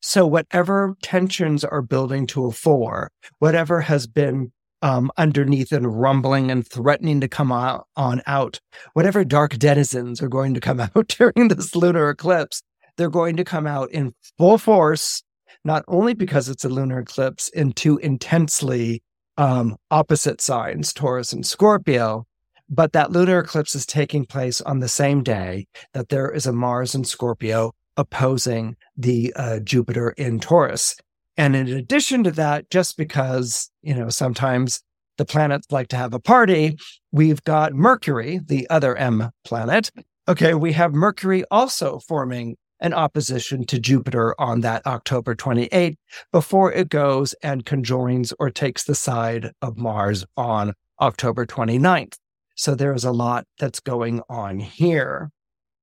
So, 0.00 0.26
whatever 0.26 0.96
tensions 1.02 1.64
are 1.64 1.82
building 1.82 2.26
to 2.28 2.46
a 2.46 2.52
fore, 2.52 3.10
whatever 3.40 3.80
has 3.82 4.06
been 4.06 4.52
um, 4.80 5.10
underneath 5.16 5.72
and 5.72 6.00
rumbling 6.00 6.50
and 6.50 6.66
threatening 6.66 7.20
to 7.20 7.28
come 7.28 7.50
out, 7.50 7.86
on 7.96 8.22
out, 8.26 8.60
whatever 8.92 9.24
dark 9.24 9.58
denizens 9.58 10.22
are 10.22 10.28
going 10.28 10.54
to 10.54 10.60
come 10.60 10.80
out 10.96 11.08
during 11.08 11.48
this 11.48 11.74
lunar 11.74 12.10
eclipse, 12.10 12.62
they're 12.96 13.10
going 13.10 13.36
to 13.36 13.44
come 13.44 13.66
out 13.66 13.90
in 13.90 14.14
full 14.38 14.56
force, 14.56 15.22
not 15.64 15.84
only 15.88 16.14
because 16.14 16.48
it's 16.48 16.64
a 16.64 16.68
lunar 16.68 17.00
eclipse 17.00 17.48
in 17.48 17.72
two 17.72 17.98
intensely 17.98 19.02
um, 19.38 19.76
opposite 19.90 20.42
signs, 20.42 20.92
Taurus 20.92 21.32
and 21.32 21.46
Scorpio, 21.46 22.26
but 22.68 22.92
that 22.92 23.12
lunar 23.12 23.38
eclipse 23.38 23.74
is 23.74 23.86
taking 23.86 24.26
place 24.26 24.60
on 24.60 24.80
the 24.80 24.88
same 24.88 25.22
day 25.22 25.66
that 25.94 26.10
there 26.10 26.30
is 26.30 26.44
a 26.44 26.52
Mars 26.52 26.94
and 26.94 27.06
Scorpio 27.06 27.72
opposing 27.96 28.76
the 28.96 29.32
uh, 29.36 29.60
Jupiter 29.60 30.10
in 30.10 30.38
Taurus. 30.38 30.96
And 31.36 31.56
in 31.56 31.68
addition 31.68 32.24
to 32.24 32.30
that, 32.32 32.68
just 32.68 32.96
because, 32.96 33.70
you 33.80 33.94
know, 33.94 34.08
sometimes 34.08 34.82
the 35.16 35.24
planets 35.24 35.66
like 35.70 35.88
to 35.88 35.96
have 35.96 36.12
a 36.12 36.20
party, 36.20 36.76
we've 37.12 37.42
got 37.44 37.72
Mercury, 37.72 38.40
the 38.44 38.68
other 38.68 38.96
M 38.96 39.30
planet. 39.44 39.90
Okay, 40.28 40.52
we 40.54 40.72
have 40.72 40.92
Mercury 40.92 41.44
also 41.50 42.00
forming 42.00 42.56
an 42.80 42.94
opposition 42.94 43.64
to 43.66 43.78
Jupiter 43.78 44.34
on 44.38 44.60
that 44.60 44.86
October 44.86 45.34
28th 45.34 45.96
before 46.32 46.72
it 46.72 46.88
goes 46.88 47.34
and 47.42 47.66
conjoins 47.66 48.32
or 48.38 48.50
takes 48.50 48.84
the 48.84 48.94
side 48.94 49.52
of 49.62 49.76
Mars 49.76 50.24
on 50.36 50.74
October 51.00 51.46
29th. 51.46 52.14
So 52.54 52.74
there's 52.74 53.04
a 53.04 53.12
lot 53.12 53.46
that's 53.58 53.80
going 53.80 54.20
on 54.28 54.60
here. 54.60 55.30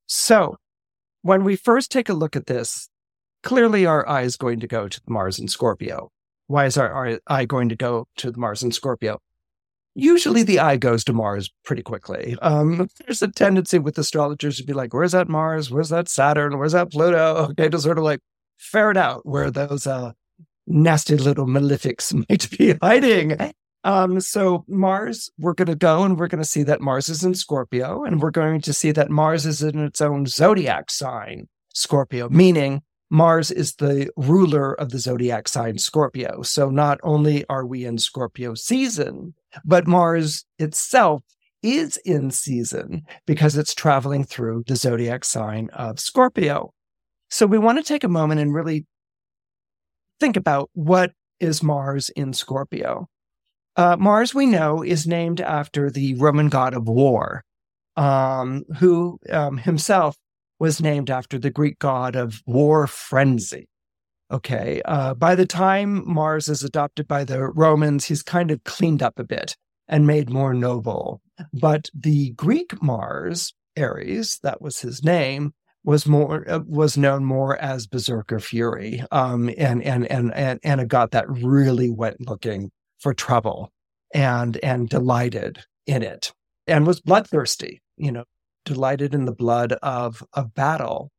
So 0.07 0.57
when 1.21 1.43
we 1.43 1.55
first 1.55 1.91
take 1.91 2.09
a 2.09 2.13
look 2.13 2.35
at 2.35 2.47
this, 2.47 2.89
clearly 3.43 3.85
our 3.85 4.07
eye 4.07 4.23
is 4.23 4.37
going 4.37 4.59
to 4.59 4.67
go 4.67 4.87
to 4.87 5.01
Mars 5.07 5.39
and 5.39 5.49
Scorpio. 5.49 6.09
Why 6.47 6.65
is 6.65 6.77
our 6.77 7.19
eye 7.27 7.45
going 7.45 7.69
to 7.69 7.75
go 7.75 8.07
to 8.17 8.33
Mars 8.35 8.61
and 8.61 8.73
Scorpio? 8.73 9.19
Usually 9.95 10.43
the 10.43 10.59
eye 10.59 10.75
goes 10.77 11.03
to 11.05 11.13
Mars 11.13 11.49
pretty 11.63 11.81
quickly. 11.81 12.35
Um, 12.41 12.89
there's 13.05 13.21
a 13.21 13.29
tendency 13.29 13.79
with 13.79 13.97
astrologers 13.97 14.57
to 14.57 14.63
be 14.63 14.73
like, 14.73 14.93
where's 14.93 15.13
that 15.13 15.29
Mars? 15.29 15.71
Where's 15.71 15.89
that 15.89 16.09
Saturn? 16.09 16.57
Where's 16.57 16.73
that 16.73 16.91
Pluto? 16.91 17.47
Okay, 17.55 17.69
to 17.69 17.79
sort 17.79 17.97
of 17.97 18.03
like 18.03 18.19
ferret 18.57 18.97
out 18.97 19.25
where 19.25 19.49
those 19.49 19.87
uh, 19.87 20.11
nasty 20.67 21.15
little 21.15 21.45
malefics 21.45 22.13
might 22.29 22.49
be 22.57 22.73
hiding. 22.81 23.53
Um, 23.83 24.19
so 24.19 24.65
Mars, 24.67 25.29
we're 25.37 25.53
going 25.53 25.67
to 25.67 25.75
go 25.75 26.03
and 26.03 26.17
we're 26.17 26.27
going 26.27 26.41
to 26.41 26.49
see 26.49 26.63
that 26.63 26.81
Mars 26.81 27.07
is 27.07 27.23
in 27.23 27.35
Scorpio, 27.35 28.03
and 28.03 28.21
we're 28.21 28.31
going 28.31 28.61
to 28.61 28.73
see 28.73 28.91
that 28.91 29.11
Mars 29.11 29.45
is 29.45 29.61
in 29.61 29.79
its 29.79 30.01
own 30.01 30.25
zodiac 30.25 30.89
sign, 30.89 31.47
Scorpio, 31.73 32.27
meaning 32.29 32.81
Mars 33.15 33.49
is 33.49 33.75
the 33.75 34.09
ruler 34.17 34.73
of 34.73 34.89
the 34.89 34.99
zodiac 34.99 35.47
sign 35.47 35.77
Scorpio. 35.77 36.41
So 36.41 36.69
not 36.69 36.99
only 37.01 37.45
are 37.47 37.65
we 37.65 37.85
in 37.85 37.97
Scorpio 37.97 38.55
season, 38.55 39.33
but 39.63 39.87
Mars 39.87 40.43
itself 40.59 41.23
is 41.63 41.95
in 42.03 42.29
season 42.29 43.03
because 43.25 43.55
it's 43.55 43.73
traveling 43.73 44.25
through 44.25 44.65
the 44.67 44.75
zodiac 44.75 45.23
sign 45.23 45.69
of 45.71 45.97
Scorpio. 45.97 46.73
So 47.29 47.45
we 47.45 47.57
want 47.57 47.77
to 47.77 47.85
take 47.85 48.03
a 48.03 48.09
moment 48.09 48.41
and 48.41 48.53
really 48.53 48.85
think 50.19 50.35
about 50.35 50.69
what 50.73 51.13
is 51.39 51.63
Mars 51.63 52.09
in 52.17 52.33
Scorpio. 52.33 53.07
Uh, 53.77 53.95
Mars, 53.97 54.35
we 54.35 54.45
know, 54.45 54.83
is 54.83 55.07
named 55.07 55.39
after 55.39 55.89
the 55.89 56.15
Roman 56.15 56.49
god 56.49 56.73
of 56.73 56.89
war, 56.89 57.45
um, 57.95 58.65
who 58.77 59.19
um, 59.31 59.55
himself 59.57 60.17
was 60.59 60.81
named 60.81 61.09
after 61.09 61.37
the 61.37 61.49
Greek 61.49 61.79
god 61.79 62.15
of 62.15 62.41
war 62.45 62.87
frenzy. 62.87 63.67
Okay. 64.31 64.81
Uh, 64.85 65.13
by 65.13 65.35
the 65.35 65.45
time 65.45 66.03
Mars 66.11 66.49
is 66.49 66.63
adopted 66.63 67.07
by 67.07 67.23
the 67.23 67.47
Romans, 67.47 68.05
he's 68.05 68.23
kind 68.23 68.49
of 68.51 68.63
cleaned 68.63 69.03
up 69.03 69.19
a 69.19 69.23
bit 69.23 69.55
and 69.87 70.07
made 70.07 70.29
more 70.29 70.53
noble. 70.53 71.21
But 71.53 71.89
the 71.93 72.31
Greek 72.31 72.81
Mars, 72.81 73.53
Ares, 73.77 74.39
that 74.41 74.61
was 74.61 74.79
his 74.79 75.03
name, 75.03 75.53
was 75.83 76.07
more 76.07 76.49
uh, 76.49 76.61
was 76.65 76.97
known 76.97 77.23
more 77.23 77.55
as 77.57 77.85
Berserker 77.85 78.39
Fury, 78.39 79.03
um, 79.11 79.49
and, 79.55 79.83
and 79.83 80.07
and 80.07 80.33
and 80.33 80.59
and 80.63 80.81
a 80.81 80.85
god 80.85 81.11
that 81.11 81.29
really 81.29 81.91
went 81.91 82.27
looking 82.27 82.71
for 82.99 83.13
trouble 83.13 83.71
and 84.13 84.57
and 84.63 84.89
delighted 84.89 85.63
in 85.85 86.01
it, 86.01 86.33
and 86.65 86.87
was 86.87 86.99
bloodthirsty. 87.01 87.81
You 87.97 88.11
know, 88.11 88.23
delighted 88.65 89.13
in 89.13 89.25
the 89.25 89.35
blood 89.35 89.73
of 89.81 90.23
of 90.33 90.53
battle. 90.53 91.11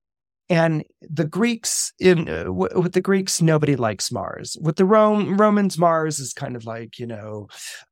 And 0.48 0.84
the 1.00 1.24
Greeks 1.24 1.92
in 1.98 2.28
uh, 2.28 2.44
w- 2.44 2.80
with 2.80 2.92
the 2.92 3.00
Greeks, 3.00 3.42
nobody 3.42 3.74
likes 3.74 4.12
Mars. 4.12 4.56
With 4.60 4.76
the 4.76 4.84
Rome, 4.84 5.36
Romans, 5.36 5.76
Mars 5.76 6.20
is 6.20 6.32
kind 6.32 6.54
of 6.54 6.64
like 6.64 7.00
you 7.00 7.06
know, 7.06 7.48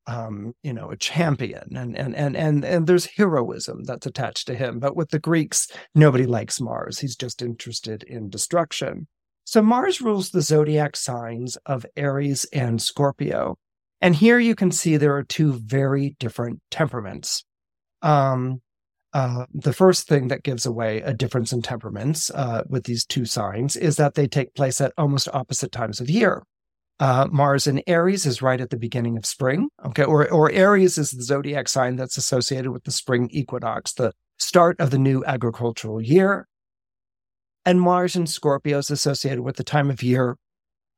um, 0.06 0.54
you 0.62 0.72
know, 0.72 0.90
a 0.90 0.96
champion, 0.96 1.76
and 1.76 1.96
and 1.96 2.14
and 2.14 2.36
and 2.36 2.64
and 2.64 2.86
there's 2.86 3.06
heroism 3.06 3.82
that's 3.84 4.06
attached 4.06 4.46
to 4.46 4.54
him. 4.54 4.78
But 4.78 4.94
with 4.94 5.10
the 5.10 5.18
Greeks, 5.18 5.68
nobody 5.96 6.26
likes 6.26 6.60
Mars. 6.60 7.00
He's 7.00 7.16
just 7.16 7.42
interested 7.42 8.04
in 8.04 8.30
destruction. 8.30 9.08
So 9.44 9.60
Mars 9.60 10.00
rules 10.00 10.30
the 10.30 10.40
zodiac 10.40 10.94
signs 10.94 11.56
of 11.66 11.84
Aries 11.96 12.44
and 12.52 12.80
Scorpio, 12.80 13.58
and 14.00 14.14
here 14.14 14.38
you 14.38 14.54
can 14.54 14.70
see 14.70 14.96
there 14.96 15.16
are 15.16 15.24
two 15.24 15.54
very 15.54 16.14
different 16.20 16.60
temperaments. 16.70 17.44
Um, 18.00 18.60
uh, 19.14 19.46
the 19.55 19.72
first 19.72 20.09
thing 20.09 20.27
that 20.29 20.42
gives 20.42 20.66
away 20.66 21.00
a 21.03 21.14
difference 21.14 21.53
in 21.53 21.62
temperaments 21.62 22.31
uh, 22.31 22.64
with 22.68 22.85
these 22.85 23.07
two 23.07 23.24
signs 23.24 23.77
is 23.77 23.96
that 23.96 24.14
they 24.14 24.27
take 24.27 24.55
place 24.55 24.81
at 24.81 24.92
almost 24.98 25.29
opposite 25.33 25.70
times 25.70 26.00
of 26.00 26.11
year. 26.11 26.42
Uh, 26.98 27.29
Mars 27.31 27.68
in 27.68 27.81
Aries 27.87 28.27
is 28.27 28.42
right 28.42 28.61
at 28.61 28.70
the 28.70 28.77
beginning 28.77 29.16
of 29.16 29.24
spring. 29.24 29.68
Okay, 29.87 30.03
or 30.05 30.31
or 30.31 30.50
Aries 30.50 30.98
is 30.98 31.12
the 31.12 31.22
zodiac 31.22 31.68
sign 31.68 31.96
that's 31.96 32.16
associated 32.16 32.72
with 32.72 32.85
the 32.85 32.90
spring 32.90 33.29
equinox, 33.31 33.92
the 33.92 34.12
start 34.38 34.79
of 34.81 34.90
the 34.90 34.98
new 34.98 35.24
agricultural 35.24 36.03
year. 36.03 36.48
And 37.64 37.81
Mars 37.81 38.16
in 38.16 38.27
Scorpio 38.27 38.79
is 38.79 38.90
associated 38.90 39.42
with 39.42 39.57
the 39.57 39.64
time 39.64 39.90
of 39.90 40.03
year 40.03 40.37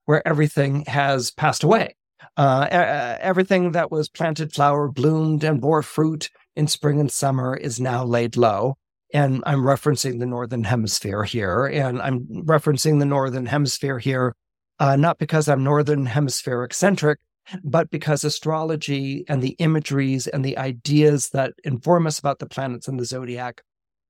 where 0.07 0.27
everything 0.27 0.85
has 0.87 1.31
passed 1.31 1.63
away. 1.63 1.97
Uh, 2.37 3.17
everything 3.21 3.73
that 3.73 3.91
was 3.91 4.09
planted, 4.09 4.53
flowered, 4.53 4.95
bloomed, 4.95 5.45
and 5.45 5.61
bore 5.61 5.83
fruit 5.83 6.31
in 6.57 6.67
spring 6.67 6.99
and 6.99 7.13
summer 7.13 7.55
is 7.55 7.79
now 7.79 8.05
laid 8.05 8.37
low. 8.37 8.77
And 9.15 9.43
I'm 9.47 9.61
referencing 9.61 10.19
the 10.19 10.27
Northern 10.27 10.65
Hemisphere 10.65 11.23
here. 11.23 11.67
And 11.67 12.03
I'm 12.03 12.27
referencing 12.27 12.99
the 12.99 13.07
Northern 13.07 13.47
Hemisphere 13.47 13.99
here, 13.99 14.35
uh, 14.81 14.97
not 14.97 15.19
because 15.19 15.49
I'm 15.49 15.63
Northern 15.63 16.07
Hemisphere 16.07 16.65
eccentric, 16.65 17.21
but 17.63 17.91
because 17.91 18.25
astrology 18.25 19.25
and 19.29 19.43
the 19.43 19.57
imageries 19.59 20.27
and 20.27 20.45
the 20.45 20.59
ideas 20.59 21.31
that 21.31 21.53
inform 21.63 22.07
us 22.07 22.19
about 22.19 22.41
the 22.41 22.47
planets 22.47 22.89
and 22.89 22.99
the 22.99 23.05
zodiac, 23.05 23.63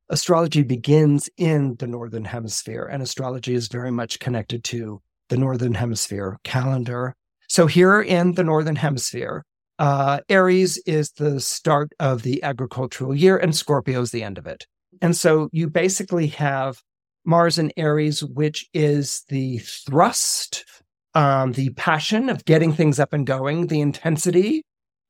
astrology 0.08 0.62
begins 0.62 1.28
in 1.36 1.76
the 1.78 1.86
Northern 1.86 2.24
Hemisphere. 2.24 2.88
And 2.90 3.02
astrology 3.02 3.54
is 3.54 3.68
very 3.68 3.90
much 3.90 4.18
connected 4.18 4.64
to 4.64 5.02
the 5.28 5.36
Northern 5.36 5.74
Hemisphere 5.74 6.38
calendar. 6.44 7.14
So 7.48 7.66
here 7.66 8.00
in 8.00 8.32
the 8.34 8.44
Northern 8.44 8.76
Hemisphere, 8.76 9.44
uh, 9.78 10.20
Aries 10.28 10.78
is 10.86 11.10
the 11.12 11.40
start 11.40 11.92
of 12.00 12.22
the 12.22 12.42
agricultural 12.42 13.14
year, 13.14 13.36
and 13.36 13.54
Scorpio 13.54 14.00
is 14.00 14.10
the 14.10 14.22
end 14.22 14.38
of 14.38 14.46
it. 14.46 14.66
And 15.02 15.16
so 15.16 15.48
you 15.52 15.68
basically 15.68 16.28
have 16.28 16.82
Mars 17.24 17.58
in 17.58 17.72
Aries, 17.76 18.24
which 18.24 18.66
is 18.72 19.24
the 19.28 19.58
thrust, 19.58 20.64
um, 21.14 21.52
the 21.52 21.70
passion 21.70 22.28
of 22.28 22.44
getting 22.44 22.72
things 22.72 22.98
up 22.98 23.12
and 23.12 23.26
going, 23.26 23.66
the 23.66 23.80
intensity 23.80 24.62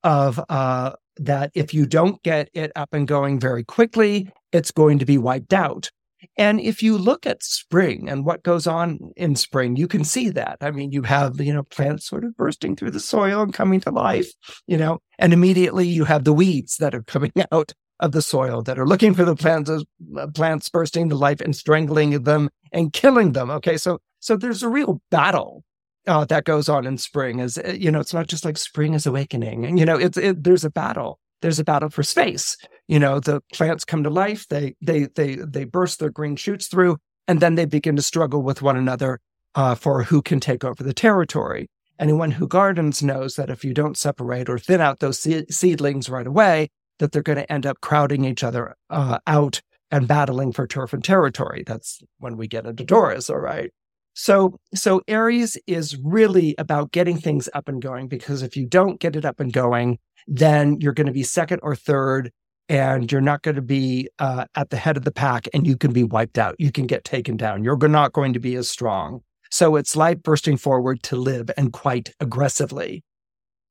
of 0.02 0.40
uh, 0.48 0.92
that 1.18 1.50
if 1.54 1.72
you 1.74 1.86
don't 1.86 2.22
get 2.22 2.48
it 2.54 2.72
up 2.76 2.92
and 2.92 3.06
going 3.06 3.38
very 3.38 3.64
quickly, 3.64 4.30
it's 4.52 4.70
going 4.70 4.98
to 4.98 5.06
be 5.06 5.18
wiped 5.18 5.52
out. 5.52 5.90
And 6.36 6.60
if 6.60 6.82
you 6.82 6.98
look 6.98 7.26
at 7.26 7.42
spring 7.42 8.08
and 8.08 8.24
what 8.24 8.42
goes 8.42 8.66
on 8.66 9.12
in 9.16 9.36
spring, 9.36 9.76
you 9.76 9.88
can 9.88 10.04
see 10.04 10.28
that. 10.30 10.58
I 10.60 10.70
mean, 10.70 10.92
you 10.92 11.02
have, 11.02 11.40
you 11.40 11.52
know, 11.52 11.62
plants 11.64 12.06
sort 12.06 12.24
of 12.24 12.36
bursting 12.36 12.76
through 12.76 12.92
the 12.92 13.00
soil 13.00 13.42
and 13.42 13.52
coming 13.52 13.80
to 13.80 13.90
life, 13.90 14.32
you 14.66 14.76
know, 14.76 14.98
and 15.18 15.32
immediately 15.32 15.86
you 15.86 16.04
have 16.04 16.24
the 16.24 16.32
weeds 16.32 16.76
that 16.78 16.94
are 16.94 17.02
coming 17.02 17.32
out 17.52 17.72
of 18.00 18.12
the 18.12 18.22
soil 18.22 18.62
that 18.62 18.78
are 18.78 18.86
looking 18.86 19.14
for 19.14 19.24
the 19.24 19.36
plants, 19.36 19.70
uh, 19.70 20.26
plants 20.34 20.68
bursting 20.68 21.08
to 21.08 21.16
life 21.16 21.40
and 21.40 21.56
strangling 21.56 22.22
them 22.22 22.50
and 22.72 22.92
killing 22.92 23.32
them. 23.32 23.50
Okay. 23.50 23.76
So, 23.76 23.98
so 24.20 24.36
there's 24.36 24.62
a 24.62 24.68
real 24.68 25.00
battle 25.10 25.64
uh, 26.06 26.24
that 26.26 26.44
goes 26.44 26.68
on 26.68 26.86
in 26.86 26.98
spring 26.98 27.40
as, 27.40 27.58
uh, 27.58 27.74
you 27.76 27.90
know, 27.90 28.00
it's 28.00 28.14
not 28.14 28.26
just 28.26 28.44
like 28.44 28.58
spring 28.58 28.94
is 28.94 29.06
awakening 29.06 29.64
and, 29.64 29.78
you 29.78 29.84
know, 29.84 29.96
it's, 29.96 30.16
it, 30.16 30.44
there's 30.44 30.64
a 30.64 30.70
battle 30.70 31.18
there's 31.42 31.58
a 31.58 31.64
battle 31.64 31.90
for 31.90 32.02
space. 32.02 32.56
You 32.88 32.98
know, 32.98 33.20
the 33.20 33.40
plants 33.52 33.84
come 33.84 34.02
to 34.04 34.10
life, 34.10 34.46
they 34.48 34.74
they 34.80 35.04
they 35.14 35.36
they 35.36 35.64
burst 35.64 35.98
their 35.98 36.10
green 36.10 36.36
shoots 36.36 36.68
through, 36.68 36.98
and 37.28 37.40
then 37.40 37.54
they 37.54 37.64
begin 37.64 37.96
to 37.96 38.02
struggle 38.02 38.42
with 38.42 38.62
one 38.62 38.76
another 38.76 39.20
uh, 39.54 39.74
for 39.74 40.04
who 40.04 40.22
can 40.22 40.40
take 40.40 40.64
over 40.64 40.82
the 40.82 40.94
territory. 40.94 41.68
Anyone 41.98 42.32
who 42.32 42.46
gardens 42.46 43.02
knows 43.02 43.36
that 43.36 43.50
if 43.50 43.64
you 43.64 43.72
don't 43.72 43.96
separate 43.96 44.48
or 44.48 44.58
thin 44.58 44.80
out 44.80 45.00
those 45.00 45.18
seedlings 45.18 46.10
right 46.10 46.26
away, 46.26 46.68
that 46.98 47.12
they're 47.12 47.22
going 47.22 47.38
to 47.38 47.50
end 47.52 47.66
up 47.66 47.80
crowding 47.80 48.24
each 48.24 48.44
other 48.44 48.76
uh, 48.90 49.18
out 49.26 49.62
and 49.90 50.06
battling 50.06 50.52
for 50.52 50.66
turf 50.66 50.92
and 50.92 51.02
territory. 51.02 51.64
That's 51.66 52.02
when 52.18 52.36
we 52.36 52.48
get 52.48 52.66
into 52.66 52.84
Taurus, 52.84 53.30
all 53.30 53.38
right. 53.38 53.72
So, 54.18 54.58
so 54.74 55.02
Aries 55.06 55.58
is 55.66 55.94
really 56.02 56.54
about 56.56 56.90
getting 56.90 57.18
things 57.18 57.50
up 57.52 57.68
and 57.68 57.82
going 57.82 58.08
because 58.08 58.42
if 58.42 58.56
you 58.56 58.64
don't 58.64 58.98
get 58.98 59.14
it 59.14 59.26
up 59.26 59.40
and 59.40 59.52
going, 59.52 59.98
then 60.26 60.80
you're 60.80 60.94
going 60.94 61.06
to 61.06 61.12
be 61.12 61.22
second 61.22 61.60
or 61.62 61.76
third 61.76 62.32
and 62.70 63.12
you're 63.12 63.20
not 63.20 63.42
going 63.42 63.56
to 63.56 63.62
be 63.62 64.08
uh, 64.18 64.46
at 64.54 64.70
the 64.70 64.78
head 64.78 64.96
of 64.96 65.04
the 65.04 65.12
pack 65.12 65.48
and 65.52 65.66
you 65.66 65.76
can 65.76 65.92
be 65.92 66.02
wiped 66.02 66.38
out. 66.38 66.54
You 66.58 66.72
can 66.72 66.86
get 66.86 67.04
taken 67.04 67.36
down. 67.36 67.62
You're 67.62 67.76
not 67.76 68.14
going 68.14 68.32
to 68.32 68.40
be 68.40 68.54
as 68.54 68.70
strong. 68.70 69.20
So 69.50 69.76
it's 69.76 69.94
life 69.94 70.22
bursting 70.22 70.56
forward 70.56 71.02
to 71.04 71.16
live 71.16 71.50
and 71.58 71.70
quite 71.70 72.14
aggressively. 72.18 73.04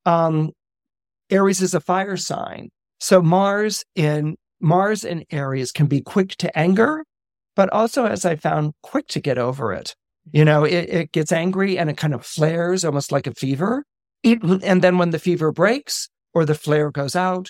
Um, 0.06 0.52
Aries 1.32 1.64
is 1.64 1.74
a 1.74 1.82
fire 1.82 2.18
sign. 2.18 2.70
So 3.00 3.20
Mars 3.20 3.84
in 3.96 4.36
Mars 4.62 5.04
in 5.04 5.26
Aries 5.32 5.72
can 5.72 5.88
be 5.88 6.02
quick 6.02 6.36
to 6.38 6.56
anger, 6.56 7.04
but 7.56 7.68
also, 7.74 8.06
as 8.06 8.26
I 8.26 8.36
found, 8.36 8.74
quick 8.84 9.08
to 9.08 9.20
get 9.20 9.40
over 9.40 9.74
it. 9.74 9.96
You 10.32 10.46
know, 10.46 10.64
it, 10.64 10.90
it 10.90 11.12
gets 11.12 11.32
angry 11.32 11.78
and 11.78 11.90
it 11.90 11.98
kind 11.98 12.14
of 12.14 12.26
flares 12.26 12.84
almost 12.84 13.12
like 13.12 13.28
a 13.28 13.34
fever. 13.34 13.86
and 14.24 14.82
then 14.82 14.98
when 14.98 15.12
the 15.12 15.20
fever 15.20 15.52
breaks, 15.52 16.10
or 16.34 16.46
the 16.46 16.54
flare 16.54 16.92
goes 16.92 17.16
out, 17.16 17.50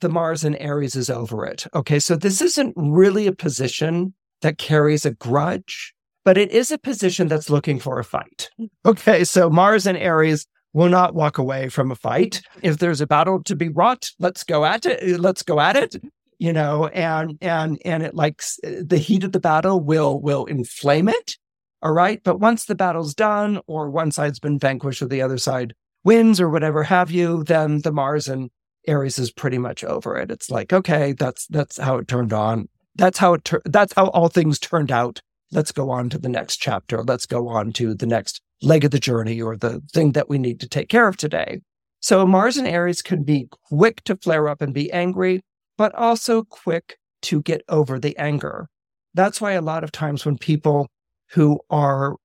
the 0.00 0.08
Mars 0.08 0.44
and 0.44 0.56
Aries 0.60 0.94
is 0.94 1.10
over 1.10 1.44
it. 1.44 1.66
Okay. 1.74 1.98
So 1.98 2.16
this 2.16 2.40
isn't 2.40 2.72
really 2.76 3.26
a 3.26 3.32
position 3.32 4.14
that 4.40 4.56
carries 4.56 5.04
a 5.04 5.10
grudge, 5.10 5.92
but 6.24 6.38
it 6.38 6.50
is 6.52 6.70
a 6.70 6.78
position 6.78 7.26
that's 7.26 7.50
looking 7.50 7.80
for 7.80 7.98
a 7.98 8.04
fight. 8.04 8.48
Okay. 8.86 9.24
So 9.24 9.50
Mars 9.50 9.86
and 9.86 9.98
Aries 9.98 10.46
will 10.72 10.88
not 10.88 11.14
walk 11.14 11.38
away 11.38 11.68
from 11.68 11.90
a 11.90 11.96
fight. 11.96 12.40
If 12.62 12.78
there's 12.78 13.00
a 13.00 13.06
battle 13.06 13.42
to 13.44 13.56
be 13.56 13.68
wrought, 13.68 14.10
let's 14.20 14.44
go 14.44 14.64
at 14.64 14.86
it. 14.86 15.18
Let's 15.18 15.42
go 15.42 15.58
at 15.58 15.76
it. 15.76 15.96
You 16.38 16.52
know, 16.52 16.86
and 16.86 17.36
and 17.40 17.82
and 17.84 18.04
it 18.04 18.14
likes 18.14 18.60
the 18.62 18.98
heat 18.98 19.24
of 19.24 19.32
the 19.32 19.40
battle 19.40 19.80
will 19.80 20.20
will 20.20 20.44
inflame 20.46 21.08
it. 21.08 21.36
All 21.82 21.92
right. 21.92 22.20
But 22.24 22.40
once 22.40 22.64
the 22.64 22.74
battle's 22.74 23.14
done, 23.14 23.60
or 23.66 23.90
one 23.90 24.10
side's 24.10 24.40
been 24.40 24.58
vanquished, 24.58 25.02
or 25.02 25.06
the 25.06 25.22
other 25.22 25.38
side 25.38 25.74
wins, 26.04 26.40
or 26.40 26.48
whatever 26.48 26.84
have 26.84 27.10
you, 27.10 27.44
then 27.44 27.82
the 27.82 27.92
Mars 27.92 28.28
and 28.28 28.50
Aries 28.86 29.18
is 29.18 29.30
pretty 29.30 29.58
much 29.58 29.84
over 29.84 30.16
it. 30.16 30.30
It's 30.30 30.50
like, 30.50 30.72
okay, 30.72 31.12
that's 31.12 31.46
that's 31.46 31.78
how 31.78 31.96
it 31.98 32.08
turned 32.08 32.32
on. 32.32 32.68
That's 32.96 33.18
how 33.18 33.34
it 33.34 33.44
tur- 33.44 33.62
that's 33.64 33.92
how 33.94 34.08
all 34.08 34.28
things 34.28 34.58
turned 34.58 34.90
out. 34.90 35.20
Let's 35.52 35.72
go 35.72 35.90
on 35.90 36.10
to 36.10 36.18
the 36.18 36.28
next 36.28 36.56
chapter. 36.56 37.02
Let's 37.02 37.26
go 37.26 37.48
on 37.48 37.72
to 37.74 37.94
the 37.94 38.06
next 38.06 38.40
leg 38.60 38.84
of 38.84 38.90
the 38.90 38.98
journey 38.98 39.40
or 39.40 39.56
the 39.56 39.80
thing 39.92 40.12
that 40.12 40.28
we 40.28 40.38
need 40.38 40.60
to 40.60 40.68
take 40.68 40.88
care 40.88 41.08
of 41.08 41.16
today. 41.16 41.60
So 42.00 42.26
Mars 42.26 42.56
and 42.56 42.66
Aries 42.66 43.02
can 43.02 43.22
be 43.24 43.48
quick 43.68 44.02
to 44.04 44.16
flare 44.16 44.48
up 44.48 44.60
and 44.60 44.74
be 44.74 44.90
angry, 44.92 45.42
but 45.76 45.94
also 45.94 46.42
quick 46.44 46.98
to 47.22 47.42
get 47.42 47.62
over 47.68 47.98
the 47.98 48.16
anger. 48.18 48.68
That's 49.14 49.40
why 49.40 49.52
a 49.52 49.62
lot 49.62 49.84
of 49.84 49.92
times 49.92 50.24
when 50.24 50.38
people 50.38 50.88
who 51.30 51.60
are 51.70 52.16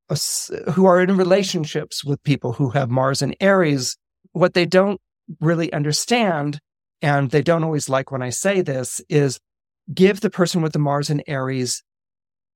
who 0.73 0.85
are 0.85 1.01
in 1.01 1.17
relationships 1.17 2.03
with 2.03 2.23
people 2.23 2.53
who 2.53 2.69
have 2.69 2.89
Mars 2.89 3.21
and 3.21 3.35
Aries, 3.39 3.97
what 4.31 4.53
they 4.53 4.65
don't 4.65 5.01
really 5.39 5.71
understand, 5.73 6.59
and 7.01 7.31
they 7.31 7.41
don't 7.41 7.63
always 7.63 7.89
like 7.89 8.11
when 8.11 8.21
I 8.21 8.29
say 8.29 8.61
this, 8.61 9.01
is 9.09 9.39
give 9.93 10.21
the 10.21 10.29
person 10.29 10.61
with 10.61 10.73
the 10.73 10.79
Mars 10.79 11.09
and 11.09 11.23
Aries 11.27 11.83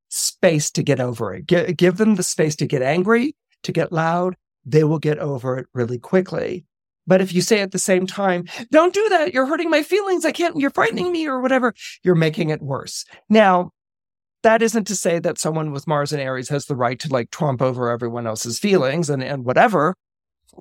space 0.09 0.71
to 0.71 0.83
get 0.83 0.99
over 0.99 1.33
it. 1.33 1.47
G- 1.47 1.73
give 1.73 1.97
them 1.97 2.15
the 2.15 2.23
space 2.23 2.55
to 2.57 2.65
get 2.65 2.81
angry, 2.81 3.35
to 3.63 3.71
get 3.71 3.91
loud. 3.91 4.35
They 4.65 4.83
will 4.83 4.99
get 4.99 5.19
over 5.19 5.57
it 5.57 5.67
really 5.73 5.99
quickly. 5.99 6.65
But 7.05 7.21
if 7.21 7.33
you 7.33 7.41
say 7.41 7.61
at 7.61 7.71
the 7.71 7.79
same 7.79 8.05
time, 8.05 8.45
don't 8.69 8.93
do 8.93 9.07
that, 9.09 9.33
you're 9.33 9.45
hurting 9.45 9.69
my 9.69 9.81
feelings, 9.81 10.25
I 10.25 10.33
can't, 10.33 10.57
you're 10.57 10.69
frightening 10.69 11.11
me 11.11 11.25
or 11.25 11.39
whatever, 11.39 11.73
you're 12.03 12.15
making 12.15 12.49
it 12.49 12.61
worse. 12.61 13.05
Now, 13.29 13.71
that 14.43 14.61
isn't 14.61 14.85
to 14.85 14.95
say 14.95 15.19
that 15.19 15.37
someone 15.37 15.71
with 15.71 15.87
Mars 15.87 16.13
and 16.13 16.21
Aries 16.21 16.49
has 16.49 16.65
the 16.65 16.75
right 16.75 16.99
to 16.99 17.09
like 17.09 17.31
trump 17.31 17.61
over 17.61 17.89
everyone 17.89 18.27
else's 18.27 18.59
feelings 18.59 19.09
and, 19.09 19.23
and 19.23 19.45
whatever. 19.45 19.95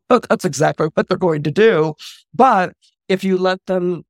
But 0.09 0.29
that's 0.29 0.45
exactly 0.45 0.89
what 0.95 1.09
they're 1.09 1.17
going 1.17 1.43
to 1.45 1.51
do. 1.51 1.95
But 2.35 2.73
if 3.09 3.25
you 3.25 3.39
let 3.39 3.65
them 3.67 4.05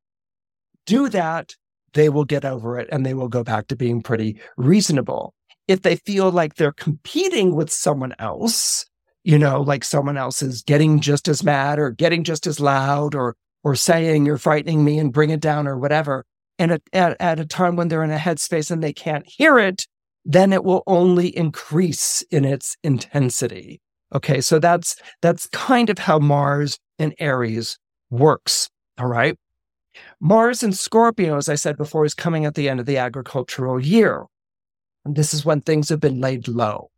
do 0.86 1.08
that, 1.10 1.54
they 1.94 2.08
will 2.08 2.24
get 2.24 2.44
over 2.44 2.78
it 2.78 2.88
and 2.90 3.04
they 3.04 3.14
will 3.14 3.28
go 3.28 3.42
back 3.42 3.68
to 3.68 3.76
being 3.76 4.02
pretty 4.02 4.38
reasonable. 4.56 5.34
If 5.68 5.82
they 5.82 5.96
feel 5.96 6.30
like 6.30 6.54
they're 6.54 6.72
competing 6.72 7.54
with 7.54 7.70
someone 7.70 8.14
else, 8.18 8.86
you 9.24 9.38
know, 9.38 9.60
like 9.60 9.82
someone 9.82 10.16
else 10.16 10.42
is 10.42 10.62
getting 10.62 11.00
just 11.00 11.26
as 11.26 11.42
mad 11.42 11.78
or 11.78 11.90
getting 11.90 12.22
just 12.22 12.46
as 12.46 12.60
loud 12.60 13.14
or 13.14 13.34
or 13.64 13.74
saying 13.74 14.24
you're 14.24 14.38
frightening 14.38 14.84
me 14.84 14.96
and 14.96 15.12
bring 15.12 15.30
it 15.30 15.40
down 15.40 15.66
or 15.66 15.76
whatever, 15.76 16.24
and 16.58 16.72
at, 16.72 16.82
at, 16.92 17.16
at 17.20 17.40
a 17.40 17.46
time 17.46 17.76
when 17.76 17.88
they're 17.88 18.04
in 18.04 18.10
a 18.10 18.18
headspace 18.18 18.70
and 18.70 18.82
they 18.82 18.92
can't 18.92 19.26
hear 19.26 19.58
it, 19.58 19.86
then 20.24 20.52
it 20.52 20.64
will 20.64 20.82
only 20.86 21.36
increase 21.36 22.22
in 22.30 22.44
its 22.44 22.76
intensity. 22.82 23.80
Okay, 24.14 24.40
so 24.40 24.58
that's 24.58 24.96
that's 25.20 25.46
kind 25.48 25.90
of 25.90 25.98
how 25.98 26.18
Mars 26.18 26.78
and 26.98 27.14
Aries 27.18 27.78
works. 28.10 28.68
All 28.98 29.06
right. 29.06 29.36
Mars 30.20 30.62
in 30.62 30.72
Scorpio, 30.72 31.36
as 31.36 31.48
I 31.48 31.54
said 31.54 31.76
before, 31.76 32.04
is 32.04 32.14
coming 32.14 32.44
at 32.44 32.54
the 32.54 32.68
end 32.68 32.80
of 32.80 32.86
the 32.86 32.98
agricultural 32.98 33.80
year. 33.80 34.24
And 35.04 35.16
this 35.16 35.32
is 35.32 35.44
when 35.44 35.60
things 35.60 35.88
have 35.88 36.00
been 36.00 36.20
laid 36.20 36.48
low. 36.48 36.90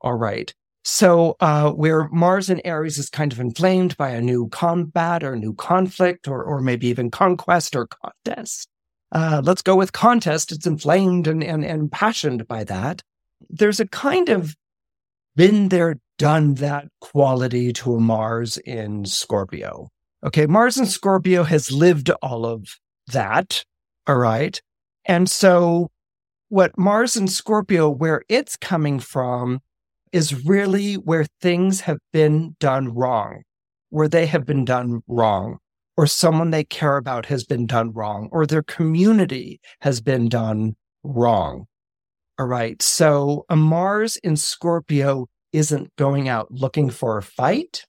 All 0.00 0.14
right. 0.14 0.52
So, 0.84 1.34
uh, 1.40 1.72
where 1.72 2.08
Mars 2.10 2.48
in 2.48 2.64
Aries 2.64 2.96
is 2.96 3.10
kind 3.10 3.32
of 3.32 3.40
inflamed 3.40 3.96
by 3.96 4.10
a 4.10 4.20
new 4.20 4.48
combat 4.50 5.24
or 5.24 5.34
new 5.34 5.52
conflict 5.54 6.28
or, 6.28 6.44
or 6.44 6.60
maybe 6.60 6.86
even 6.86 7.10
conquest 7.10 7.74
or 7.74 7.88
contest. 7.88 8.68
Uh, 9.12 9.40
let's 9.44 9.62
go 9.62 9.76
with 9.76 9.92
contest. 9.92 10.52
It's 10.52 10.66
inflamed 10.66 11.26
and, 11.26 11.42
and, 11.42 11.64
and 11.64 11.80
impassioned 11.82 12.46
by 12.46 12.64
that. 12.64 13.02
There's 13.48 13.80
a 13.80 13.86
kind 13.86 14.28
of 14.28 14.56
been 15.36 15.68
there, 15.68 15.96
done 16.18 16.54
that 16.54 16.88
quality 17.00 17.72
to 17.74 18.00
Mars 18.00 18.56
in 18.58 19.04
Scorpio. 19.04 19.88
Okay, 20.24 20.46
Mars 20.46 20.78
in 20.78 20.86
Scorpio 20.86 21.44
has 21.44 21.70
lived 21.70 22.10
all 22.22 22.46
of 22.46 22.66
that. 23.08 23.64
All 24.06 24.16
right. 24.16 24.60
And 25.04 25.30
so, 25.30 25.90
what 26.48 26.76
Mars 26.78 27.16
in 27.16 27.28
Scorpio, 27.28 27.88
where 27.88 28.22
it's 28.28 28.56
coming 28.56 28.98
from, 28.98 29.60
is 30.12 30.44
really 30.44 30.94
where 30.94 31.26
things 31.40 31.82
have 31.82 31.98
been 32.12 32.56
done 32.58 32.94
wrong, 32.94 33.42
where 33.90 34.08
they 34.08 34.26
have 34.26 34.46
been 34.46 34.64
done 34.64 35.02
wrong, 35.06 35.58
or 35.96 36.06
someone 36.06 36.50
they 36.50 36.64
care 36.64 36.96
about 36.96 37.26
has 37.26 37.44
been 37.44 37.66
done 37.66 37.92
wrong, 37.92 38.28
or 38.32 38.46
their 38.46 38.62
community 38.62 39.60
has 39.80 40.00
been 40.00 40.28
done 40.28 40.76
wrong. 41.02 41.66
All 42.38 42.46
right. 42.46 42.80
So, 42.82 43.46
a 43.48 43.56
Mars 43.56 44.16
in 44.18 44.36
Scorpio 44.36 45.26
isn't 45.52 45.94
going 45.96 46.28
out 46.28 46.50
looking 46.50 46.90
for 46.90 47.16
a 47.16 47.22
fight, 47.22 47.84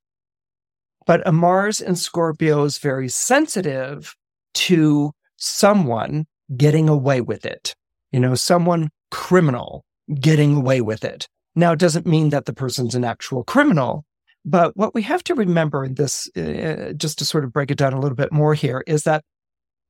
but 1.06 1.28
a 1.28 1.32
Mars 1.32 1.82
in 1.82 1.96
Scorpio 1.96 2.64
is 2.64 2.78
very 2.78 3.10
sensitive 3.10 4.16
to 4.54 5.12
someone 5.36 6.26
getting 6.56 6.88
away 6.88 7.20
with 7.20 7.46
it. 7.46 7.76
You 8.12 8.22
know, 8.22 8.36
someone 8.36 8.90
criminal 9.12 9.84
getting 10.20 10.56
away 10.56 10.80
with 10.80 11.04
it. 11.04 11.28
Now, 11.56 11.74
it 11.74 11.80
doesn't 11.80 12.06
mean 12.06 12.30
that 12.30 12.46
the 12.46 12.54
person's 12.54 12.96
an 12.96 13.04
actual 13.04 13.44
criminal, 13.44 14.06
but 14.48 14.78
what 14.78 14.96
we 14.96 15.02
have 15.02 15.24
to 15.26 15.36
remember 15.36 15.84
in 15.84 15.96
this, 15.96 16.30
uh, 16.38 16.94
just 16.96 17.20
to 17.20 17.26
sort 17.26 17.44
of 17.44 17.52
break 17.52 17.70
it 17.70 17.78
down 17.78 17.92
a 17.92 18.00
little 18.00 18.16
bit 18.16 18.32
more 18.32 18.54
here, 18.54 18.82
is 18.88 19.04
that 19.04 19.26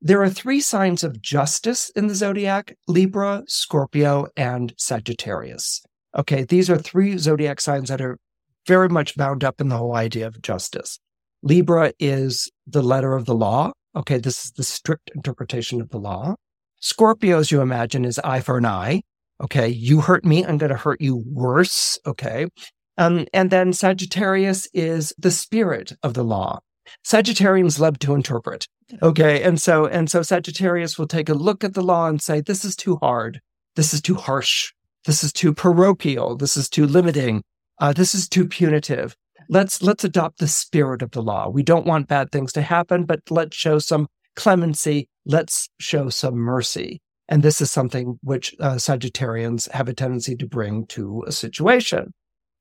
there 0.02 0.22
are 0.24 0.30
three 0.32 0.62
signs 0.62 1.04
of 1.04 1.22
justice 1.22 1.92
in 1.92 2.08
the 2.08 2.16
zodiac 2.16 2.76
Libra, 2.88 3.44
Scorpio, 3.48 4.28
and 4.36 4.74
Sagittarius. 4.76 5.84
Okay, 6.18 6.44
these 6.44 6.72
are 6.72 6.78
three 6.78 7.20
zodiac 7.20 7.62
signs 7.62 7.90
that 7.90 8.02
are 8.02 8.18
very 8.66 8.90
much 8.90 9.16
bound 9.16 9.44
up 9.44 9.62
in 9.62 9.70
the 9.70 9.78
whole 9.78 9.96
idea 9.96 10.26
of 10.26 10.42
justice. 10.42 11.00
Libra 11.44 11.94
is 12.00 12.52
the 12.66 12.82
letter 12.82 13.14
of 13.14 13.26
the 13.26 13.36
law. 13.36 13.72
Okay, 13.96 14.18
this 14.18 14.46
is 14.46 14.52
the 14.54 14.64
strict 14.64 15.12
interpretation 15.14 15.82
of 15.82 15.90
the 15.90 16.00
law. 16.00 16.34
Scorpio, 16.80 17.38
as 17.38 17.52
you 17.52 17.62
imagine, 17.62 18.06
is 18.06 18.20
eye 18.24 18.42
for 18.42 18.58
an 18.58 18.66
eye. 18.66 19.04
Okay, 19.44 19.68
you 19.68 20.02
hurt 20.02 20.26
me, 20.26 20.44
I'm 20.44 20.58
going 20.58 20.72
to 20.72 20.78
hurt 20.78 21.00
you 21.00 21.24
worse. 21.32 22.00
Okay. 22.08 22.48
Um, 22.98 23.26
and 23.34 23.52
then 23.52 23.74
Sagittarius 23.74 24.68
is 24.74 25.14
the 25.18 25.32
spirit 25.32 25.94
of 26.04 26.14
the 26.14 26.24
law. 26.24 26.60
Sagittarians 27.06 27.80
love 27.80 28.00
to 28.00 28.16
interpret. 28.16 28.68
Okay. 29.02 29.44
And 29.44 29.62
so, 29.62 29.86
and 29.86 30.10
so 30.10 30.22
Sagittarius 30.22 30.98
will 30.98 31.08
take 31.08 31.30
a 31.30 31.34
look 31.34 31.64
at 31.64 31.74
the 31.74 31.84
law 31.84 32.08
and 32.08 32.22
say, 32.22 32.42
this 32.42 32.64
is 32.64 32.76
too 32.76 32.98
hard. 32.98 33.42
This 33.76 33.94
is 33.94 34.02
too 34.02 34.16
harsh. 34.16 34.72
This 35.06 35.24
is 35.24 35.32
too 35.32 35.54
parochial. 35.54 36.36
This 36.36 36.58
is 36.58 36.70
too 36.70 36.88
limiting. 36.88 37.44
Uh, 37.80 37.94
this 37.94 38.16
is 38.16 38.28
too 38.28 38.48
punitive. 38.48 39.16
Let's 39.50 39.82
let's 39.82 40.04
adopt 40.04 40.40
the 40.40 40.48
spirit 40.48 41.02
of 41.02 41.12
the 41.12 41.22
law. 41.22 41.48
We 41.48 41.64
don't 41.64 41.86
want 41.86 42.10
bad 42.10 42.32
things 42.32 42.52
to 42.54 42.62
happen, 42.62 43.06
but 43.06 43.22
let's 43.30 43.56
show 43.56 43.80
some 43.80 44.08
clemency. 44.36 45.08
Let's 45.26 45.70
show 45.80 46.10
some 46.10 46.36
mercy. 46.36 47.02
And 47.30 47.44
this 47.44 47.62
is 47.62 47.72
something 47.72 48.18
which 48.22 48.56
uh, 48.60 48.76
Sagittarians 48.76 49.70
have 49.72 49.88
a 49.88 49.94
tendency 49.94 50.36
to 50.36 50.48
bring 50.48 50.86
to 50.88 51.24
a 51.28 51.32
situation. 51.32 52.14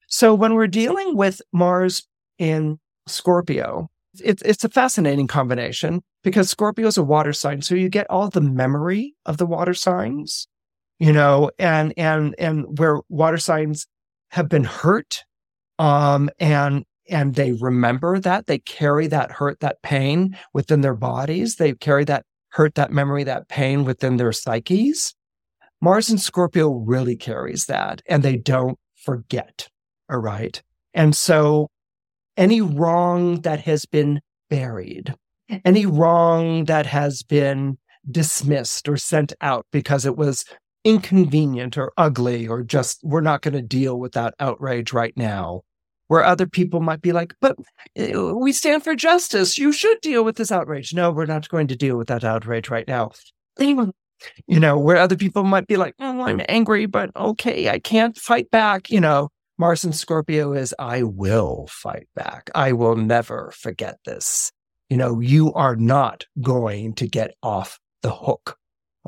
So 0.07 0.35
when 0.35 0.55
we're 0.55 0.67
dealing 0.67 1.17
with 1.17 1.41
Mars 1.53 2.07
in 2.39 2.79
Scorpio, 3.07 3.89
it's 4.21 4.43
it's 4.43 4.65
a 4.65 4.69
fascinating 4.69 5.27
combination 5.27 6.03
because 6.23 6.49
Scorpio 6.49 6.87
is 6.87 6.97
a 6.97 7.03
water 7.03 7.33
sign, 7.33 7.63
so 7.63 7.75
you 7.75 7.89
get 7.89 8.07
all 8.09 8.31
the 8.31 8.41
memory 8.41 9.15
of 9.27 9.37
the 9.37 9.47
water 9.47 9.75
signs 9.75 10.49
you 10.99 11.13
know, 11.13 11.51
and 11.59 11.93
and 11.97 12.35
and 12.39 12.79
where 12.79 13.01
water 13.09 13.39
signs 13.39 13.87
have 14.31 14.49
been 14.49 14.65
hurt, 14.65 15.25
um, 15.79 16.31
and 16.39 16.85
and 17.09 17.35
they 17.35 17.53
remember 17.53 18.19
that 18.19 18.47
they 18.47 18.59
carry 18.59 19.07
that 19.09 19.31
hurt, 19.31 19.61
that 19.61 19.83
pain 19.83 20.37
within 20.53 20.81
their 20.81 20.95
bodies. 20.95 21.57
They 21.57 21.75
carry 21.75 22.05
that 22.05 22.25
hurt, 22.51 22.75
that 22.77 22.93
memory, 22.93 23.25
that 23.25 23.49
pain 23.49 23.85
within 23.85 24.17
their 24.17 24.33
psyches. 24.33 25.15
Mars 25.81 26.09
and 26.09 26.21
Scorpio 26.21 26.71
really 26.71 27.17
carries 27.17 27.67
that, 27.67 28.03
and 28.07 28.23
they 28.23 28.37
don't 28.37 28.79
forget. 28.95 29.69
All 30.11 30.19
right, 30.19 30.63
and 30.95 31.17
so 31.17 31.69
any 32.37 32.61
wrong 32.61 33.41
that 33.41 33.61
has 33.61 33.87
been 33.87 34.21
buried, 34.51 35.15
any 35.65 35.87
wrong 35.87 36.65
that 36.67 36.87
has 36.87 37.23
been 37.23 37.79
dismissed 38.11 38.89
or 38.89 38.97
sent 38.97 39.33
out 39.41 39.67
because 39.73 40.07
it 40.07 40.17
was 40.17 40.45
inconvenient 40.85 41.77
or 41.77 41.93
ugly 41.97 42.47
or 42.47 42.63
just 42.63 43.01
we're 43.03 43.21
not 43.21 43.43
going 43.43 43.55
to 43.55 43.63
deal 43.63 43.99
with 43.99 44.13
that 44.13 44.33
outrage 44.39 44.93
right 44.93 45.17
now 45.17 45.63
where 46.09 46.25
other 46.25 46.47
people 46.47 46.81
might 46.81 47.03
be 47.03 47.13
like, 47.13 47.35
but 47.41 47.57
uh, 47.99 48.35
we 48.35 48.53
stand 48.53 48.85
for 48.85 48.95
justice. 48.95 49.59
You 49.59 49.73
should 49.73 50.01
deal 50.01 50.25
with 50.25 50.37
this 50.37 50.53
outrage. 50.53 50.95
No, 50.95 51.11
we're 51.11 51.27
not 51.27 51.49
going 51.49 51.67
to 51.69 51.77
deal 51.77 51.97
with 51.97 52.09
that 52.09 52.25
outrage 52.25 52.69
right 52.69 52.87
now. 52.87 53.13
You 54.47 54.59
know, 54.59 54.79
where 54.79 54.97
other 54.97 55.15
people 55.15 55.43
might 55.43 55.67
be 55.67 55.77
like, 55.77 55.95
oh, 56.01 56.23
I'm 56.23 56.41
angry, 56.49 56.87
but 56.87 57.15
okay, 57.15 57.69
I 57.69 57.79
can't 57.79 58.17
fight 58.17 58.51
back. 58.51 58.91
You 58.91 58.99
know, 58.99 59.29
Mars 59.59 59.85
and 59.85 59.95
Scorpio 59.95 60.53
is, 60.53 60.75
I 60.79 61.03
will 61.03 61.67
fight 61.71 62.09
back. 62.15 62.51
I 62.55 62.73
will 62.73 62.97
never 62.97 63.53
forget 63.57 63.99
this. 64.05 64.53
You 64.91 64.97
know, 64.97 65.21
you 65.21 65.53
are 65.55 65.77
not 65.77 66.27
going 66.41 66.95
to 66.95 67.09
get 67.09 67.35
off 67.43 67.79
the 68.03 68.13
hook. 68.13 68.57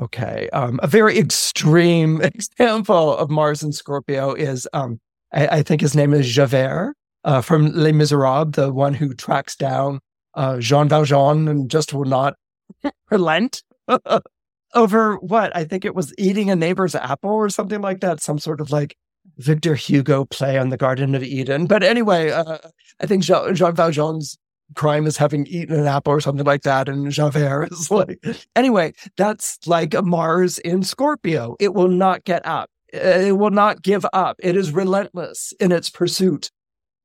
Okay. 0.01 0.49
Um, 0.51 0.79
a 0.81 0.87
very 0.87 1.17
extreme 1.17 2.21
example 2.23 3.15
of 3.15 3.29
Mars 3.29 3.63
and 3.63 3.75
Scorpio 3.75 4.33
is 4.33 4.67
um, 4.73 4.99
I, 5.33 5.47
I 5.47 5.63
think 5.63 5.81
his 5.81 5.95
name 5.95 6.13
is 6.13 6.27
Javert 6.27 6.95
uh, 7.23 7.41
from 7.41 7.71
Les 7.73 7.91
Miserables, 7.91 8.53
the 8.53 8.73
one 8.73 8.93
who 8.93 9.13
tracks 9.13 9.55
down 9.55 9.99
uh, 10.33 10.59
Jean 10.59 10.87
Valjean 10.89 11.47
and 11.47 11.69
just 11.69 11.93
will 11.93 12.05
not 12.05 12.35
relent 13.11 13.63
over 14.75 15.15
what 15.17 15.55
I 15.55 15.63
think 15.63 15.85
it 15.85 15.95
was 15.95 16.13
eating 16.17 16.49
a 16.49 16.55
neighbor's 16.55 16.95
apple 16.95 17.31
or 17.31 17.49
something 17.49 17.81
like 17.81 18.01
that. 18.01 18.21
Some 18.21 18.39
sort 18.39 18.61
of 18.61 18.71
like 18.71 18.95
Victor 19.39 19.75
Hugo 19.75 20.25
play 20.25 20.57
on 20.57 20.69
the 20.69 20.77
Garden 20.77 21.15
of 21.15 21.23
Eden. 21.23 21.65
But 21.65 21.83
anyway, 21.83 22.31
uh, 22.31 22.57
I 22.99 23.05
think 23.05 23.23
Jean, 23.23 23.55
Jean 23.55 23.73
Valjean's 23.73 24.37
crime 24.75 25.07
is 25.07 25.17
having 25.17 25.47
eaten 25.47 25.79
an 25.79 25.87
apple 25.87 26.13
or 26.13 26.21
something 26.21 26.45
like 26.45 26.63
that. 26.63 26.87
And 26.87 27.11
Javert 27.11 27.71
is 27.71 27.89
like, 27.91 28.19
anyway, 28.55 28.93
that's 29.17 29.57
like 29.65 29.93
a 29.93 30.01
Mars 30.01 30.59
in 30.59 30.83
Scorpio. 30.83 31.55
It 31.59 31.73
will 31.73 31.87
not 31.87 32.23
get 32.25 32.45
up. 32.45 32.69
It 32.91 33.37
will 33.37 33.51
not 33.51 33.81
give 33.81 34.05
up. 34.13 34.37
It 34.39 34.55
is 34.55 34.71
relentless 34.71 35.53
in 35.59 35.71
its 35.71 35.89
pursuit 35.89 36.51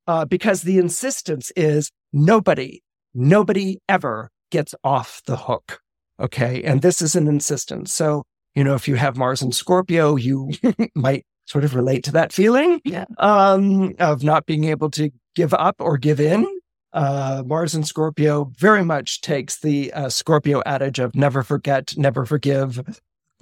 uh, 0.07 0.25
because 0.25 0.63
the 0.63 0.77
insistence 0.77 1.51
is 1.55 1.91
nobody, 2.11 2.81
nobody 3.13 3.79
ever 3.87 4.29
gets 4.51 4.75
off 4.83 5.21
the 5.25 5.37
hook. 5.37 5.79
Okay. 6.19 6.63
And 6.63 6.81
this 6.81 7.01
is 7.01 7.15
an 7.15 7.27
insistence. 7.27 7.93
So, 7.93 8.23
you 8.55 8.63
know, 8.63 8.73
if 8.73 8.87
you 8.87 8.95
have 8.95 9.17
Mars 9.17 9.41
in 9.41 9.51
Scorpio, 9.51 10.15
you 10.15 10.51
might 10.95 11.25
sort 11.45 11.63
of 11.63 11.75
relate 11.75 12.03
to 12.03 12.11
that 12.11 12.33
feeling 12.33 12.81
yeah. 12.83 13.05
um, 13.17 13.93
of 13.99 14.23
not 14.23 14.45
being 14.45 14.65
able 14.65 14.89
to 14.91 15.11
give 15.35 15.53
up 15.53 15.75
or 15.79 15.97
give 15.97 16.19
in. 16.19 16.45
Uh, 16.93 17.43
Mars 17.45 17.75
and 17.75 17.85
Scorpio 17.85 18.51
very 18.57 18.83
much 18.83 19.21
takes 19.21 19.59
the 19.59 19.91
uh, 19.93 20.09
Scorpio 20.09 20.61
adage 20.65 20.99
of 20.99 21.13
never 21.13 21.43
forget, 21.43 21.93
never 21.97 22.25
forgive. 22.25 23.01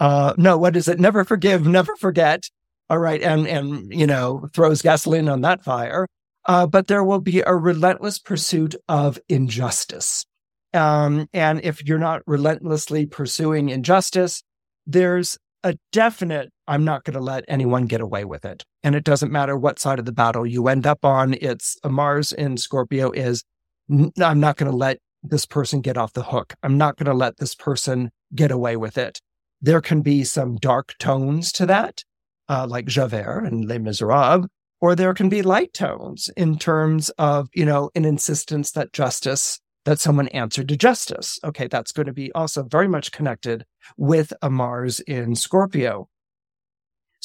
uh, 0.00 0.34
no, 0.36 0.58
what 0.58 0.76
is 0.76 0.88
it? 0.88 0.98
Never 0.98 1.24
forgive, 1.24 1.66
never 1.66 1.94
forget. 1.96 2.48
All 2.90 2.98
right. 2.98 3.22
And, 3.22 3.46
and, 3.46 3.92
you 3.92 4.06
know, 4.06 4.48
throws 4.52 4.82
gasoline 4.82 5.28
on 5.28 5.40
that 5.42 5.62
fire. 5.64 6.06
Uh, 6.46 6.66
but 6.66 6.86
there 6.86 7.02
will 7.02 7.20
be 7.20 7.40
a 7.40 7.54
relentless 7.54 8.18
pursuit 8.18 8.74
of 8.88 9.18
injustice. 9.28 10.24
Um, 10.72 11.28
and 11.32 11.60
if 11.64 11.84
you're 11.84 11.98
not 11.98 12.22
relentlessly 12.26 13.06
pursuing 13.06 13.68
injustice, 13.68 14.42
there's 14.86 15.38
a 15.64 15.76
definite, 15.90 16.52
I'm 16.68 16.84
not 16.84 17.04
going 17.04 17.14
to 17.14 17.20
let 17.20 17.44
anyone 17.48 17.86
get 17.86 18.00
away 18.00 18.24
with 18.24 18.44
it. 18.44 18.64
And 18.82 18.94
it 18.94 19.04
doesn't 19.04 19.32
matter 19.32 19.56
what 19.56 19.78
side 19.78 19.98
of 19.98 20.04
the 20.04 20.12
battle 20.12 20.46
you 20.46 20.68
end 20.68 20.86
up 20.86 21.04
on. 21.04 21.34
It's 21.34 21.76
a 21.82 21.88
Mars 21.88 22.32
in 22.32 22.56
Scorpio 22.56 23.10
is, 23.10 23.44
I'm 23.90 24.40
not 24.40 24.56
going 24.56 24.70
to 24.70 24.76
let 24.76 24.98
this 25.22 25.46
person 25.46 25.80
get 25.80 25.96
off 25.96 26.12
the 26.12 26.24
hook. 26.24 26.54
I'm 26.62 26.76
not 26.76 26.96
going 26.96 27.06
to 27.06 27.14
let 27.14 27.36
this 27.38 27.54
person 27.54 28.10
get 28.34 28.50
away 28.50 28.76
with 28.76 28.98
it. 28.98 29.20
There 29.60 29.80
can 29.80 30.02
be 30.02 30.24
some 30.24 30.56
dark 30.56 30.94
tones 30.98 31.52
to 31.52 31.66
that, 31.66 32.04
uh, 32.48 32.66
like 32.68 32.86
Javert 32.86 33.44
and 33.44 33.66
Les 33.66 33.78
Miserables, 33.78 34.46
or 34.80 34.94
there 34.94 35.14
can 35.14 35.28
be 35.28 35.42
light 35.42 35.72
tones 35.72 36.28
in 36.36 36.58
terms 36.58 37.08
of, 37.10 37.48
you 37.54 37.64
know, 37.64 37.90
an 37.94 38.04
insistence 38.04 38.70
that 38.72 38.92
justice, 38.92 39.58
that 39.84 39.98
someone 39.98 40.28
answered 40.28 40.68
to 40.68 40.76
justice. 40.76 41.38
Okay, 41.42 41.66
that's 41.68 41.92
going 41.92 42.06
to 42.06 42.12
be 42.12 42.30
also 42.32 42.64
very 42.64 42.86
much 42.86 43.12
connected 43.12 43.64
with 43.96 44.32
a 44.42 44.50
Mars 44.50 45.00
in 45.00 45.34
Scorpio. 45.34 46.08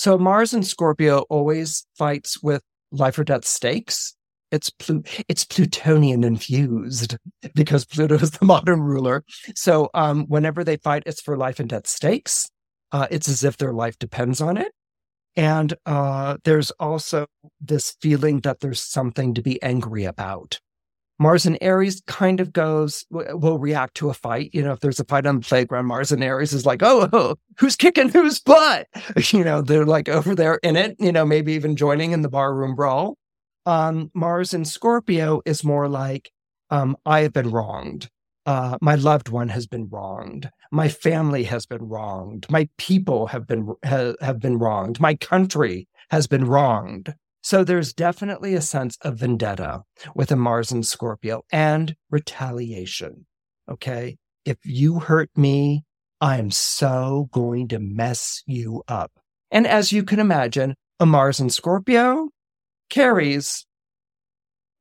So 0.01 0.17
Mars 0.17 0.51
and 0.51 0.65
Scorpio 0.65 1.19
always 1.29 1.85
fights 1.95 2.41
with 2.41 2.63
life 2.91 3.19
or 3.19 3.23
death 3.23 3.45
stakes 3.45 4.15
it's 4.51 4.71
Plu- 4.71 5.03
it's 5.27 5.45
Plutonian 5.45 6.23
infused 6.23 7.17
because 7.53 7.85
Pluto 7.85 8.15
is 8.15 8.31
the 8.31 8.45
modern 8.55 8.81
ruler. 8.81 9.23
So 9.55 9.91
um, 9.93 10.25
whenever 10.25 10.63
they 10.63 10.77
fight, 10.77 11.03
it's 11.05 11.21
for 11.21 11.37
life 11.37 11.59
and 11.59 11.69
death 11.69 11.85
stakes. 11.85 12.49
Uh, 12.91 13.05
it's 13.11 13.29
as 13.29 13.43
if 13.43 13.57
their 13.57 13.73
life 13.73 13.99
depends 13.99 14.41
on 14.41 14.57
it. 14.57 14.71
And 15.35 15.75
uh, 15.85 16.37
there's 16.45 16.71
also 16.71 17.27
this 17.61 17.95
feeling 18.01 18.39
that 18.39 18.61
there's 18.61 18.81
something 18.81 19.35
to 19.35 19.43
be 19.43 19.61
angry 19.61 20.05
about. 20.05 20.59
Mars 21.21 21.45
and 21.45 21.57
Aries 21.61 22.01
kind 22.07 22.39
of 22.39 22.51
goes, 22.51 23.05
will 23.09 23.59
react 23.59 23.95
to 23.95 24.09
a 24.09 24.13
fight. 24.13 24.49
You 24.53 24.63
know, 24.63 24.73
if 24.73 24.79
there's 24.81 24.99
a 24.99 25.05
fight 25.05 25.25
on 25.25 25.35
the 25.35 25.45
playground, 25.45 25.85
Mars 25.85 26.11
and 26.11 26.23
Aries 26.23 26.51
is 26.51 26.65
like, 26.65 26.81
oh, 26.83 27.07
oh, 27.13 27.35
who's 27.57 27.75
kicking 27.75 28.09
whose 28.09 28.39
butt? 28.39 28.87
You 29.31 29.43
know, 29.43 29.61
they're 29.61 29.85
like 29.85 30.09
over 30.09 30.35
there 30.35 30.55
in 30.63 30.75
it, 30.75 30.97
you 30.99 31.11
know, 31.11 31.25
maybe 31.25 31.53
even 31.53 31.75
joining 31.75 32.11
in 32.11 32.21
the 32.21 32.29
barroom 32.29 32.75
brawl 32.75 33.17
um, 33.65 34.11
Mars 34.13 34.53
and 34.53 34.67
Scorpio 34.67 35.41
is 35.45 35.63
more 35.63 35.87
like, 35.87 36.31
um, 36.69 36.97
I 37.05 37.21
have 37.21 37.33
been 37.33 37.51
wronged. 37.51 38.09
Uh, 38.45 38.77
my 38.81 38.95
loved 38.95 39.29
one 39.29 39.49
has 39.49 39.67
been 39.67 39.87
wronged. 39.89 40.49
My 40.71 40.89
family 40.89 41.43
has 41.43 41.65
been 41.65 41.87
wronged. 41.87 42.47
My 42.49 42.67
people 42.77 43.27
have 43.27 43.45
been 43.45 43.73
ha, 43.85 44.13
have 44.21 44.39
been 44.39 44.57
wronged. 44.57 44.99
My 44.99 45.15
country 45.15 45.87
has 46.09 46.25
been 46.25 46.45
wronged. 46.45 47.13
So 47.41 47.63
there's 47.63 47.93
definitely 47.93 48.53
a 48.53 48.61
sense 48.61 48.97
of 49.01 49.17
vendetta 49.17 49.81
with 50.15 50.31
a 50.31 50.35
Mars 50.35 50.71
in 50.71 50.83
Scorpio 50.83 51.43
and 51.51 51.95
retaliation. 52.09 53.25
Okay, 53.69 54.17
if 54.45 54.57
you 54.63 54.99
hurt 54.99 55.29
me, 55.35 55.83
I 56.19 56.37
am 56.37 56.51
so 56.51 57.29
going 57.31 57.67
to 57.69 57.79
mess 57.79 58.43
you 58.45 58.83
up. 58.87 59.11
And 59.49 59.65
as 59.65 59.91
you 59.91 60.03
can 60.03 60.19
imagine, 60.19 60.75
a 60.99 61.05
Mars 61.05 61.39
in 61.39 61.49
Scorpio 61.49 62.29
carries 62.89 63.65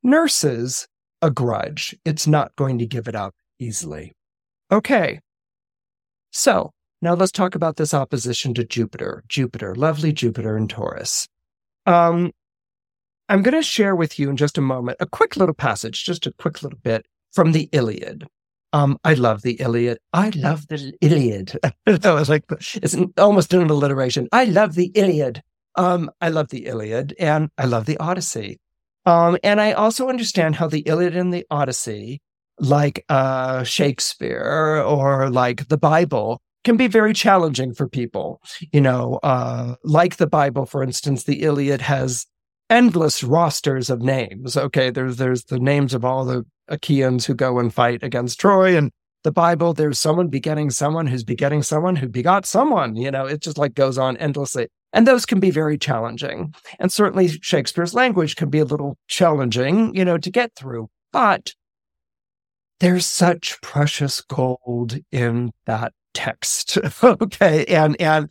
nurses 0.03 0.87
a 1.23 1.31
grudge. 1.31 1.95
It's 2.05 2.27
not 2.27 2.55
going 2.57 2.79
to 2.79 2.87
give 2.87 3.09
it 3.09 3.15
up 3.15 3.35
easily. 3.59 4.13
Okay. 4.71 5.21
So 6.31 6.73
now 7.03 7.15
let's 7.15 7.33
talk 7.33 7.55
about 7.55 7.77
this 7.77 7.95
opposition 7.95 8.55
to 8.55 8.65
Jupiter. 8.65 9.25
Jupiter, 9.29 9.75
lovely 9.75 10.13
Jupiter 10.13 10.57
in 10.57 10.69
Taurus. 10.69 11.27
Um, 11.87 12.33
I'm 13.31 13.43
going 13.43 13.55
to 13.55 13.63
share 13.63 13.95
with 13.95 14.19
you 14.19 14.29
in 14.29 14.37
just 14.37 14.59
a 14.59 14.61
moment 14.61 14.97
a 14.99 15.07
quick 15.07 15.37
little 15.37 15.55
passage, 15.55 16.05
just 16.05 16.27
a 16.27 16.33
quick 16.33 16.65
little 16.65 16.81
bit 16.83 17.07
from 17.33 17.53
the 17.53 17.69
Iliad. 17.71 18.27
Um, 18.73 18.99
I 19.05 19.15
love 19.15 19.43
the 19.43 19.53
Iliad. 19.53 19.99
I 20.13 20.31
love 20.31 20.67
the 20.67 20.93
Iliad. 21.01 21.57
that 21.87 22.05
was 22.13 22.29
like 22.29 22.43
it's 22.75 22.97
almost 23.17 23.55
an 23.55 23.71
alliteration. 23.71 24.29
I 24.33 24.45
love 24.45 24.75
the 24.75 24.91
Iliad. 24.97 25.43
Um, 25.77 26.11
I 26.21 26.31
love 26.31 26.49
the 26.49 26.67
Iliad 26.67 27.15
and 27.21 27.51
I 27.57 27.67
love 27.67 27.87
the 27.87 27.99
Odyssey. 27.99 28.59
Um, 29.07 29.39
and 29.45 29.61
I 29.61 29.73
also 29.73 30.09
understand 30.09 30.57
how 30.57 30.67
the 30.67 30.81
Iliad 30.81 31.15
and 31.17 31.33
the 31.33 31.47
Odyssey, 31.53 32.21
like 32.59 33.05
uh, 33.09 33.63
Shakespeare 33.63 34.83
or 34.85 35.31
like 35.31 35.69
the 35.69 35.79
Bible, 35.79 36.43
can 36.65 36.77
be 36.77 36.89
very 36.89 37.13
challenging 37.13 37.75
for 37.75 37.89
people. 37.89 38.43
You 38.73 38.81
know, 38.81 39.21
uh, 39.23 39.77
like 39.85 40.17
the 40.17 40.27
Bible, 40.27 40.67
for 40.67 40.83
instance, 40.83 41.25
the 41.25 41.43
Iliad 41.43 41.81
has 41.83 42.27
endless 42.71 43.23
rosters 43.23 43.91
of 43.91 44.01
names. 44.01 44.57
Okay, 44.57 44.91
there's 44.91 45.17
there's 45.17 45.45
the 45.45 45.59
names 45.59 45.93
of 45.93 46.05
all 46.05 46.25
the 46.25 46.47
Achaeans 46.69 47.27
who 47.27 47.35
go 47.35 47.59
and 47.59 47.75
fight 47.75 48.03
against 48.03 48.41
Troy, 48.41 48.77
and 48.77 48.91
the 49.23 49.33
Bible, 49.33 49.75
there's 49.75 50.01
someone 50.01 50.29
begetting 50.29 50.71
someone 50.71 51.07
who's 51.07 51.25
begetting 51.25 51.63
someone 51.63 51.97
who 51.97 52.09
begot 52.09 52.47
someone. 52.47 52.97
You 52.97 53.11
know, 53.11 53.27
it 53.27 53.43
just 53.43 53.59
like 53.59 53.75
goes 53.75 53.99
on 53.99 54.17
endlessly. 54.17 54.69
And 54.93 55.07
those 55.07 55.27
can 55.27 55.41
be 55.41 55.51
very 55.51 55.79
challenging. 55.79 56.55
And 56.79 56.91
certainly 56.93 57.29
Shakespeare's 57.29 57.95
language 57.95 58.37
can 58.37 58.51
be 58.51 58.59
a 58.59 58.65
little 58.65 58.97
challenging, 59.09 59.95
you 59.95 60.05
know, 60.05 60.19
to 60.19 60.31
get 60.31 60.55
through. 60.57 60.89
But 61.13 61.55
there's 62.81 63.07
such 63.07 63.61
precious 63.61 64.21
gold 64.23 64.99
in 65.13 65.53
that 65.67 65.93
text. 66.15 66.79
okay. 67.05 67.65
And, 67.67 68.01
and, 68.01 68.31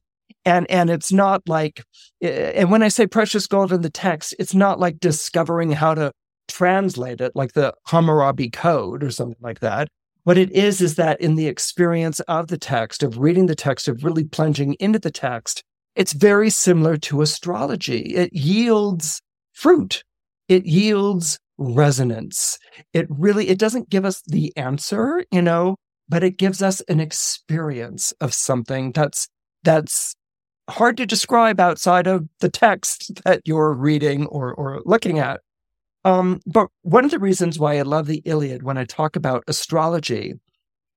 and, 0.50 0.70
and 0.70 0.90
it's 0.90 1.12
not 1.12 1.48
like, 1.48 1.84
eh, 2.22 2.28
eh, 2.28 2.52
and 2.56 2.72
when 2.72 2.82
I 2.82 2.88
say 2.88 3.06
precious 3.06 3.46
gold 3.46 3.72
in 3.72 3.82
the 3.82 3.90
text, 3.90 4.36
it's 4.40 4.56
not 4.56 4.80
like 4.80 5.00
discovering 5.00 5.72
how 5.72 5.94
to 5.94 6.12
translate 6.48 7.22
it 7.22 7.34
like 7.36 7.54
the 7.54 7.74
Hammurabi 7.86 8.50
code 8.50 9.04
or 9.04 9.12
something 9.12 9.38
like 9.42 9.60
that. 9.60 9.88
What 10.24 10.38
it 10.38 10.52
is, 10.52 10.82
is 10.82 10.96
that 10.96 11.22
in 11.22 11.36
the 11.36 11.48
experience 11.48 12.20
of 12.22 12.48
the 12.48 12.58
text, 12.58 13.04
of 13.04 13.20
reading 13.20 13.46
the 13.46 13.56
text, 13.56 13.88
of 13.88 14.04
really 14.04 14.24
plunging 14.24 14.74
into 14.80 15.00
the 15.00 15.12
text, 15.12 15.64
it's 15.96 16.14
very 16.14 16.50
similar 16.50 16.98
to 16.98 17.22
astrology. 17.22 18.16
It 18.16 18.34
yields 18.34 19.22
fruit. 19.54 20.04
It 20.48 20.66
yields 20.66 21.40
resonance. 21.58 22.58
It 22.94 23.08
really, 23.10 23.50
it 23.50 23.60
doesn't 23.60 23.90
give 23.90 24.06
us 24.06 24.22
the 24.26 24.52
answer, 24.58 25.24
you 25.32 25.42
know, 25.42 25.76
but 26.08 26.24
it 26.24 26.38
gives 26.38 26.62
us 26.64 26.82
an 26.82 27.00
experience 27.00 28.14
of 28.20 28.34
something 28.34 28.92
that's, 28.92 29.28
that's 29.64 30.16
hard 30.70 30.98
to 30.98 31.06
describe 31.06 31.60
outside 31.60 32.08
of 32.08 32.28
the 32.40 32.50
text 32.50 33.22
that 33.26 33.42
you're 33.46 33.74
reading 33.74 34.28
or, 34.28 34.54
or 34.54 34.82
looking 34.86 35.20
at. 35.20 35.42
Um, 36.06 36.40
but 36.46 36.68
one 36.84 37.06
of 37.06 37.12
the 37.12 37.20
reasons 37.20 37.60
why 37.60 37.78
I 37.78 37.82
love 37.82 38.08
the 38.08 38.22
Iliad 38.26 38.64
when 38.64 38.78
I 38.78 38.86
talk 38.86 39.16
about 39.16 39.44
astrology 39.48 40.36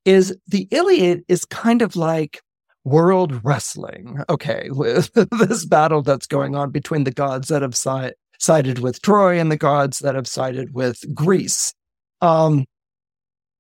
is 0.04 0.36
the 0.46 0.68
Iliad 0.70 1.24
is 1.28 1.44
kind 1.44 1.82
of 1.82 1.96
like 1.96 2.40
world 2.84 3.44
wrestling. 3.44 4.22
Okay, 4.28 4.68
with 4.70 5.10
this 5.14 5.64
battle 5.64 6.02
that's 6.02 6.26
going 6.26 6.54
on 6.54 6.70
between 6.70 7.04
the 7.04 7.10
gods 7.10 7.48
that 7.48 7.62
have 7.62 7.76
si- 7.76 8.12
sided 8.38 8.78
with 8.78 9.02
Troy 9.02 9.38
and 9.38 9.50
the 9.50 9.56
gods 9.56 10.00
that 10.00 10.14
have 10.14 10.26
sided 10.26 10.74
with 10.74 11.02
Greece. 11.14 11.74
Um, 12.20 12.66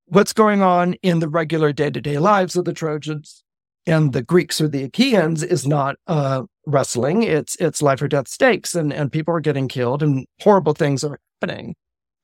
what's 0.06 0.32
going 0.32 0.62
on 0.62 0.94
in 0.94 1.18
the 1.20 1.28
regular 1.28 1.72
day 1.72 1.90
to 1.90 2.00
day 2.00 2.18
lives 2.18 2.56
of 2.56 2.64
the 2.64 2.72
Trojans 2.72 3.42
and 3.86 4.12
the 4.12 4.22
Greeks 4.22 4.60
or 4.60 4.68
the 4.68 4.84
Achaeans 4.84 5.42
is 5.42 5.66
not 5.66 5.96
uh, 6.06 6.42
wrestling. 6.66 7.22
It's 7.22 7.56
it's 7.56 7.82
life 7.82 8.02
or 8.02 8.08
death 8.08 8.28
stakes, 8.28 8.74
and 8.74 8.92
and 8.92 9.10
people 9.10 9.34
are 9.34 9.40
getting 9.40 9.68
killed, 9.68 10.02
and 10.02 10.26
horrible 10.40 10.74
things 10.74 11.04
are 11.04 11.18
happening. 11.40 11.74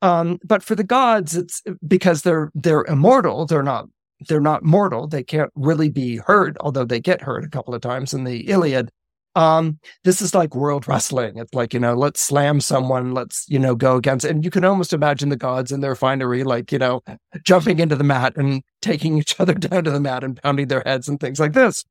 Um, 0.01 0.39
but 0.45 0.63
for 0.63 0.75
the 0.75 0.83
gods, 0.83 1.35
it's 1.35 1.61
because 1.85 2.21
they're 2.21 2.51
they're 2.55 2.85
immortal. 2.85 3.45
They're 3.45 3.63
not 3.63 3.87
they're 4.27 4.41
not 4.41 4.63
mortal. 4.63 5.07
They 5.07 5.23
can't 5.23 5.51
really 5.55 5.89
be 5.89 6.17
hurt, 6.17 6.57
although 6.59 6.85
they 6.85 6.99
get 6.99 7.21
hurt 7.21 7.43
a 7.43 7.49
couple 7.49 7.73
of 7.73 7.81
times 7.81 8.13
in 8.13 8.23
the 8.23 8.49
Iliad. 8.49 8.89
Um, 9.35 9.79
this 10.03 10.21
is 10.21 10.33
like 10.33 10.55
world 10.55 10.87
wrestling. 10.87 11.37
It's 11.37 11.53
like, 11.53 11.73
you 11.73 11.79
know, 11.79 11.93
let's 11.93 12.19
slam 12.19 12.59
someone, 12.59 13.13
let's, 13.13 13.45
you 13.47 13.59
know, 13.59 13.75
go 13.75 13.95
against, 13.95 14.25
and 14.25 14.43
you 14.43 14.51
can 14.51 14.65
almost 14.65 14.91
imagine 14.91 15.29
the 15.29 15.35
gods 15.35 15.71
in 15.71 15.81
their 15.81 15.95
finery, 15.95 16.43
like, 16.43 16.71
you 16.71 16.79
know, 16.79 17.01
jumping 17.43 17.79
into 17.79 17.95
the 17.95 18.03
mat 18.03 18.33
and 18.35 18.63
taking 18.81 19.17
each 19.17 19.39
other 19.39 19.53
down 19.55 19.83
to 19.83 19.91
the 19.91 19.99
mat 19.99 20.23
and 20.23 20.41
pounding 20.41 20.67
their 20.67 20.83
heads 20.85 21.07
and 21.07 21.19
things 21.19 21.39
like 21.39 21.53
this. 21.53 21.85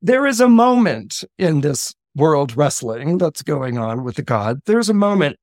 There 0.00 0.26
is 0.26 0.40
a 0.40 0.48
moment 0.48 1.24
in 1.38 1.60
this 1.60 1.94
world 2.14 2.56
wrestling 2.56 3.18
that's 3.18 3.42
going 3.42 3.78
on 3.78 4.02
with 4.02 4.16
the 4.16 4.22
god. 4.22 4.60
There's 4.64 4.88
a 4.88 4.94
moment 4.94 5.36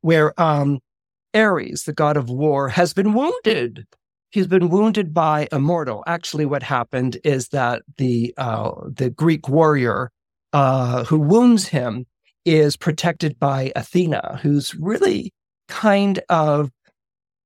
where, 0.00 0.38
um, 0.40 0.80
Ares, 1.32 1.84
the 1.84 1.92
god 1.92 2.16
of 2.16 2.28
war, 2.28 2.68
has 2.68 2.92
been 2.92 3.12
wounded 3.12 3.86
he's 4.34 4.46
been 4.48 4.68
wounded 4.68 5.14
by 5.14 5.46
a 5.52 5.60
mortal. 5.60 6.02
Actually, 6.08 6.44
what 6.44 6.62
happened 6.62 7.16
is 7.22 7.48
that 7.48 7.82
the 7.98 8.34
uh, 8.36 8.72
the 8.84 9.08
Greek 9.08 9.48
warrior 9.48 10.10
uh, 10.54 11.04
who 11.04 11.18
wounds 11.18 11.68
him 11.68 12.06
is 12.46 12.76
protected 12.76 13.38
by 13.38 13.72
Athena, 13.74 14.38
who's 14.40 14.74
really 14.76 15.32
kind 15.68 16.20
of 16.28 16.70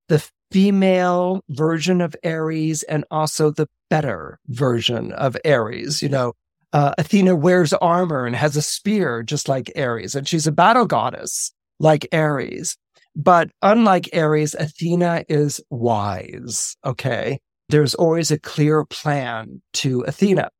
the 0.08 0.24
female 0.52 1.42
version 1.48 2.00
of 2.00 2.14
Ares 2.24 2.82
and 2.84 3.04
also 3.10 3.50
the 3.50 3.66
better 3.90 4.38
version 4.48 5.12
of 5.12 5.36
Ares. 5.44 6.02
You 6.02 6.10
know, 6.10 6.34
uh, 6.72 6.92
Athena 6.98 7.34
wears 7.34 7.72
armor 7.72 8.26
and 8.26 8.36
has 8.36 8.56
a 8.56 8.62
spear 8.62 9.22
just 9.22 9.48
like 9.48 9.72
Ares, 9.76 10.14
and 10.14 10.28
she's 10.28 10.46
a 10.46 10.52
battle 10.52 10.86
goddess 10.86 11.52
like 11.80 12.06
Ares. 12.12 12.76
But 13.16 13.50
unlike 13.62 14.10
Ares, 14.14 14.54
Athena 14.54 15.24
is 15.28 15.60
wise. 15.70 16.76
Okay. 16.84 17.40
There's 17.70 17.94
always 17.94 18.30
a 18.30 18.38
clear 18.38 18.84
plan 18.84 19.60
to 19.74 20.00
Athena. 20.02 20.50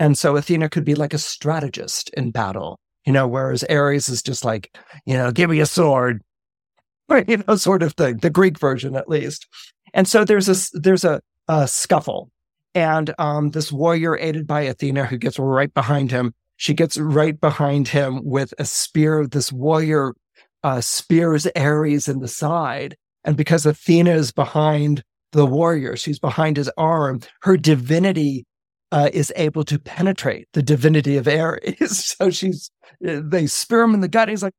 And 0.00 0.16
so 0.16 0.34
Athena 0.34 0.70
could 0.70 0.84
be 0.84 0.94
like 0.94 1.12
a 1.12 1.18
strategist 1.18 2.08
in 2.14 2.30
battle, 2.30 2.80
you 3.04 3.12
know, 3.12 3.28
whereas 3.28 3.62
Ares 3.64 4.08
is 4.08 4.22
just 4.22 4.46
like, 4.46 4.74
you 5.04 5.12
know, 5.12 5.30
give 5.30 5.50
me 5.50 5.60
a 5.60 5.66
sword? 5.66 6.22
You 7.26 7.42
know, 7.48 7.56
sort 7.56 7.82
of 7.82 7.94
thing, 7.94 8.18
the 8.18 8.30
Greek 8.30 8.56
version 8.56 8.94
at 8.94 9.08
least. 9.08 9.48
And 9.92 10.06
so 10.06 10.24
there's 10.24 10.48
a, 10.48 10.78
there's 10.78 11.02
a, 11.02 11.20
a 11.48 11.66
scuffle. 11.66 12.30
And 12.72 13.12
um, 13.18 13.50
this 13.50 13.72
warrior 13.72 14.16
aided 14.16 14.46
by 14.46 14.60
Athena, 14.60 15.06
who 15.06 15.18
gets 15.18 15.36
right 15.36 15.74
behind 15.74 16.12
him, 16.12 16.32
she 16.56 16.72
gets 16.72 16.96
right 16.98 17.38
behind 17.40 17.88
him 17.88 18.20
with 18.22 18.54
a 18.60 18.64
spear. 18.64 19.26
This 19.26 19.50
warrior 19.50 20.14
uh, 20.62 20.80
spears 20.80 21.48
Ares 21.56 22.06
in 22.06 22.20
the 22.20 22.28
side. 22.28 22.96
And 23.24 23.36
because 23.36 23.66
Athena 23.66 24.12
is 24.12 24.30
behind 24.30 25.02
the 25.32 25.46
warrior, 25.46 25.96
she's 25.96 26.20
behind 26.20 26.58
his 26.58 26.70
arm, 26.76 27.22
her 27.42 27.56
divinity 27.56 28.46
uh, 28.92 29.10
is 29.12 29.32
able 29.36 29.64
to 29.64 29.78
penetrate 29.78 30.48
the 30.52 30.62
divinity 30.62 31.16
of 31.16 31.28
Ares. 31.28 32.14
so 32.18 32.30
she's, 32.30 32.70
uh, 33.06 33.20
they 33.22 33.46
spear 33.46 33.82
him 33.82 33.94
in 33.94 34.00
the 34.00 34.08
gut. 34.08 34.28
He's 34.28 34.42
like, 34.42 34.54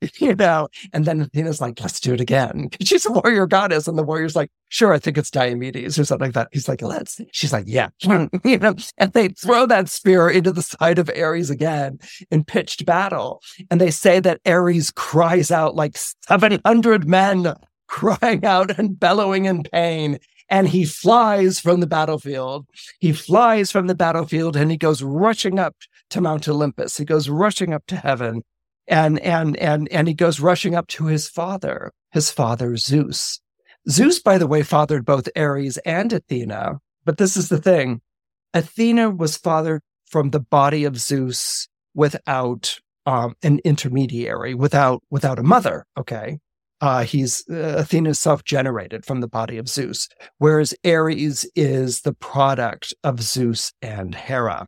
you 0.18 0.34
know, 0.34 0.68
and 0.92 1.04
then 1.04 1.20
Athena's 1.20 1.60
like, 1.60 1.80
let's 1.80 2.00
do 2.00 2.14
it 2.14 2.20
again. 2.20 2.70
She's 2.82 3.06
a 3.06 3.12
warrior 3.12 3.46
goddess. 3.46 3.86
And 3.86 3.98
the 3.98 4.02
warrior's 4.02 4.36
like, 4.36 4.50
sure, 4.68 4.92
I 4.92 4.98
think 4.98 5.18
it's 5.18 5.30
Diomedes 5.30 5.98
or 5.98 6.04
something 6.04 6.28
like 6.28 6.34
that. 6.34 6.48
He's 6.52 6.68
like, 6.68 6.82
let's, 6.82 7.20
she's 7.32 7.52
like, 7.52 7.64
yeah, 7.66 7.88
you 8.02 8.58
know, 8.58 8.74
and 8.98 9.12
they 9.12 9.28
throw 9.28 9.66
that 9.66 9.88
spear 9.88 10.28
into 10.28 10.52
the 10.52 10.62
side 10.62 10.98
of 10.98 11.10
Ares 11.10 11.50
again 11.50 11.98
in 12.30 12.44
pitched 12.44 12.86
battle. 12.86 13.42
And 13.70 13.80
they 13.80 13.90
say 13.90 14.20
that 14.20 14.40
Ares 14.46 14.90
cries 14.90 15.50
out 15.50 15.74
like 15.74 15.96
700 15.96 17.08
men 17.08 17.54
crying 17.88 18.44
out 18.44 18.78
and 18.78 18.98
bellowing 18.98 19.46
in 19.46 19.64
pain. 19.64 20.18
And 20.50 20.68
he 20.68 20.84
flies 20.84 21.60
from 21.60 21.80
the 21.80 21.86
battlefield. 21.86 22.66
He 22.98 23.12
flies 23.12 23.70
from 23.70 23.86
the 23.86 23.94
battlefield 23.94 24.56
and 24.56 24.70
he 24.70 24.76
goes 24.76 25.02
rushing 25.02 25.58
up 25.58 25.76
to 26.10 26.20
Mount 26.20 26.48
Olympus. 26.48 26.96
He 26.96 27.04
goes 27.04 27.28
rushing 27.28 27.72
up 27.72 27.86
to 27.86 27.96
heaven 27.96 28.42
and 28.90 29.20
and 29.20 29.56
and 29.56 29.88
and 29.90 30.08
he 30.08 30.14
goes 30.14 30.40
rushing 30.40 30.74
up 30.74 30.88
to 30.88 31.06
his 31.06 31.28
father, 31.28 31.92
his 32.10 32.30
father 32.30 32.76
Zeus. 32.76 33.40
Zeus, 33.88 34.18
by 34.18 34.36
the 34.36 34.48
way, 34.48 34.62
fathered 34.62 35.06
both 35.06 35.28
Ares 35.36 35.78
and 35.78 36.12
Athena. 36.12 36.80
But 37.04 37.16
this 37.16 37.36
is 37.36 37.48
the 37.48 37.60
thing: 37.60 38.02
Athena 38.52 39.10
was 39.10 39.36
fathered 39.36 39.82
from 40.06 40.30
the 40.30 40.40
body 40.40 40.84
of 40.84 40.98
Zeus 40.98 41.68
without 41.94 42.78
um, 43.06 43.36
an 43.42 43.60
intermediary, 43.64 44.54
without 44.54 45.02
without 45.08 45.38
a 45.38 45.44
mother. 45.44 45.86
Okay, 45.96 46.38
uh, 46.80 47.04
he's 47.04 47.44
uh, 47.50 47.76
Athena 47.78 48.14
self-generated 48.14 49.04
from 49.04 49.20
the 49.20 49.28
body 49.28 49.58
of 49.58 49.68
Zeus, 49.68 50.08
whereas 50.38 50.74
Ares 50.84 51.48
is 51.54 52.02
the 52.02 52.14
product 52.14 52.94
of 53.04 53.20
Zeus 53.22 53.72
and 53.82 54.14
Hera. 54.14 54.66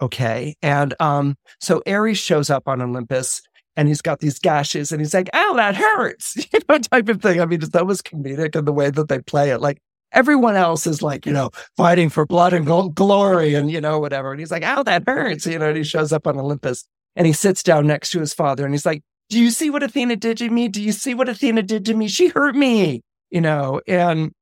Okay, 0.00 0.56
and 0.62 0.94
um, 1.00 1.36
so 1.60 1.82
Ares 1.86 2.18
shows 2.18 2.50
up 2.50 2.68
on 2.68 2.80
Olympus 2.80 3.42
and 3.78 3.86
he's 3.86 4.02
got 4.02 4.18
these 4.18 4.40
gashes 4.40 4.90
and 4.90 5.00
he's 5.00 5.14
like, 5.14 5.30
ow, 5.32 5.52
that 5.54 5.76
hurts, 5.76 6.36
you 6.52 6.58
know, 6.68 6.78
type 6.78 7.08
of 7.08 7.22
thing. 7.22 7.40
I 7.40 7.46
mean, 7.46 7.60
that 7.60 7.86
was 7.86 8.02
comedic 8.02 8.56
in 8.56 8.64
the 8.64 8.72
way 8.72 8.90
that 8.90 9.08
they 9.08 9.20
play 9.20 9.50
it. 9.50 9.60
Like 9.60 9.80
everyone 10.10 10.56
else 10.56 10.84
is 10.84 11.00
like, 11.00 11.24
you 11.24 11.32
know, 11.32 11.50
fighting 11.76 12.08
for 12.08 12.26
blood 12.26 12.52
and 12.52 12.66
gold, 12.66 12.96
glory 12.96 13.54
and, 13.54 13.70
you 13.70 13.80
know, 13.80 14.00
whatever. 14.00 14.32
And 14.32 14.40
he's 14.40 14.50
like, 14.50 14.64
ow, 14.64 14.82
that 14.82 15.04
hurts, 15.06 15.46
you 15.46 15.60
know, 15.60 15.68
and 15.68 15.76
he 15.76 15.84
shows 15.84 16.12
up 16.12 16.26
on 16.26 16.40
Olympus 16.40 16.88
and 17.14 17.24
he 17.24 17.32
sits 17.32 17.62
down 17.62 17.86
next 17.86 18.10
to 18.10 18.20
his 18.20 18.34
father 18.34 18.64
and 18.64 18.74
he's 18.74 18.86
like, 18.86 19.02
do 19.28 19.38
you 19.38 19.50
see 19.50 19.70
what 19.70 19.82
Athena 19.82 20.16
did 20.16 20.38
to 20.38 20.48
me? 20.48 20.68
Do 20.68 20.82
you 20.82 20.92
see 20.92 21.14
what 21.14 21.28
Athena 21.28 21.62
did 21.62 21.84
to 21.86 21.94
me? 21.94 22.08
She 22.08 22.28
hurt 22.28 22.54
me, 22.54 23.02
you 23.30 23.40
know, 23.40 23.80
and 23.86 24.32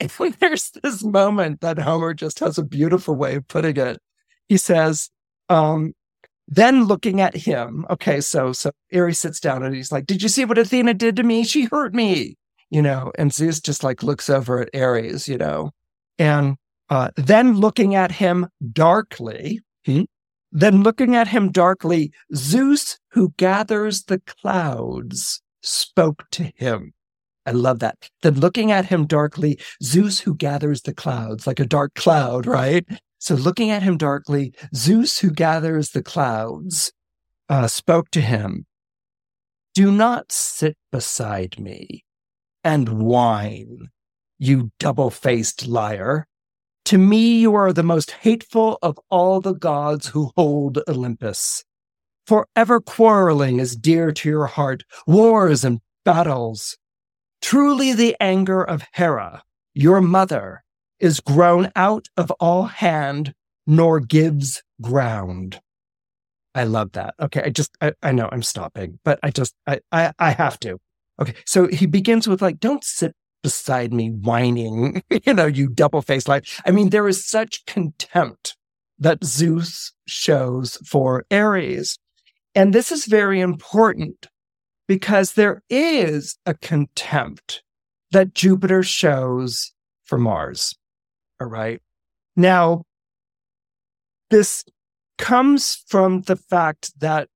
there's 0.40 0.70
this 0.82 1.02
moment 1.02 1.60
that 1.60 1.78
Homer 1.78 2.14
just 2.14 2.38
has 2.40 2.58
a 2.58 2.64
beautiful 2.64 3.14
way 3.14 3.36
of 3.36 3.48
putting 3.48 3.76
it. 3.76 3.98
He 4.48 4.56
says, 4.56 5.10
um, 5.48 5.92
then 6.46 6.84
looking 6.84 7.20
at 7.20 7.36
him, 7.36 7.84
okay, 7.90 8.20
so 8.20 8.52
so 8.52 8.70
Ares 8.94 9.18
sits 9.18 9.38
down 9.38 9.62
and 9.62 9.74
he's 9.74 9.92
like, 9.92 10.06
"Did 10.06 10.22
you 10.22 10.30
see 10.30 10.46
what 10.46 10.56
Athena 10.56 10.94
did 10.94 11.16
to 11.16 11.22
me? 11.22 11.44
She 11.44 11.64
hurt 11.64 11.94
me." 11.94 12.36
You 12.70 12.80
know, 12.80 13.12
and 13.18 13.32
Zeus 13.32 13.60
just 13.60 13.84
like 13.84 14.02
looks 14.02 14.30
over 14.30 14.62
at 14.62 14.74
Ares, 14.74 15.28
you 15.28 15.36
know, 15.36 15.72
and 16.18 16.56
uh, 16.88 17.10
then 17.16 17.54
looking 17.54 17.94
at 17.94 18.12
him 18.12 18.48
darkly, 18.72 19.60
hmm, 19.84 20.02
then 20.52 20.82
looking 20.82 21.14
at 21.14 21.28
him 21.28 21.52
darkly, 21.52 22.12
Zeus, 22.34 22.97
who 23.10 23.32
gathers 23.36 24.04
the 24.04 24.20
clouds, 24.20 25.42
spoke 25.62 26.24
to 26.32 26.52
him. 26.56 26.92
I 27.46 27.52
love 27.52 27.78
that. 27.78 28.10
Then 28.22 28.34
looking 28.34 28.70
at 28.70 28.86
him 28.86 29.06
darkly, 29.06 29.58
Zeus, 29.82 30.20
who 30.20 30.34
gathers 30.34 30.82
the 30.82 30.92
clouds, 30.94 31.46
like 31.46 31.60
a 31.60 31.66
dark 31.66 31.94
cloud, 31.94 32.46
right? 32.46 32.86
So 33.18 33.34
looking 33.34 33.70
at 33.70 33.82
him 33.82 33.96
darkly, 33.96 34.52
Zeus, 34.74 35.18
who 35.18 35.30
gathers 35.30 35.90
the 35.90 36.02
clouds, 36.02 36.92
uh, 37.48 37.66
spoke 37.66 38.10
to 38.10 38.20
him, 38.20 38.66
Do 39.74 39.90
not 39.90 40.30
sit 40.30 40.76
beside 40.92 41.58
me 41.58 42.04
and 42.62 43.00
whine, 43.00 43.88
you 44.38 44.70
double 44.78 45.10
faced 45.10 45.66
liar. 45.66 46.26
To 46.86 46.98
me, 46.98 47.40
you 47.40 47.54
are 47.54 47.72
the 47.72 47.82
most 47.82 48.10
hateful 48.10 48.78
of 48.82 48.98
all 49.10 49.40
the 49.40 49.54
gods 49.54 50.08
who 50.08 50.32
hold 50.36 50.78
Olympus. 50.88 51.64
Forever 52.28 52.78
quarreling 52.82 53.58
is 53.58 53.74
dear 53.74 54.12
to 54.12 54.28
your 54.28 54.48
heart, 54.48 54.82
wars 55.06 55.64
and 55.64 55.80
battles. 56.04 56.76
Truly, 57.40 57.94
the 57.94 58.16
anger 58.20 58.62
of 58.62 58.84
Hera, 58.92 59.42
your 59.72 60.02
mother, 60.02 60.62
is 61.00 61.20
grown 61.20 61.72
out 61.74 62.08
of 62.18 62.30
all 62.32 62.64
hand, 62.64 63.32
nor 63.66 63.98
gives 63.98 64.62
ground. 64.82 65.58
I 66.54 66.64
love 66.64 66.92
that. 66.92 67.14
Okay. 67.18 67.44
I 67.44 67.48
just, 67.48 67.70
I, 67.80 67.92
I 68.02 68.12
know 68.12 68.28
I'm 68.30 68.42
stopping, 68.42 68.98
but 69.06 69.18
I 69.22 69.30
just, 69.30 69.54
I, 69.66 69.80
I, 69.90 70.12
I 70.18 70.32
have 70.32 70.60
to. 70.60 70.76
Okay. 71.18 71.32
So 71.46 71.68
he 71.68 71.86
begins 71.86 72.28
with 72.28 72.42
like, 72.42 72.60
don't 72.60 72.84
sit 72.84 73.14
beside 73.42 73.94
me 73.94 74.10
whining, 74.10 75.02
you 75.24 75.32
know, 75.32 75.46
you 75.46 75.66
double 75.66 76.02
faced 76.02 76.28
life. 76.28 76.60
I 76.66 76.72
mean, 76.72 76.90
there 76.90 77.08
is 77.08 77.26
such 77.26 77.64
contempt 77.64 78.54
that 78.98 79.24
Zeus 79.24 79.94
shows 80.06 80.76
for 80.84 81.24
Ares. 81.30 81.96
And 82.58 82.72
this 82.72 82.90
is 82.90 83.04
very 83.04 83.40
important 83.40 84.26
because 84.88 85.34
there 85.34 85.62
is 85.70 86.36
a 86.44 86.54
contempt 86.54 87.62
that 88.10 88.34
Jupiter 88.34 88.82
shows 88.82 89.72
for 90.02 90.18
Mars. 90.18 90.74
All 91.40 91.46
right. 91.46 91.80
Now, 92.34 92.82
this 94.30 94.64
comes 95.18 95.84
from 95.86 96.22
the 96.22 96.34
fact 96.34 96.98
that 96.98 97.28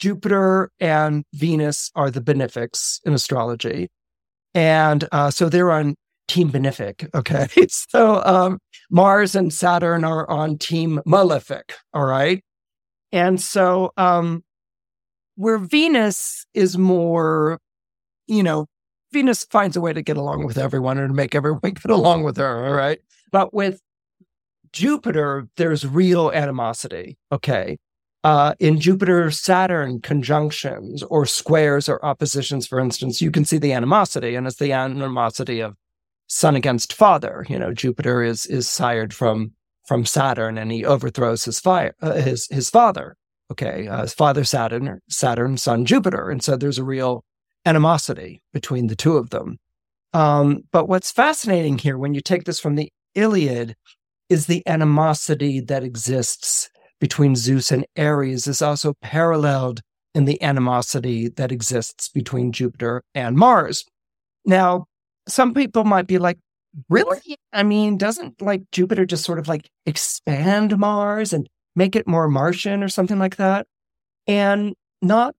Jupiter 0.00 0.72
and 0.80 1.22
Venus 1.32 1.92
are 1.94 2.10
the 2.10 2.20
benefics 2.20 3.00
in 3.04 3.14
astrology. 3.14 3.92
And 4.54 5.08
uh, 5.12 5.30
so 5.30 5.48
they're 5.48 5.70
on 5.70 5.94
team 6.26 6.50
benefic. 6.50 7.08
Okay. 7.14 7.46
so 7.68 8.24
um, 8.24 8.58
Mars 8.90 9.36
and 9.36 9.52
Saturn 9.52 10.02
are 10.02 10.28
on 10.28 10.58
team 10.58 11.00
malefic. 11.06 11.74
All 11.92 12.06
right. 12.06 12.42
And 13.12 13.40
so 13.40 13.92
um, 13.96 14.42
where 15.36 15.58
Venus 15.58 16.46
is 16.54 16.78
more, 16.78 17.60
you 18.26 18.42
know, 18.42 18.66
Venus 19.12 19.44
finds 19.44 19.76
a 19.76 19.80
way 19.80 19.92
to 19.92 20.02
get 20.02 20.16
along 20.16 20.44
with 20.44 20.58
everyone 20.58 20.98
and 20.98 21.14
make 21.14 21.34
everyone 21.34 21.60
get 21.62 21.90
along 21.90 22.24
with 22.24 22.36
her. 22.36 22.66
All 22.66 22.74
right. 22.74 23.00
But 23.30 23.54
with 23.54 23.80
Jupiter, 24.72 25.48
there's 25.56 25.86
real 25.86 26.30
animosity. 26.32 27.16
Okay. 27.30 27.78
Uh, 28.24 28.54
in 28.58 28.80
Jupiter 28.80 29.30
Saturn 29.30 30.00
conjunctions 30.00 31.02
or 31.04 31.26
squares 31.26 31.88
or 31.88 32.04
oppositions, 32.04 32.66
for 32.66 32.80
instance, 32.80 33.20
you 33.20 33.30
can 33.30 33.44
see 33.44 33.58
the 33.58 33.72
animosity, 33.72 34.34
and 34.34 34.46
it's 34.46 34.56
the 34.56 34.72
animosity 34.72 35.60
of 35.60 35.76
son 36.26 36.56
against 36.56 36.94
father. 36.94 37.44
You 37.50 37.58
know, 37.58 37.72
Jupiter 37.74 38.22
is 38.22 38.46
is 38.46 38.68
sired 38.68 39.12
from 39.12 39.52
from 39.86 40.06
Saturn, 40.06 40.56
and 40.56 40.72
he 40.72 40.86
overthrows 40.86 41.44
his 41.44 41.60
fire 41.60 41.94
uh, 42.00 42.14
his 42.14 42.48
his 42.50 42.70
father. 42.70 43.16
Okay, 43.54 43.86
uh, 43.86 44.04
father 44.08 44.42
Saturn, 44.42 44.98
Saturn, 45.08 45.56
son 45.56 45.84
Jupiter, 45.84 46.28
and 46.28 46.42
so 46.42 46.56
there's 46.56 46.78
a 46.78 46.82
real 46.82 47.22
animosity 47.64 48.42
between 48.52 48.88
the 48.88 48.96
two 48.96 49.16
of 49.16 49.30
them. 49.30 49.58
Um, 50.12 50.62
but 50.72 50.88
what's 50.88 51.12
fascinating 51.12 51.78
here, 51.78 51.96
when 51.96 52.14
you 52.14 52.20
take 52.20 52.44
this 52.44 52.58
from 52.58 52.74
the 52.74 52.90
Iliad, 53.14 53.76
is 54.28 54.46
the 54.46 54.66
animosity 54.66 55.60
that 55.60 55.84
exists 55.84 56.68
between 56.98 57.36
Zeus 57.36 57.70
and 57.70 57.86
Ares 57.96 58.48
is 58.48 58.60
also 58.60 58.94
paralleled 59.02 59.82
in 60.16 60.24
the 60.24 60.42
animosity 60.42 61.28
that 61.28 61.52
exists 61.52 62.08
between 62.08 62.50
Jupiter 62.50 63.04
and 63.14 63.36
Mars. 63.36 63.84
Now, 64.44 64.86
some 65.28 65.54
people 65.54 65.84
might 65.84 66.08
be 66.08 66.18
like, 66.18 66.38
really? 66.88 67.36
I 67.52 67.62
mean, 67.62 67.98
doesn't 67.98 68.42
like 68.42 68.62
Jupiter 68.72 69.06
just 69.06 69.22
sort 69.22 69.38
of 69.38 69.46
like 69.46 69.70
expand 69.86 70.76
Mars 70.76 71.32
and 71.32 71.48
make 71.74 71.96
it 71.96 72.06
more 72.06 72.28
Martian 72.28 72.82
or 72.82 72.88
something 72.88 73.18
like 73.18 73.36
that? 73.36 73.66
And 74.26 74.74
not 75.02 75.34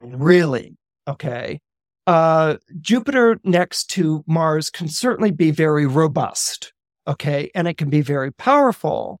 really. 0.00 0.76
Okay. 1.08 1.60
Uh, 2.06 2.56
Jupiter 2.80 3.38
next 3.44 3.86
to 3.90 4.22
Mars 4.26 4.70
can 4.70 4.88
certainly 4.88 5.30
be 5.30 5.50
very 5.50 5.86
robust. 5.86 6.72
Okay. 7.06 7.50
And 7.54 7.66
it 7.68 7.76
can 7.76 7.90
be 7.90 8.00
very 8.00 8.32
powerful. 8.32 9.20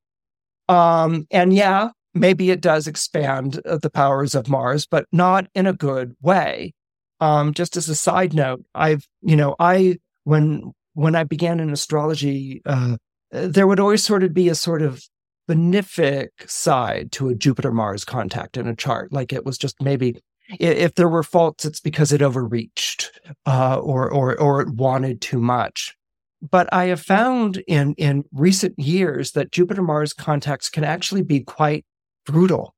Um, 0.68 1.26
and 1.30 1.52
yeah, 1.52 1.90
maybe 2.14 2.50
it 2.50 2.60
does 2.60 2.86
expand 2.86 3.60
uh, 3.66 3.78
the 3.78 3.90
powers 3.90 4.34
of 4.34 4.48
Mars, 4.48 4.86
but 4.86 5.06
not 5.12 5.46
in 5.54 5.66
a 5.66 5.72
good 5.72 6.14
way. 6.22 6.72
Um, 7.20 7.54
just 7.54 7.76
as 7.76 7.88
a 7.88 7.94
side 7.94 8.34
note, 8.34 8.64
I've, 8.74 9.06
you 9.22 9.36
know, 9.36 9.56
I, 9.58 9.98
when, 10.24 10.72
when 10.94 11.14
I 11.14 11.24
began 11.24 11.60
in 11.60 11.70
astrology, 11.70 12.62
uh, 12.66 12.96
there 13.30 13.66
would 13.66 13.80
always 13.80 14.04
sort 14.04 14.22
of 14.22 14.32
be 14.32 14.48
a 14.48 14.54
sort 14.54 14.82
of 14.82 15.02
benefic 15.48 16.28
side 16.46 17.12
to 17.12 17.28
a 17.28 17.34
Jupiter 17.34 17.72
Mars 17.72 18.04
contact 18.04 18.56
in 18.56 18.66
a 18.66 18.76
chart. 18.76 19.12
Like 19.12 19.32
it 19.32 19.44
was 19.44 19.58
just 19.58 19.80
maybe 19.82 20.16
if 20.60 20.94
there 20.94 21.08
were 21.08 21.22
faults, 21.22 21.64
it's 21.64 21.80
because 21.80 22.12
it 22.12 22.22
overreached 22.22 23.12
uh, 23.46 23.78
or 23.78 24.10
or 24.10 24.38
or 24.38 24.60
it 24.60 24.70
wanted 24.70 25.20
too 25.20 25.40
much. 25.40 25.94
But 26.42 26.72
I 26.72 26.86
have 26.86 27.00
found 27.00 27.62
in 27.66 27.94
in 27.94 28.24
recent 28.32 28.78
years 28.78 29.32
that 29.32 29.52
Jupiter 29.52 29.82
Mars 29.82 30.12
contacts 30.12 30.68
can 30.68 30.84
actually 30.84 31.22
be 31.22 31.40
quite 31.40 31.84
brutal 32.26 32.74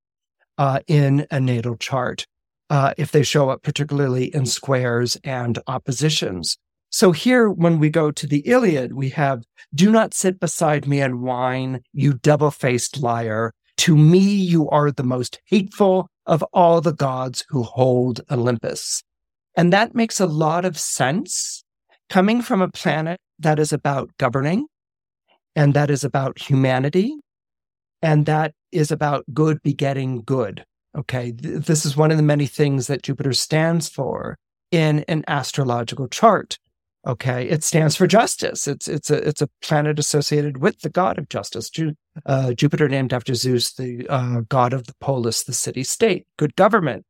uh, 0.58 0.80
in 0.86 1.26
a 1.30 1.40
natal 1.40 1.76
chart 1.76 2.26
uh, 2.70 2.94
if 2.96 3.12
they 3.12 3.22
show 3.22 3.50
up 3.50 3.62
particularly 3.62 4.34
in 4.34 4.46
squares 4.46 5.16
and 5.24 5.58
oppositions. 5.66 6.58
So 6.96 7.12
here, 7.12 7.50
when 7.50 7.78
we 7.78 7.90
go 7.90 8.10
to 8.10 8.26
the 8.26 8.38
Iliad, 8.48 8.94
we 8.94 9.10
have, 9.10 9.44
do 9.74 9.90
not 9.90 10.14
sit 10.14 10.40
beside 10.40 10.88
me 10.88 11.02
and 11.02 11.20
whine, 11.20 11.82
you 11.92 12.14
double 12.14 12.50
faced 12.50 13.02
liar. 13.02 13.52
To 13.76 13.98
me, 13.98 14.20
you 14.20 14.66
are 14.70 14.90
the 14.90 15.02
most 15.02 15.38
hateful 15.44 16.08
of 16.24 16.42
all 16.54 16.80
the 16.80 16.94
gods 16.94 17.44
who 17.50 17.64
hold 17.64 18.22
Olympus. 18.30 19.02
And 19.58 19.74
that 19.74 19.94
makes 19.94 20.20
a 20.20 20.26
lot 20.26 20.64
of 20.64 20.78
sense 20.78 21.62
coming 22.08 22.40
from 22.40 22.62
a 22.62 22.70
planet 22.70 23.20
that 23.40 23.58
is 23.58 23.74
about 23.74 24.08
governing 24.16 24.66
and 25.54 25.74
that 25.74 25.90
is 25.90 26.02
about 26.02 26.38
humanity 26.38 27.14
and 28.00 28.24
that 28.24 28.54
is 28.72 28.90
about 28.90 29.22
good 29.34 29.62
begetting 29.62 30.22
good. 30.22 30.64
Okay. 30.96 31.32
This 31.32 31.84
is 31.84 31.94
one 31.94 32.10
of 32.10 32.16
the 32.16 32.22
many 32.22 32.46
things 32.46 32.86
that 32.86 33.02
Jupiter 33.02 33.34
stands 33.34 33.86
for 33.86 34.38
in 34.70 35.00
an 35.08 35.24
astrological 35.28 36.08
chart. 36.08 36.56
Okay. 37.06 37.48
It 37.48 37.62
stands 37.62 37.94
for 37.94 38.08
justice. 38.08 38.66
It's, 38.66 38.88
it's 38.88 39.10
a, 39.10 39.28
it's 39.28 39.40
a 39.40 39.48
planet 39.62 39.98
associated 39.98 40.58
with 40.58 40.80
the 40.80 40.90
god 40.90 41.18
of 41.18 41.28
justice. 41.28 41.70
Ju- 41.70 41.94
uh, 42.24 42.52
Jupiter 42.52 42.88
named 42.88 43.12
after 43.12 43.34
Zeus, 43.34 43.72
the 43.74 44.06
uh, 44.08 44.40
god 44.48 44.72
of 44.72 44.86
the 44.86 44.94
polis, 45.00 45.44
the 45.44 45.52
city 45.52 45.84
state, 45.84 46.26
good 46.36 46.56
government. 46.56 47.04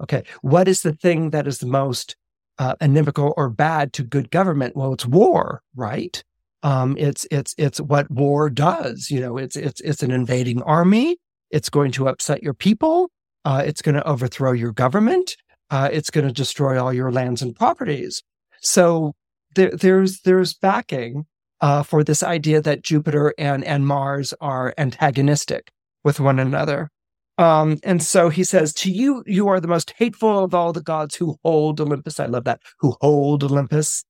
Okay. 0.00 0.22
What 0.42 0.68
is 0.68 0.82
the 0.82 0.92
thing 0.92 1.30
that 1.30 1.48
is 1.48 1.58
the 1.58 1.66
most 1.66 2.14
uh, 2.58 2.76
inimical 2.80 3.34
or 3.36 3.50
bad 3.50 3.92
to 3.94 4.04
good 4.04 4.30
government? 4.30 4.76
Well, 4.76 4.92
it's 4.92 5.06
war, 5.06 5.62
right? 5.74 6.22
Um, 6.62 6.96
it's, 6.98 7.26
it's, 7.30 7.54
it's 7.58 7.80
what 7.80 8.10
war 8.10 8.50
does. 8.50 9.10
You 9.10 9.20
know, 9.20 9.36
it's, 9.36 9.56
it's, 9.56 9.80
it's 9.80 10.02
an 10.02 10.12
invading 10.12 10.62
army. 10.62 11.16
It's 11.50 11.70
going 11.70 11.90
to 11.92 12.06
upset 12.06 12.42
your 12.42 12.54
people. 12.54 13.10
Uh, 13.44 13.62
it's 13.66 13.82
going 13.82 13.96
to 13.96 14.06
overthrow 14.06 14.52
your 14.52 14.72
government. 14.72 15.36
Uh, 15.70 15.88
it's 15.90 16.10
going 16.10 16.26
to 16.26 16.32
destroy 16.32 16.80
all 16.80 16.92
your 16.92 17.10
lands 17.10 17.42
and 17.42 17.56
properties. 17.56 18.22
So 18.60 19.14
there, 19.54 19.70
there's 19.70 20.20
there's 20.20 20.54
backing 20.54 21.26
uh, 21.60 21.82
for 21.82 22.02
this 22.04 22.22
idea 22.22 22.60
that 22.62 22.82
Jupiter 22.82 23.34
and 23.38 23.64
and 23.64 23.86
Mars 23.86 24.34
are 24.40 24.74
antagonistic 24.78 25.70
with 26.04 26.20
one 26.20 26.38
another. 26.38 26.90
Um, 27.38 27.78
and 27.84 28.02
so 28.02 28.28
he 28.28 28.44
says, 28.44 28.74
To 28.74 28.90
you, 28.90 29.24
you 29.26 29.48
are 29.48 29.60
the 29.60 29.68
most 29.68 29.94
hateful 29.96 30.44
of 30.44 30.54
all 30.54 30.74
the 30.74 30.82
gods 30.82 31.14
who 31.14 31.38
hold 31.42 31.80
Olympus. 31.80 32.20
I 32.20 32.26
love 32.26 32.44
that. 32.44 32.60
Who 32.80 32.96
hold 33.00 33.42
Olympus. 33.42 34.04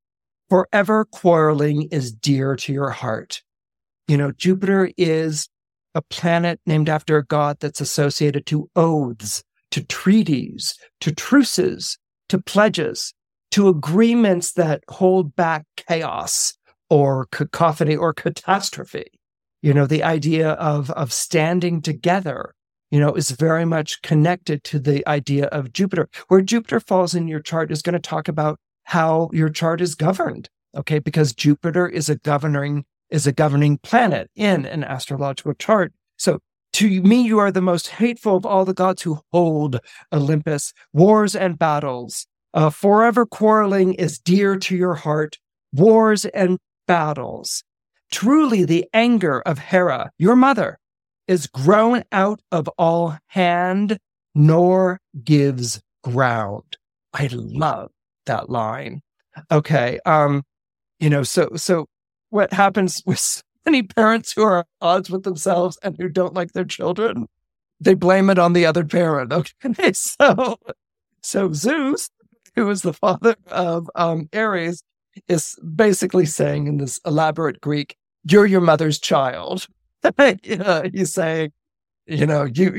Forever 0.49 1.05
quarreling 1.05 1.83
is 1.93 2.11
dear 2.11 2.57
to 2.57 2.73
your 2.73 2.91
heart. 2.91 3.43
You 4.09 4.17
know, 4.17 4.33
Jupiter 4.33 4.91
is 4.97 5.49
a 5.95 6.03
planet 6.03 6.61
named 6.67 6.89
after 6.89 7.17
a 7.17 7.25
god 7.25 7.59
that's 7.61 7.81
associated 7.81 8.47
to 8.47 8.69
oaths, 8.75 9.45
to 9.71 9.85
treaties, 9.85 10.75
to 11.01 11.13
truces, 11.15 11.99
to 12.29 12.39
pledges 12.41 13.15
to 13.53 13.69
agreements 13.69 14.53
that 14.53 14.83
hold 14.89 15.35
back 15.37 15.65
chaos 15.77 16.55
or 16.89 17.27
cacophony 17.31 17.97
or 17.97 18.13
catastrophe. 18.13 19.07
You 19.63 19.75
know, 19.75 19.87
the 19.87 20.03
idea 20.03 20.51
of, 20.53 20.91
of 20.93 21.13
standing 21.13 21.83
together, 21.83 22.55
you 22.91 22.99
know, 22.99 23.15
is 23.15 23.31
very 23.33 23.65
much 23.65 24.03
connected 24.03 24.65
to 24.65 24.79
the 24.79 25.07
idea 25.07 25.47
of 25.47 25.73
Jupiter. 25.73 26.09
Where 26.29 26.41
Jupiter 26.41 26.81
falls 26.81 27.15
in 27.15 27.29
your 27.29 27.41
chart 27.41 27.71
is 27.71 27.83
going 27.83 27.95
to 27.95 27.99
talk 27.99 28.29
about 28.29 28.59
how 28.85 29.31
your 29.33 29.51
chart 29.51 29.81
is 29.81 29.95
governed. 29.95 30.49
Okay. 30.77 30.99
Because 30.99 31.35
Jupiter 31.35 31.89
is 31.89 32.09
a 32.09 32.17
governing, 32.17 32.85
is 33.11 33.27
a 33.27 33.33
governing 33.33 33.79
planet 33.79 34.31
in 34.35 34.65
an 34.67 34.85
astrological 34.85 35.55
chart. 35.55 35.93
So 36.17 36.39
to 36.75 37.03
me, 37.03 37.23
you 37.23 37.39
are 37.39 37.51
the 37.51 37.61
most 37.61 37.89
hateful 37.89 38.37
of 38.37 38.47
all 38.47 38.65
the 38.65 38.75
gods 38.75 39.03
who 39.03 39.21
hold 39.33 39.81
Olympus. 40.13 40.73
Wars 40.93 41.35
and 41.35 41.59
battles, 41.59 42.27
uh, 42.55 42.71
forever 42.71 43.27
quarreling 43.27 43.95
is 43.95 44.19
dear 44.19 44.57
to 44.57 44.77
your 44.77 44.95
heart, 44.95 45.39
wars 45.73 46.25
and 46.27 46.59
battles. 46.87 47.63
Truly, 48.11 48.65
the 48.65 48.87
anger 48.93 49.41
of 49.43 49.59
Hera, 49.59 50.11
your 50.19 50.35
mother, 50.35 50.79
is 51.29 51.47
grown 51.47 52.03
out 52.11 52.41
of 52.51 52.69
all 52.77 53.17
hand, 53.29 53.99
nor 54.35 55.01
gives 55.23 55.81
ground. 56.03 56.77
I 57.15 57.29
love 57.33 57.91
that 58.27 58.51
line. 58.51 59.03
Okay. 59.51 60.01
Um, 60.07 60.43
you 60.99 61.09
know, 61.09 61.23
so, 61.23 61.51
so 61.55 61.87
what 62.31 62.53
happens 62.53 63.03
with 63.07 63.43
many 63.65 63.83
parents 63.85 64.33
who 64.33 64.43
are 64.43 64.61
at 64.61 64.67
odds 64.81 65.11
with 65.11 65.23
themselves 65.23 65.79
and 65.83 65.97
who 65.97 66.09
don't 66.09 66.35
like 66.35 66.53
their 66.53 66.65
children? 66.65 67.27
They 67.81 67.95
blame 67.95 68.29
it 68.29 68.39
on 68.39 68.53
the 68.53 68.67
other 68.67 68.85
parent. 68.85 69.33
Okay. 69.33 69.55
So, 69.95 70.57
so 71.23 71.53
Zeus 71.53 72.09
who 72.57 72.69
is 72.71 72.83
the 72.83 72.93
father 72.93 73.37
of 73.49 73.91
um, 73.95 74.29
Ares, 74.35 74.83
is 75.29 75.57
basically 75.75 76.27
saying 76.27 76.67
in 76.67 76.79
this 76.79 77.01
elaborate 77.05 77.61
Greek, 77.61 77.97
"You're 78.25 78.47
your 78.47 78.61
mother's 78.61 78.99
child." 78.99 79.67
he's 80.93 81.13
saying, 81.13 81.53
you 82.07 82.27
know, 82.27 82.45
you 82.45 82.73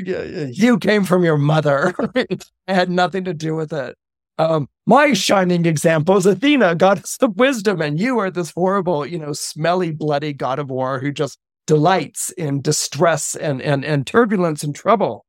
you 0.52 0.78
came 0.78 1.04
from 1.04 1.24
your 1.24 1.38
mother. 1.38 1.94
it 2.16 2.46
had 2.68 2.90
nothing 2.90 3.24
to 3.24 3.34
do 3.34 3.56
with 3.56 3.72
it. 3.72 3.98
Um, 4.38 4.68
my 4.86 5.14
shining 5.14 5.66
example 5.66 6.18
is 6.18 6.26
Athena, 6.26 6.76
goddess 6.76 7.18
of 7.22 7.38
wisdom, 7.38 7.82
and 7.82 8.00
you 8.00 8.18
are 8.20 8.32
this 8.32 8.52
horrible, 8.52 9.06
you 9.06 9.20
know, 9.20 9.34
smelly, 9.34 9.92
bloody 9.92 10.34
god 10.34 10.60
of 10.60 10.70
war 10.70 11.00
who 11.00 11.12
just 11.12 11.38
delights 11.68 12.32
in 12.32 12.62
distress 12.62 13.36
and 13.36 13.62
and 13.62 13.86
and 13.86 14.08
turbulence 14.08 14.64
and 14.64 14.76
trouble. 14.76 15.26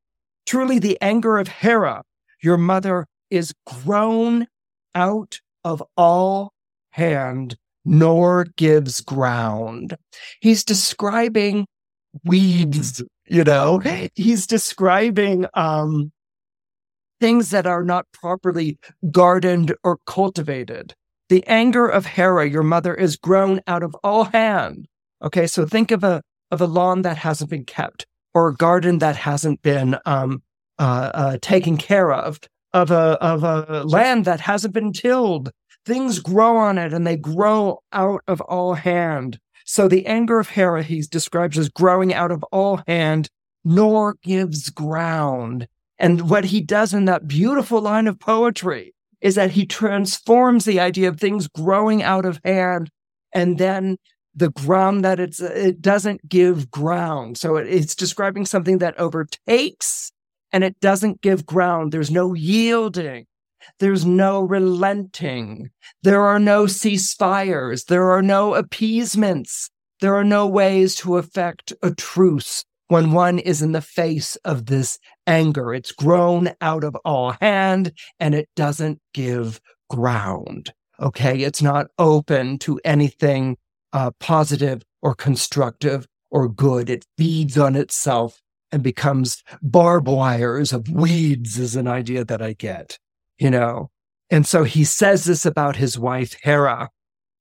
Truly, 0.47 0.79
the 0.79 0.99
anger 1.01 1.39
of 1.39 1.47
Hera, 1.47 2.03
your 2.43 2.57
mother, 2.57 3.07
is 3.33 3.55
grown 3.85 4.47
out 4.95 5.41
of 5.65 5.83
all 5.97 6.53
hand, 6.91 7.57
nor 7.85 8.47
gives 8.57 9.01
ground. 9.01 9.97
He's 10.41 10.63
describing 10.63 11.67
weeds, 12.25 13.03
you 13.27 13.43
know, 13.43 13.81
he's 14.15 14.47
describing 14.47 15.47
um, 15.55 16.13
things 17.21 17.51
that 17.51 17.67
are 17.67 17.85
not 17.85 18.05
properly 18.13 18.79
gardened 19.11 19.75
or 19.83 19.99
cultivated. 20.07 20.95
The 21.29 21.47
anger 21.47 21.89
of 21.89 22.05
Hera, 22.05 22.47
your 22.49 22.63
mother, 22.63 22.95
is 22.95 23.17
grown 23.17 23.61
out 23.67 23.83
of 23.83 23.97
all 24.05 24.25
hand. 24.25 24.87
Okay, 25.23 25.47
so 25.47 25.65
think 25.65 25.91
of 25.91 26.05
a 26.05 26.21
of 26.51 26.61
a 26.61 26.67
lawn 26.67 27.01
that 27.03 27.17
hasn't 27.17 27.49
been 27.49 27.65
kept, 27.65 28.05
or 28.35 28.49
a 28.49 28.55
garden 28.55 28.99
that 28.99 29.17
hasn't 29.17 29.63
been 29.63 29.97
um, 30.05 30.43
uh, 30.79 31.11
uh, 31.15 31.39
taken 31.41 31.79
care 31.79 32.13
of, 32.13 32.39
of 32.73 32.91
a 32.91 33.19
of 33.21 33.45
a 33.45 33.85
land 33.85 34.25
that 34.25 34.41
hasn't 34.41 34.75
been 34.75 34.93
tilled. 34.93 35.51
Things 35.85 36.21
grow 36.21 36.57
on 36.57 36.79
it, 36.79 36.93
and 36.93 37.07
they 37.07 37.17
grow 37.17 37.83
out 37.93 38.23
of 38.27 38.41
all 38.43 38.75
hand. 38.75 39.39
So 39.65 39.89
the 39.89 40.07
anger 40.07 40.39
of 40.39 40.51
Hera 40.51 40.83
he 40.83 41.03
describes 41.03 41.59
as 41.59 41.69
growing 41.69 42.15
out 42.15 42.31
of 42.31 42.45
all 42.53 42.83
hand, 42.87 43.29
nor 43.65 44.17
gives 44.23 44.71
ground. 44.71 45.67
And 45.99 46.29
what 46.29 46.47
he 46.47 46.61
does 46.61 46.95
in 46.95 47.05
that 47.07 47.29
beautiful 47.29 47.81
line 47.81 48.07
of 48.07 48.19
poetry 48.19 48.95
is 49.21 49.37
that 49.37 49.53
he 49.53 49.67
transforms 49.67 50.65
the 50.65 50.81
idea 50.81 51.09
of 51.09 51.19
things 51.19 51.47
growing 51.47 52.03
out 52.03 52.25
of 52.25 52.41
hand 52.45 52.91
and 53.33 53.59
then 53.59 53.97
the 54.35 54.51
ground 54.51 55.05
that 55.05 55.21
it's 55.21 55.41
it 55.41 55.81
doesn't 55.81 56.29
give 56.29 56.71
ground. 56.71 57.39
So 57.39 57.57
it, 57.57 57.67
it's 57.69 57.95
describing 57.95 58.47
something 58.47 58.79
that 58.79 58.99
overtakes 58.99 60.12
and 60.53 60.65
it 60.65 60.79
doesn't 60.81 61.23
give 61.23 61.47
ground. 61.47 61.93
There's 61.93 62.11
no 62.11 62.35
yielding. 62.35 63.27
There's 63.79 64.05
no 64.05 64.43
relenting. 64.43 65.71
There 66.03 66.23
are 66.23 66.39
no 66.39 66.65
ceasefires. 66.65 67.87
There 67.87 68.11
are 68.11 68.23
no 68.23 68.55
appeasements. 68.55 69.71
There 70.01 70.15
are 70.15 70.25
no 70.25 70.47
ways 70.47 70.97
to 70.97 71.17
effect 71.17 71.73
a 71.83 71.95
truce 71.95 72.65
when 72.89 73.13
one 73.13 73.39
is 73.39 73.63
in 73.63 73.73
the 73.73 73.81
face 73.81 74.37
of 74.45 74.67
this 74.67 74.99
anger. 75.27 75.73
It's 75.73 75.93
grown 75.93 76.51
out 76.61 76.85
of 76.85 76.97
all 77.05 77.37
hand 77.41 77.93
and 78.19 78.35
it 78.35 78.49
doesn't 78.57 79.01
give 79.15 79.61
ground. 79.89 80.73
Okay. 81.01 81.43
It's 81.43 81.63
not 81.63 81.87
open 81.99 82.59
to 82.61 82.81
anything 82.85 83.57
uh, 83.93 84.11
positive 84.19 84.83
or 85.01 85.15
constructive 85.15 86.07
or 86.31 86.49
good. 86.49 86.91
It 86.91 87.07
feeds 87.17 87.57
on 87.57 87.77
itself 87.77 88.41
and 88.73 88.83
becomes 88.83 89.43
barbed 89.63 90.09
wires 90.09 90.73
of 90.73 90.89
weeds 90.89 91.59
is 91.59 91.77
an 91.77 91.87
idea 91.87 92.25
that 92.25 92.43
I 92.43 92.55
get 92.55 92.99
you 93.43 93.51
know? 93.51 93.91
And 94.31 94.47
so 94.47 94.63
he 94.63 94.85
says 94.85 95.25
this 95.25 95.45
about 95.45 95.75
his 95.75 95.99
wife, 95.99 96.37
Hera. 96.43 96.91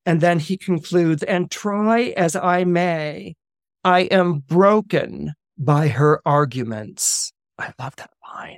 And 0.05 0.19
then 0.19 0.39
he 0.39 0.57
concludes, 0.57 1.21
and 1.23 1.51
try 1.51 2.13
as 2.17 2.35
I 2.35 2.63
may, 2.63 3.35
I 3.83 4.01
am 4.01 4.39
broken 4.39 5.33
by 5.59 5.89
her 5.89 6.21
arguments. 6.25 7.31
I 7.59 7.71
love 7.79 7.95
that 7.97 8.09
line. 8.27 8.57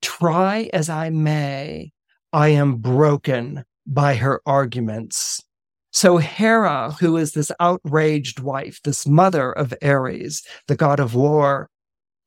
Try 0.00 0.70
as 0.72 0.88
I 0.88 1.10
may, 1.10 1.90
I 2.32 2.50
am 2.50 2.76
broken 2.76 3.64
by 3.84 4.14
her 4.14 4.40
arguments. 4.46 5.42
So 5.90 6.18
Hera, 6.18 6.92
who 7.00 7.16
is 7.16 7.32
this 7.32 7.50
outraged 7.58 8.38
wife, 8.38 8.80
this 8.84 9.04
mother 9.04 9.50
of 9.50 9.74
Ares, 9.82 10.44
the 10.68 10.76
god 10.76 11.00
of 11.00 11.16
war, 11.16 11.68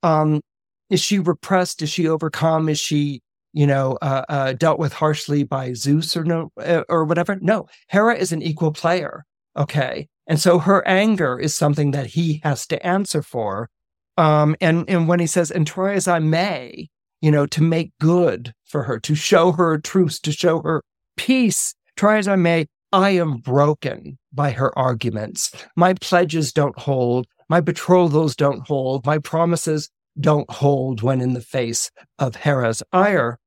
um, 0.04 0.42
is 0.90 1.02
she 1.02 1.20
repressed? 1.20 1.82
Is 1.82 1.90
she 1.90 2.08
overcome? 2.08 2.70
Is 2.70 2.80
she 2.80 3.22
you 3.54 3.68
know, 3.68 3.98
uh, 4.02 4.24
uh, 4.30 4.54
dealt 4.54 4.80
with 4.80 4.94
harshly 4.94 5.44
by 5.44 5.74
Zeus 5.74 6.16
or 6.16 6.24
no, 6.24 6.52
uh, 6.58 6.84
or 6.90 7.04
whatever. 7.04 7.38
No, 7.42 7.68
Hera 7.90 8.16
is 8.16 8.32
an 8.32 8.42
equal 8.42 8.72
player. 8.72 9.26
Okay. 9.58 10.08
And 10.28 10.40
so 10.40 10.60
her 10.60 10.88
anger 10.88 11.38
is 11.38 11.56
something 11.56 11.92
that 11.92 12.08
he 12.08 12.40
has 12.44 12.66
to 12.68 12.86
answer 12.86 13.22
for. 13.22 13.70
Um, 14.18 14.56
and, 14.62 14.90
and 14.90 15.08
when 15.08 15.20
he 15.20 15.28
says, 15.28 15.52
and 15.52 15.68
try 15.68 15.94
as 15.94 16.08
I 16.08 16.20
may, 16.20 16.90
you 17.22 17.32
know, 17.32 17.46
to 17.48 17.62
make 17.62 17.92
good 18.00 18.54
for 18.66 18.84
her, 18.84 19.00
to 19.00 19.16
show 19.16 19.52
her 19.52 19.78
truth, 19.78 20.22
to 20.22 20.32
show 20.32 20.62
her 20.62 20.82
peace, 21.18 21.76
try 21.96 22.18
as 22.18 22.28
I 22.28 22.36
may, 22.36 22.68
I 22.94 23.12
am 23.12 23.38
broken 23.38 24.18
by 24.34 24.52
her 24.52 24.78
arguments. 24.78 25.52
My 25.76 25.94
pledges 25.94 26.54
don't 26.54 26.78
hold. 26.78 27.26
My 27.52 27.60
betrothals 27.60 28.34
don't 28.38 28.66
hold. 28.66 29.06
My 29.06 29.18
promises 29.18 29.90
don't 30.18 30.50
hold 30.50 31.02
when 31.02 31.20
in 31.20 31.34
the 31.34 31.42
face 31.42 31.92
of 32.18 32.38
Hera's 32.38 32.82
ire. 32.94 33.40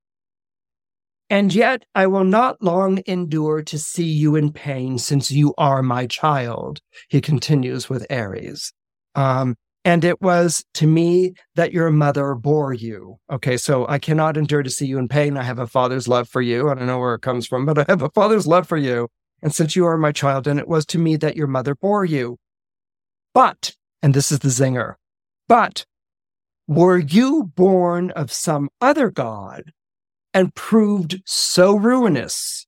And 1.31 1.55
yet 1.55 1.87
I 1.95 2.07
will 2.07 2.25
not 2.25 2.61
long 2.61 3.01
endure 3.07 3.63
to 3.63 3.79
see 3.79 4.05
you 4.05 4.37
in 4.37 4.53
pain, 4.53 4.99
since 4.99 5.31
you 5.31 5.55
are 5.57 5.83
my 5.83 6.07
child, 6.07 6.81
he 7.09 7.23
continues 7.23 7.89
with 7.89 8.07
Ares. 8.11 8.75
Um, 9.15 9.57
and 9.87 10.05
it 10.05 10.21
was 10.21 10.67
to 10.75 10.87
me 10.87 11.33
that 11.55 11.73
your 11.73 11.91
mother 11.91 12.35
bore 12.35 12.75
you. 12.75 13.17
Okay, 13.33 13.57
so 13.57 13.89
I 13.89 13.99
cannot 13.99 14.37
endure 14.37 14.63
to 14.63 14.69
see 14.69 14.85
you 14.85 14.99
in 14.99 15.09
pain. 15.09 15.39
I 15.39 15.45
have 15.45 15.59
a 15.59 15.67
father's 15.67 16.07
love 16.07 16.29
for 16.29 16.43
you. 16.43 16.69
I 16.69 16.75
don't 16.75 16.89
know 16.89 16.99
where 16.99 17.15
it 17.15 17.23
comes 17.23 17.47
from, 17.47 17.65
but 17.65 17.79
I 17.79 17.87
have 17.89 18.03
a 18.03 18.11
father's 18.11 18.47
love 18.47 18.69
for 18.69 18.77
you. 18.77 19.09
And 19.41 19.55
since 19.55 19.75
you 19.75 19.87
are 19.87 19.97
my 19.97 20.13
child, 20.13 20.47
and 20.47 20.61
it 20.61 20.69
was 20.69 20.85
to 20.89 20.99
me 20.99 21.17
that 21.17 21.37
your 21.37 21.47
mother 21.47 21.75
bore 21.75 22.05
you. 22.05 22.37
But, 23.33 23.73
and 24.05 24.13
this 24.13 24.31
is 24.31 24.41
the 24.41 24.49
zinger, 24.49 24.97
but 25.49 25.87
were 26.69 26.99
you 26.99 27.45
born 27.57 28.11
of 28.11 28.31
some 28.31 28.69
other 28.79 29.11
god 29.11 29.73
and 30.35 30.55
proved 30.55 31.23
so 31.25 31.75
ruinous, 31.75 32.67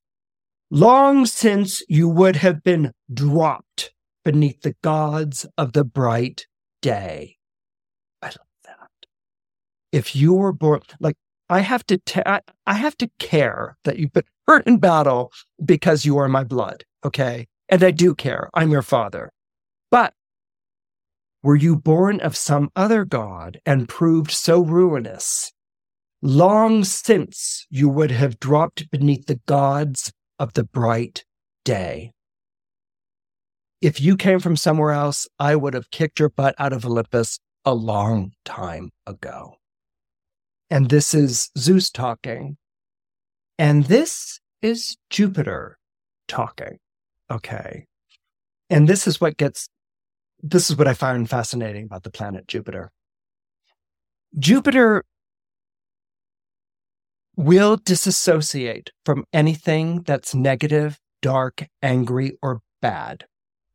long 0.71 1.27
since 1.27 1.83
you 1.91 2.09
would 2.09 2.37
have 2.37 2.63
been 2.63 2.91
dropped 3.13 3.93
beneath 4.25 4.63
the 4.63 4.75
gods 4.83 5.45
of 5.59 5.75
the 5.75 5.85
bright 5.85 6.47
day. 6.81 7.37
I 8.23 8.29
love 8.29 8.55
that. 8.65 8.91
If 9.93 10.17
you 10.17 10.33
were 10.33 10.55
born, 10.55 10.81
like, 11.01 11.17
I 11.51 11.61
have 11.61 11.85
to, 11.89 12.01
I 12.67 12.75
have 12.75 12.97
to 12.97 13.11
care 13.19 13.77
that 13.85 13.99
you've 13.99 14.15
been 14.15 14.25
hurt 14.49 14.67
in 14.67 14.79
battle 14.79 15.33
because 15.63 16.07
you 16.07 16.17
are 16.17 16.29
my 16.29 16.45
blood. 16.45 16.85
Okay. 17.05 17.47
And 17.69 17.85
I 17.85 17.91
do 17.91 18.15
care. 18.15 18.49
I'm 18.55 18.71
your 18.71 18.81
father. 18.83 19.31
But 19.91 20.15
were 21.47 21.55
you 21.55 21.77
born 21.77 22.19
of 22.23 22.37
some 22.37 22.69
other 22.75 23.05
god 23.05 23.61
and 23.65 23.89
proved 23.89 24.33
so 24.33 24.63
ruinous? 24.63 25.53
Long 26.21 26.83
since 26.83 27.69
you 27.71 27.89
would 27.89 28.11
have 28.11 28.41
dropped 28.41 28.91
beneath 28.91 29.27
the 29.27 29.39
gods 29.47 30.13
of 30.41 30.55
the 30.55 30.65
bright 30.65 31.25
day. 31.65 32.11
If 33.81 34.01
you 34.01 34.17
came 34.17 34.41
from 34.41 34.57
somewhere 34.57 34.91
else, 34.91 35.29
I 35.39 35.55
would 35.55 35.75
have 35.75 35.93
kicked 35.93 36.19
your 36.19 36.31
butt 36.31 36.57
out 36.59 36.73
of 36.73 36.85
Olympus 36.85 37.39
a 37.65 37.75
long 37.75 38.33
time 38.45 38.91
ago. 39.07 39.55
And 40.69 40.89
this 40.89 41.15
is 41.15 41.51
Zeus 41.57 41.91
talking. 41.91 42.57
And 43.57 43.85
this 43.85 44.41
is 44.63 44.97
Jupiter 45.11 45.79
talking. 46.27 46.79
Okay. 47.31 47.87
And 48.69 48.89
this 48.89 49.07
is 49.07 49.21
what 49.21 49.37
gets 49.37 49.69
this 50.43 50.71
is 50.71 50.77
what 50.77 50.89
I 50.89 50.95
find 50.95 51.29
fascinating 51.29 51.85
about 51.85 52.03
the 52.03 52.11
planet 52.11 52.47
Jupiter. 52.47 52.93
Jupiter 54.39 55.05
will 57.37 57.77
disassociate 57.77 58.91
from 59.05 59.25
anything 59.33 60.03
that's 60.03 60.35
negative, 60.35 60.99
dark, 61.23 61.69
angry, 61.83 62.37
or 62.43 62.61
bad. 62.81 63.27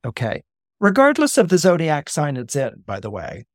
Okay. 0.05 0.43
Regardless 0.79 1.37
of 1.37 1.49
the 1.49 1.59
zodiac 1.59 2.09
sign 2.09 2.37
it's 2.37 2.55
in, 2.55 2.83
by 2.85 2.99
the 2.99 3.11
way. 3.11 3.45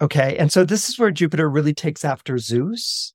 Okay. 0.00 0.36
And 0.36 0.50
so 0.50 0.64
this 0.64 0.88
is 0.88 0.98
where 0.98 1.12
Jupiter 1.12 1.48
really 1.48 1.74
takes 1.74 2.04
after 2.04 2.38
Zeus. 2.38 3.14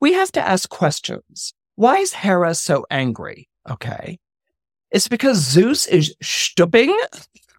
We 0.00 0.14
have 0.14 0.32
to 0.32 0.40
ask 0.40 0.68
questions. 0.70 1.52
Why 1.74 1.98
is 1.98 2.14
Hera 2.14 2.54
so 2.54 2.86
angry? 2.90 3.48
Okay. 3.68 4.18
It's 4.90 5.08
because 5.08 5.38
Zeus 5.38 5.86
is 5.86 6.14
stooping 6.22 6.98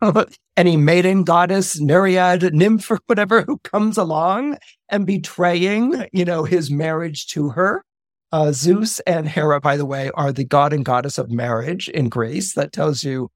any 0.57 0.77
maiden 0.77 1.23
goddess, 1.23 1.79
nereid, 1.79 2.53
nymph, 2.53 2.89
or 2.89 2.99
whatever 3.07 3.41
who 3.41 3.57
comes 3.59 3.97
along 3.97 4.57
and 4.89 5.05
betraying, 5.05 6.05
you 6.11 6.25
know, 6.25 6.43
his 6.43 6.69
marriage 6.69 7.27
to 7.27 7.49
her. 7.49 7.83
Uh, 8.31 8.51
Zeus 8.51 8.99
and 9.01 9.27
Hera, 9.27 9.61
by 9.61 9.77
the 9.77 9.85
way, 9.85 10.11
are 10.15 10.33
the 10.33 10.43
god 10.43 10.73
and 10.73 10.83
goddess 10.83 11.17
of 11.17 11.31
marriage 11.31 11.87
in 11.89 12.09
Greece. 12.09 12.53
That 12.53 12.73
tells 12.73 13.03
you 13.03 13.31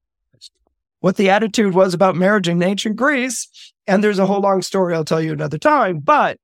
what 1.00 1.16
the 1.16 1.30
attitude 1.30 1.74
was 1.74 1.94
about 1.94 2.14
marriage 2.14 2.48
in 2.48 2.62
ancient 2.62 2.96
Greece. 2.96 3.72
And 3.86 4.04
there's 4.04 4.18
a 4.18 4.26
whole 4.26 4.40
long 4.40 4.62
story 4.62 4.94
I'll 4.94 5.04
tell 5.04 5.20
you 5.20 5.32
another 5.32 5.58
time. 5.58 5.98
But 5.98 6.38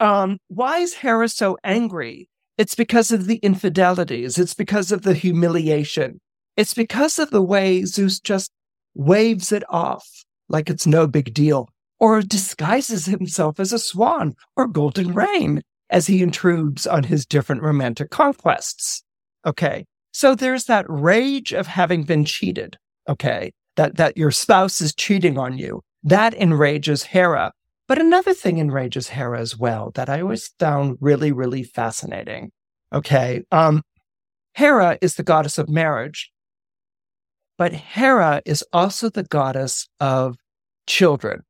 um, 0.00 0.38
why 0.48 0.78
is 0.78 0.94
Hera 0.94 1.28
so 1.28 1.58
angry? 1.64 2.28
It's 2.56 2.74
because 2.74 3.10
of 3.10 3.26
the 3.26 3.36
infidelities. 3.36 4.38
It's 4.38 4.54
because 4.54 4.92
of 4.92 5.02
the 5.02 5.14
humiliation. 5.14 6.20
It's 6.56 6.74
because 6.74 7.18
of 7.18 7.30
the 7.30 7.42
way 7.42 7.84
Zeus 7.84 8.20
just 8.20 8.52
waves 8.94 9.52
it 9.52 9.62
off 9.68 10.06
like 10.48 10.68
it's 10.70 10.86
no 10.86 11.06
big 11.06 11.32
deal, 11.34 11.68
or 11.98 12.20
disguises 12.22 13.06
himself 13.06 13.58
as 13.58 13.72
a 13.72 13.78
swan 13.78 14.34
or 14.56 14.66
golden 14.66 15.14
rain 15.14 15.62
as 15.90 16.06
he 16.06 16.22
intrudes 16.22 16.86
on 16.86 17.04
his 17.04 17.24
different 17.24 17.62
romantic 17.62 18.10
conquests. 18.10 19.02
Okay. 19.46 19.86
So 20.12 20.34
there's 20.34 20.64
that 20.64 20.86
rage 20.88 21.52
of 21.52 21.66
having 21.66 22.04
been 22.04 22.24
cheated. 22.24 22.76
Okay. 23.08 23.52
That, 23.76 23.96
that 23.96 24.16
your 24.16 24.30
spouse 24.30 24.80
is 24.80 24.94
cheating 24.94 25.38
on 25.38 25.58
you. 25.58 25.82
That 26.02 26.34
enrages 26.34 27.02
Hera. 27.02 27.52
But 27.88 27.98
another 27.98 28.32
thing 28.32 28.58
enrages 28.58 29.08
Hera 29.08 29.40
as 29.40 29.58
well 29.58 29.90
that 29.94 30.08
I 30.08 30.20
always 30.20 30.52
found 30.58 30.98
really, 31.00 31.32
really 31.32 31.64
fascinating. 31.64 32.52
Okay. 32.92 33.42
Um, 33.50 33.82
Hera 34.54 34.98
is 35.02 35.16
the 35.16 35.22
goddess 35.22 35.58
of 35.58 35.68
marriage, 35.68 36.30
but 37.56 37.72
Hera 37.72 38.42
is 38.44 38.64
also 38.72 39.08
the 39.08 39.22
goddess 39.24 39.88
of 40.00 40.36
children, 40.86 41.42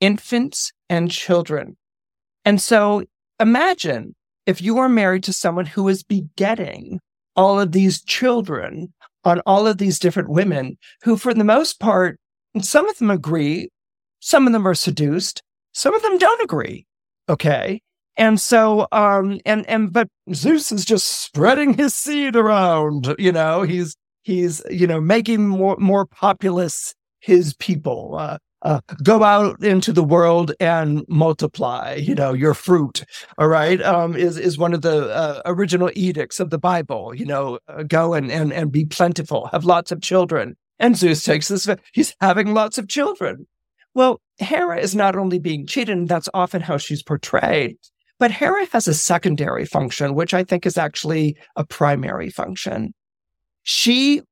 infants 0.00 0.72
and 0.88 1.10
children. 1.10 1.76
And 2.44 2.60
so 2.60 3.04
imagine 3.38 4.14
if 4.46 4.60
you 4.60 4.78
are 4.78 4.88
married 4.88 5.24
to 5.24 5.32
someone 5.32 5.66
who 5.66 5.88
is 5.88 6.02
begetting 6.02 7.00
all 7.36 7.60
of 7.60 7.72
these 7.72 8.02
children 8.02 8.92
on 9.24 9.40
all 9.46 9.66
of 9.66 9.78
these 9.78 9.98
different 9.98 10.28
women 10.28 10.76
who, 11.02 11.16
for 11.16 11.32
the 11.32 11.44
most 11.44 11.78
part, 11.78 12.18
some 12.60 12.88
of 12.88 12.98
them 12.98 13.10
agree, 13.10 13.68
some 14.20 14.46
of 14.46 14.52
them 14.52 14.66
are 14.66 14.74
seduced, 14.74 15.42
some 15.72 15.94
of 15.94 16.02
them 16.02 16.18
don't 16.18 16.42
agree. 16.42 16.86
Okay. 17.28 17.80
And 18.16 18.40
so, 18.40 18.88
um, 18.92 19.40
and, 19.46 19.66
and, 19.68 19.92
but 19.92 20.08
Zeus 20.34 20.70
is 20.70 20.84
just 20.84 21.22
spreading 21.22 21.74
his 21.74 21.94
seed 21.94 22.36
around, 22.36 23.14
you 23.18 23.32
know, 23.32 23.62
he's, 23.62 23.96
he's, 24.22 24.62
you 24.70 24.86
know, 24.86 25.00
making 25.00 25.48
more, 25.48 25.76
more 25.78 26.06
populous 26.06 26.94
his 27.20 27.54
people. 27.54 28.16
Uh, 28.18 28.38
uh, 28.62 28.80
go 29.02 29.24
out 29.24 29.62
into 29.64 29.92
the 29.92 30.04
world 30.04 30.52
and 30.60 31.04
multiply, 31.08 31.94
you 31.94 32.14
know, 32.14 32.32
your 32.32 32.54
fruit. 32.54 33.04
All 33.36 33.48
right. 33.48 33.82
Um, 33.82 34.14
is, 34.14 34.38
is 34.38 34.56
one 34.56 34.72
of 34.72 34.82
the 34.82 35.12
uh, 35.12 35.42
original 35.46 35.90
edicts 35.94 36.38
of 36.38 36.50
the 36.50 36.58
Bible, 36.58 37.12
you 37.14 37.26
know, 37.26 37.58
uh, 37.66 37.82
go 37.82 38.14
and, 38.14 38.30
and, 38.30 38.52
and 38.52 38.70
be 38.70 38.84
plentiful, 38.84 39.48
have 39.48 39.64
lots 39.64 39.90
of 39.90 40.00
children. 40.00 40.56
And 40.78 40.96
Zeus 40.96 41.24
takes 41.24 41.48
this, 41.48 41.68
he's 41.92 42.14
having 42.20 42.54
lots 42.54 42.78
of 42.78 42.88
children. 42.88 43.46
Well, 43.94 44.20
Hera 44.38 44.78
is 44.78 44.94
not 44.94 45.16
only 45.16 45.38
being 45.38 45.66
cheated, 45.66 45.96
and 45.96 46.08
that's 46.08 46.28
often 46.32 46.62
how 46.62 46.78
she's 46.78 47.02
portrayed, 47.02 47.76
but 48.18 48.30
Hera 48.30 48.66
has 48.72 48.88
a 48.88 48.94
secondary 48.94 49.66
function, 49.66 50.14
which 50.14 50.32
I 50.32 50.44
think 50.44 50.66
is 50.66 50.78
actually 50.78 51.36
a 51.56 51.64
primary 51.64 52.30
function. 52.30 52.94
She, 53.62 54.22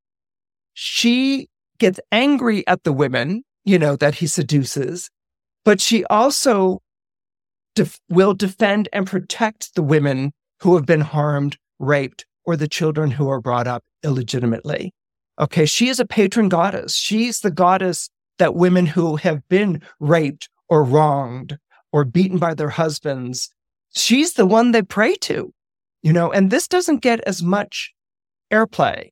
she 0.75 1.49
gets 1.79 2.01
angry 2.11 2.67
at 2.67 2.85
the 2.85 2.93
women, 2.93 3.43
you 3.65 3.79
know, 3.79 3.97
that 3.97 4.17
he 4.17 4.27
seduces, 4.27 5.11
but 5.65 5.81
she 5.81 6.05
also 6.07 6.81
def- 7.75 8.01
will 8.09 8.35
defend 8.35 8.89
and 8.93 9.07
protect 9.07 9.75
the 9.75 9.83
women 9.83 10.33
who 10.61 10.77
have 10.77 10.87
been 10.87 11.01
harmed, 11.01 11.57
raped, 11.79 12.27
or 12.45 12.57
the 12.57 12.69
children 12.69 13.13
who 13.13 13.29
are 13.29 13.41
brought 13.41 13.67
up 13.67 13.83
illegitimately. 14.03 14.93
Okay. 15.39 15.67
She 15.67 15.89
is 15.89 16.01
a 16.01 16.07
patron 16.07 16.49
goddess. 16.49 16.97
She's 16.97 17.41
the 17.41 17.51
goddess 17.51 18.11
that 18.39 18.55
women 18.55 18.87
who 18.87 19.17
have 19.17 19.47
been 19.49 19.83
raped 20.01 20.49
or 20.69 20.83
wronged 20.83 21.59
or 21.93 22.05
beaten 22.05 22.39
by 22.39 22.55
their 22.55 22.71
husbands 22.71 23.51
she's 23.95 24.35
the 24.35 24.47
one 24.47 24.73
they 24.73 24.83
pray 24.83 25.15
to, 25.17 25.53
you 26.03 26.13
know, 26.13 26.31
and 26.31 26.51
this 26.51 26.69
doesn't 26.69 26.99
get 26.99 27.21
as 27.21 27.43
much 27.43 27.93
airplay 28.53 29.11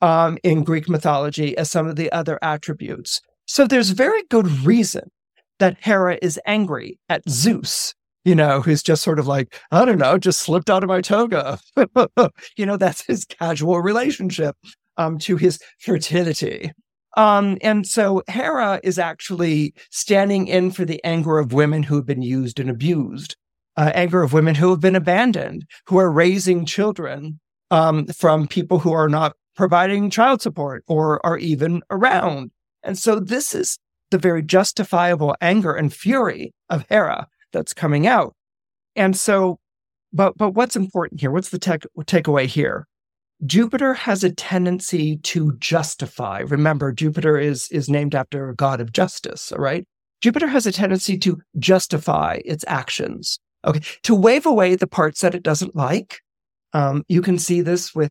um, 0.00 0.38
in 0.42 0.64
Greek 0.64 0.88
mythology 0.88 1.56
as 1.56 1.70
some 1.70 1.86
of 1.86 1.96
the 1.96 2.10
other 2.12 2.38
attributes. 2.42 3.20
So 3.46 3.66
there's 3.66 3.90
very 3.90 4.22
good 4.30 4.46
reason 4.64 5.10
that 5.58 5.76
Hera 5.80 6.18
is 6.20 6.40
angry 6.46 6.98
at 7.08 7.28
Zeus, 7.28 7.94
you 8.24 8.34
know, 8.34 8.60
who's 8.60 8.82
just 8.82 9.02
sort 9.02 9.18
of 9.18 9.26
like, 9.26 9.54
I 9.70 9.84
don't 9.84 9.98
know, 9.98 10.18
just 10.18 10.40
slipped 10.40 10.70
out 10.70 10.82
of 10.82 10.88
my 10.88 11.00
toga. 11.00 11.58
you 12.56 12.66
know, 12.66 12.76
that's 12.76 13.06
his 13.06 13.24
casual 13.24 13.80
relationship 13.80 14.56
um, 14.96 15.18
to 15.20 15.36
his 15.36 15.58
fertility. 15.78 16.72
Um, 17.16 17.58
and 17.62 17.86
so 17.86 18.22
Hera 18.28 18.80
is 18.82 18.98
actually 18.98 19.74
standing 19.90 20.48
in 20.48 20.72
for 20.72 20.84
the 20.84 21.02
anger 21.04 21.38
of 21.38 21.52
women 21.52 21.84
who 21.84 21.94
have 21.96 22.06
been 22.06 22.22
used 22.22 22.58
and 22.58 22.68
abused 22.68 23.36
uh, 23.76 23.90
anger 23.94 24.22
of 24.22 24.32
women 24.32 24.54
who 24.54 24.70
have 24.70 24.80
been 24.80 24.96
abandoned, 24.96 25.66
who 25.86 25.98
are 25.98 26.10
raising 26.10 26.64
children 26.64 27.40
um, 27.70 28.06
from 28.06 28.46
people 28.46 28.78
who 28.78 28.92
are 28.92 29.08
not 29.08 29.36
providing 29.56 30.10
child 30.10 30.42
support 30.42 30.84
or 30.86 31.24
are 31.24 31.38
even 31.38 31.82
around. 31.90 32.50
And 32.82 32.98
so 32.98 33.18
this 33.18 33.54
is 33.54 33.78
the 34.10 34.18
very 34.18 34.42
justifiable 34.42 35.34
anger 35.40 35.74
and 35.74 35.92
fury 35.92 36.52
of 36.68 36.84
Hera 36.88 37.26
that's 37.52 37.72
coming 37.72 38.06
out. 38.06 38.34
And 38.96 39.16
so, 39.16 39.58
but 40.12 40.36
but 40.36 40.50
what's 40.50 40.76
important 40.76 41.20
here? 41.20 41.30
What's 41.30 41.50
the 41.50 41.58
tech, 41.58 41.84
takeaway 42.00 42.46
here? 42.46 42.86
Jupiter 43.44 43.94
has 43.94 44.22
a 44.22 44.30
tendency 44.30 45.16
to 45.18 45.52
justify. 45.58 46.40
Remember, 46.40 46.92
Jupiter 46.92 47.38
is 47.38 47.68
is 47.70 47.88
named 47.88 48.14
after 48.14 48.48
a 48.48 48.54
god 48.54 48.80
of 48.80 48.92
justice. 48.92 49.50
All 49.50 49.58
right, 49.58 49.84
Jupiter 50.20 50.46
has 50.46 50.66
a 50.66 50.72
tendency 50.72 51.18
to 51.18 51.40
justify 51.58 52.38
its 52.44 52.64
actions. 52.68 53.38
Okay. 53.66 53.80
To 54.04 54.14
wave 54.14 54.46
away 54.46 54.74
the 54.74 54.86
parts 54.86 55.20
that 55.20 55.34
it 55.34 55.42
doesn't 55.42 55.76
like. 55.76 56.20
Um, 56.72 57.04
you 57.08 57.22
can 57.22 57.38
see 57.38 57.60
this 57.60 57.94
with, 57.94 58.10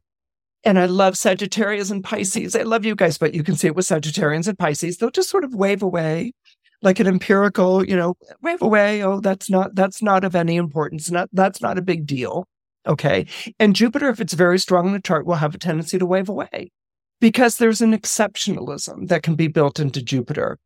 and 0.63 0.79
I 0.79 0.85
love 0.85 1.17
Sagittarius 1.17 1.91
and 1.91 2.03
Pisces. 2.03 2.55
I 2.55 2.63
love 2.63 2.85
you 2.85 2.95
guys, 2.95 3.17
but 3.17 3.33
you 3.33 3.43
can 3.43 3.55
see 3.55 3.67
it 3.67 3.75
with 3.75 3.85
Sagittarians 3.85 4.47
and 4.47 4.57
Pisces. 4.57 4.97
They'll 4.97 5.11
just 5.11 5.29
sort 5.29 5.43
of 5.43 5.53
wave 5.53 5.83
away 5.83 6.33
like 6.81 6.99
an 6.99 7.07
empirical, 7.07 7.85
you 7.85 7.95
know, 7.95 8.15
wave 8.41 8.61
away. 8.61 9.03
Oh, 9.03 9.19
that's 9.19 9.49
not, 9.49 9.73
that's 9.75 10.01
not 10.01 10.23
of 10.23 10.35
any 10.35 10.57
importance. 10.57 11.09
Not, 11.09 11.29
that's 11.31 11.61
not 11.61 11.77
a 11.77 11.81
big 11.81 12.05
deal. 12.05 12.45
Okay. 12.85 13.25
And 13.59 13.75
Jupiter, 13.75 14.09
if 14.09 14.19
it's 14.19 14.33
very 14.33 14.59
strong 14.59 14.87
in 14.87 14.93
the 14.93 15.01
chart, 15.01 15.25
will 15.25 15.35
have 15.35 15.55
a 15.55 15.57
tendency 15.57 15.97
to 15.97 16.05
wave 16.05 16.27
away 16.27 16.71
because 17.21 17.57
there's 17.57 17.81
an 17.81 17.97
exceptionalism 17.97 19.07
that 19.07 19.23
can 19.23 19.35
be 19.35 19.47
built 19.47 19.79
into 19.79 20.01
Jupiter. 20.01 20.59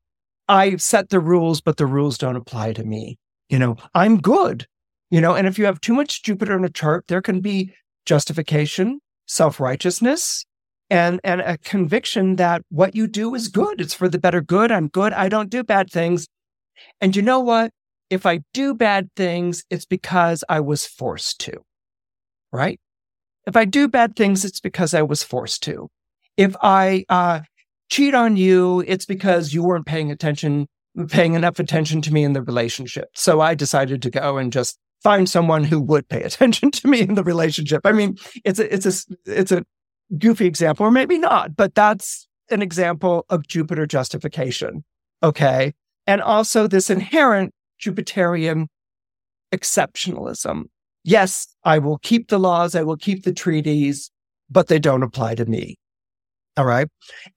I 0.47 0.77
set 0.77 1.09
the 1.09 1.19
rules, 1.19 1.61
but 1.61 1.77
the 1.77 1.85
rules 1.85 2.17
don't 2.17 2.35
apply 2.35 2.73
to 2.73 2.83
me. 2.83 3.19
You 3.49 3.59
know, 3.59 3.75
I'm 3.93 4.19
good. 4.19 4.65
You 5.11 5.21
know, 5.21 5.35
and 5.35 5.47
if 5.47 5.59
you 5.59 5.65
have 5.65 5.79
too 5.79 5.93
much 5.93 6.23
Jupiter 6.23 6.57
in 6.57 6.65
a 6.65 6.69
chart, 6.69 7.05
there 7.07 7.21
can 7.21 7.39
be 7.39 7.73
justification, 8.05 8.99
self 9.27 9.59
righteousness, 9.59 10.45
and, 10.89 11.19
and 11.23 11.41
a 11.41 11.57
conviction 11.57 12.37
that 12.37 12.61
what 12.69 12.95
you 12.95 13.07
do 13.07 13.35
is 13.35 13.49
good. 13.49 13.81
It's 13.81 13.93
for 13.93 14.09
the 14.09 14.19
better 14.19 14.41
good. 14.41 14.71
I'm 14.71 14.87
good. 14.87 15.13
I 15.13 15.29
don't 15.29 15.49
do 15.49 15.63
bad 15.63 15.91
things. 15.91 16.27
And 17.01 17.15
you 17.15 17.21
know 17.21 17.39
what? 17.39 17.71
If 18.09 18.25
I 18.25 18.39
do 18.53 18.73
bad 18.73 19.09
things, 19.15 19.63
it's 19.69 19.85
because 19.85 20.43
I 20.47 20.61
was 20.61 20.85
forced 20.85 21.41
to, 21.41 21.61
right? 22.51 22.79
If 23.45 23.55
I 23.55 23.65
do 23.65 23.87
bad 23.87 24.15
things, 24.15 24.45
it's 24.45 24.61
because 24.61 24.93
I 24.93 25.01
was 25.01 25.23
forced 25.23 25.63
to. 25.63 25.89
If 26.37 26.55
I 26.61 27.03
uh, 27.09 27.41
cheat 27.89 28.13
on 28.13 28.37
you, 28.37 28.83
it's 28.87 29.05
because 29.05 29.53
you 29.53 29.63
weren't 29.63 29.85
paying 29.85 30.11
attention, 30.11 30.67
paying 31.09 31.33
enough 31.33 31.59
attention 31.59 32.01
to 32.03 32.13
me 32.13 32.23
in 32.23 32.33
the 32.33 32.41
relationship. 32.41 33.09
So 33.13 33.41
I 33.41 33.55
decided 33.55 34.01
to 34.03 34.09
go 34.09 34.37
and 34.37 34.53
just 34.53 34.77
find 35.03 35.29
someone 35.29 35.63
who 35.63 35.79
would 35.81 36.07
pay 36.09 36.23
attention 36.23 36.71
to 36.71 36.87
me 36.87 37.01
in 37.01 37.15
the 37.15 37.23
relationship. 37.23 37.81
I 37.85 37.91
mean, 37.91 38.17
it's 38.43 38.59
a, 38.59 38.73
it's 38.73 38.85
a, 38.85 39.15
it's 39.25 39.51
a 39.51 39.63
goofy 40.17 40.45
example, 40.45 40.85
or 40.85 40.91
maybe 40.91 41.17
not, 41.17 41.55
but 41.55 41.75
that's 41.75 42.27
an 42.49 42.61
example 42.61 43.25
of 43.29 43.47
Jupiter 43.47 43.85
justification. 43.85 44.83
Okay. 45.23 45.73
And 46.05 46.21
also 46.21 46.67
this 46.67 46.89
inherent 46.89 47.53
Jupiterian 47.81 48.67
exceptionalism. 49.53 50.63
Yes, 51.03 51.47
I 51.63 51.79
will 51.79 51.99
keep 51.99 52.29
the 52.29 52.39
laws. 52.39 52.75
I 52.75 52.83
will 52.83 52.97
keep 52.97 53.23
the 53.23 53.33
treaties, 53.33 54.11
but 54.49 54.67
they 54.67 54.79
don't 54.79 55.03
apply 55.03 55.35
to 55.35 55.45
me. 55.45 55.77
All 56.57 56.65
right. 56.65 56.87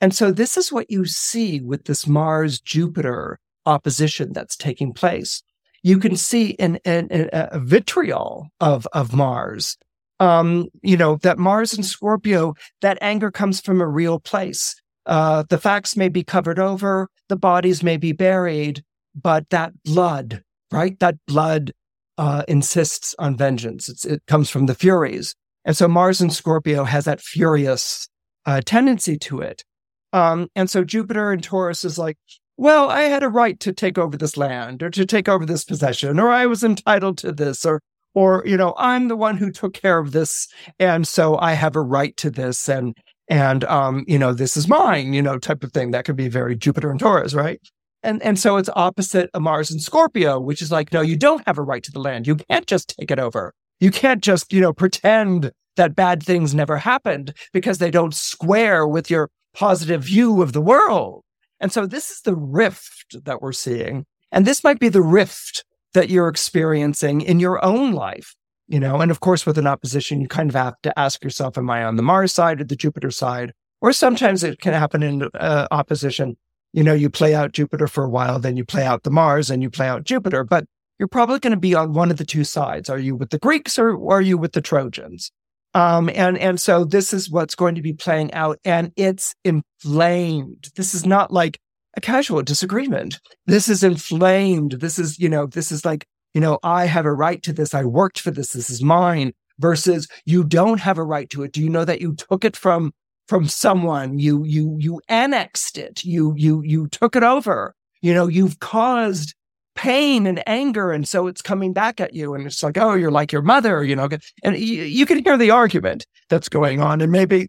And 0.01 0.15
so 0.15 0.33
this 0.33 0.57
is 0.57 0.73
what 0.73 0.91
you 0.91 1.05
see 1.05 1.61
with 1.61 1.85
this 1.85 2.07
Mars 2.07 2.61
Jupiter 2.61 3.39
opposition 3.67 4.33
that's 4.33 4.57
taking 4.57 4.93
place 4.93 5.43
you 5.83 5.99
can 5.99 6.17
see 6.17 6.51
in, 6.51 6.77
in, 6.85 7.09
in 7.09 7.31
a 7.33 7.59
vitriol 7.59 8.49
of, 8.61 8.87
of 8.93 9.15
Mars. 9.15 9.77
Um, 10.19 10.69
you 10.83 10.97
know, 10.97 11.17
that 11.23 11.39
Mars 11.39 11.73
and 11.73 11.85
Scorpio, 11.85 12.55
that 12.83 12.99
anger 13.01 13.31
comes 13.31 13.61
from 13.61 13.81
a 13.81 13.89
real 13.89 14.21
place. 14.21 14.75
Uh, 15.07 15.45
the 15.49 15.59
facts 15.59 15.97
may 15.97 16.11
be 16.11 16.23
covered 16.23 16.59
over, 16.59 17.09
the 17.29 17.37
bodies 17.37 17.83
may 17.83 17.97
be 17.97 18.13
buried, 18.13 18.83
but 19.15 19.49
that 19.49 19.73
blood, 19.83 20.43
right? 20.71 20.99
That 21.01 21.17
blood 21.27 21.73
uh, 22.19 22.43
insists 22.47 23.15
on 23.19 23.37
vengeance. 23.37 23.89
It's, 23.89 24.05
it 24.05 24.23
comes 24.27 24.51
from 24.51 24.67
the 24.67 24.75
Furies. 24.75 25.35
And 25.65 25.75
so 25.77 25.89
Mars 25.89 26.21
and 26.21 26.33
Scorpio 26.33 26.85
has 26.85 27.07
that 27.07 27.21
furious 27.21 28.09
uh, 28.45 28.61
tendency 28.65 29.17
to 29.19 29.41
it. 29.41 29.65
Um, 30.13 30.49
and 30.55 30.69
so 30.69 30.85
Jupiter 30.85 31.33
and 31.33 31.43
Taurus 31.43 31.85
is 31.85 31.99
like, 31.99 32.19
well, 32.61 32.91
I 32.91 33.05
had 33.05 33.23
a 33.23 33.31
right 33.31 33.59
to 33.61 33.73
take 33.73 33.97
over 33.97 34.19
this 34.19 34.37
land 34.37 34.83
or 34.83 34.91
to 34.91 35.07
take 35.07 35.31
over 35.31 35.47
this 35.47 35.65
possession, 35.65 36.21
or 36.21 36.29
I 36.29 36.45
was 36.45 36.63
entitled 36.63 37.17
to 37.19 37.33
this, 37.33 37.65
or 37.65 37.81
or 38.13 38.43
you 38.45 38.59
know, 38.59 38.75
I'm 38.77 39.09
the 39.09 39.17
one 39.17 39.39
who 39.39 39.51
took 39.51 39.73
care 39.73 39.99
of 39.99 40.13
this, 40.13 40.47
and 40.79 41.09
so 41.09 41.39
I 41.39 41.55
have 41.55 41.75
a 41.75 41.81
right 41.81 42.15
to 42.19 42.31
this, 42.31 42.69
and 42.69 42.95
and 43.29 43.65
um, 43.65 44.05
you 44.07 44.19
know, 44.19 44.35
this 44.35 44.59
is 44.59 44.69
mine, 44.69 45.15
you 45.15 45.23
know, 45.23 45.39
type 45.39 45.65
of 45.65 45.73
thing. 45.73 45.93
That 45.93 46.05
could 46.05 46.17
be 46.17 46.29
very 46.29 46.55
Jupiter 46.55 46.91
and 46.91 47.01
Taurus, 47.01 47.33
right? 47.33 47.59
And 48.03 48.23
and 48.23 48.39
so 48.39 48.59
it's 48.59 48.69
opposite 48.77 49.31
of 49.33 49.41
Mars 49.41 49.71
and 49.71 49.81
Scorpio, 49.81 50.39
which 50.39 50.61
is 50.61 50.71
like, 50.71 50.93
no, 50.93 51.01
you 51.01 51.17
don't 51.17 51.43
have 51.47 51.57
a 51.57 51.63
right 51.63 51.83
to 51.83 51.91
the 51.91 51.99
land. 51.99 52.27
You 52.27 52.37
can't 52.37 52.67
just 52.67 52.95
take 52.99 53.11
it 53.11 53.19
over. 53.19 53.55
You 53.79 53.91
can't 53.91 54.23
just, 54.23 54.53
you 54.53 54.61
know, 54.61 54.75
pretend 54.75 55.53
that 55.77 55.97
bad 55.97 56.23
things 56.23 56.55
never 56.55 56.77
happened 56.77 57.33
because 57.55 57.79
they 57.79 57.91
don't 57.91 58.15
square 58.15 58.87
with 58.87 59.09
your 59.09 59.31
positive 59.55 60.05
view 60.05 60.43
of 60.43 60.53
the 60.53 60.61
world. 60.61 61.25
And 61.61 61.73
so 61.73 61.87
this 61.87 62.11
is 62.11 62.23
the 62.23 62.35
rift 62.35 63.25
that 63.25 63.43
we're 63.43 63.53
seeing. 63.53 64.07
And 64.33 64.47
this 64.47 64.65
might 64.65 64.79
be 64.79 64.89
the 64.89 65.03
rift 65.03 65.65
that 65.93 66.09
you're 66.09 66.29
experiencing 66.29 67.21
in 67.21 67.41
your 67.41 67.63
own 67.65 67.93
life, 67.93 68.35
you 68.69 68.79
know, 68.79 69.01
and 69.01 69.11
of 69.11 69.21
course, 69.21 69.45
with 69.45 69.59
an 69.59 69.67
opposition, 69.67 70.21
you 70.21 70.29
kind 70.29 70.49
of 70.49 70.55
have 70.55 70.81
to 70.83 70.97
ask 70.99 71.25
yourself, 71.25 71.59
am 71.59 71.69
I 71.69 71.85
on 71.85 71.97
the 71.97 72.03
Mars 72.03 72.33
side 72.33 72.61
or 72.61 72.65
the 72.65 72.77
Jupiter 72.77 73.11
side? 73.11 73.53
Or 73.81 73.93
sometimes 73.93 74.45
it 74.45 74.61
can 74.61 74.73
happen 74.73 75.03
in 75.03 75.29
uh, 75.35 75.67
opposition. 75.71 76.37
You 76.73 76.85
know, 76.85 76.93
you 76.93 77.11
play 77.11 77.35
out 77.35 77.53
Jupiter 77.53 77.89
for 77.89 78.05
a 78.05 78.09
while, 78.09 78.39
then 78.39 78.57
you 78.57 78.65
play 78.65 78.85
out 78.85 79.03
the 79.03 79.11
Mars 79.11 79.51
and 79.51 79.63
you 79.63 79.71
play 79.71 79.89
out 79.89 80.05
Jupiter, 80.05 80.45
but 80.45 80.67
you're 80.99 81.09
probably 81.09 81.41
going 81.41 81.53
to 81.53 81.57
be 81.57 81.75
on 81.75 81.95
one 81.95 82.11
of 82.11 82.19
the 82.19 82.25
two 82.25 82.45
sides. 82.45 82.89
Are 82.89 82.99
you 82.99 83.17
with 83.17 83.31
the 83.31 83.39
Greeks 83.39 83.79
or, 83.79 83.97
or 83.97 84.19
are 84.19 84.23
you 84.23 84.39
with 84.39 84.53
the 84.53 84.61
Trojans? 84.61 85.33
Um, 85.75 86.11
and, 86.15 86.37
and 86.39 86.61
so 86.61 86.85
this 86.85 87.13
is 87.13 87.31
what's 87.31 87.55
going 87.55 87.77
to 87.77 87.83
be 87.83 87.93
playing 87.93 88.33
out 88.35 88.59
and 88.65 88.93
it's 88.97 89.35
inflamed. 89.45 90.71
This 90.75 90.95
is 90.95 91.07
not 91.07 91.33
like 91.33 91.61
a 91.97 92.01
casual 92.01 92.43
disagreement. 92.43 93.21
This 93.47 93.69
is 93.69 93.83
inflamed. 93.83 94.73
This 94.73 94.99
is, 94.99 95.19
you 95.19 95.29
know, 95.29 95.47
this 95.47 95.71
is 95.71 95.85
like, 95.85 96.07
you 96.35 96.41
know, 96.41 96.59
I 96.63 96.87
have 96.87 97.07
a 97.07 97.13
right 97.13 97.43
to 97.43 97.53
this. 97.53 97.75
I 97.75 97.85
worked 97.85 98.21
for 98.21 98.31
this. 98.31 98.53
This 98.53 98.71
is 98.71 98.83
mine 98.83 99.33
versus 99.59 100.09
you 100.25 100.45
don't 100.45 100.81
have 100.81 100.99
a 100.99 101.05
right 101.05 101.29
to 101.31 101.43
it. 101.43 101.53
Do 101.53 101.63
you 101.63 101.69
know 101.69 101.85
that 101.85 102.01
you 102.01 102.15
took 102.15 102.45
it 102.45 102.57
from, 102.57 102.93
from 103.29 103.47
someone? 103.47 104.19
You, 104.19 104.45
you, 104.45 104.77
you 104.79 105.01
annexed 105.09 105.79
it. 105.79 106.05
You, 106.05 106.35
you, 106.37 106.63
you 106.65 106.89
took 106.89 107.15
it 107.15 107.23
over. 107.23 107.75
You 108.01 108.15
know, 108.15 108.27
you've 108.27 108.61
caused 108.61 109.35
pain 109.81 110.27
and 110.27 110.47
anger. 110.47 110.93
And 110.93 111.09
so 111.09 111.27
it's 111.27 111.41
coming 111.41 111.73
back 111.73 112.03
at 112.03 112.13
you. 112.13 112.35
And 112.35 112.47
it's 112.47 112.63
like, 112.63 112.77
oh, 112.77 112.93
you're 112.93 113.11
like 113.11 113.33
your 113.33 113.41
mother, 113.41 113.83
you 113.83 113.97
know, 113.97 114.11
and 114.43 114.59
you, 114.59 114.83
you 114.83 115.07
can 115.07 115.25
hear 115.25 115.39
the 115.39 115.51
argument 115.51 116.07
that's 116.29 116.51
going 116.51 116.83
on. 116.83 117.01
And 117.01 117.11
maybe 117.11 117.49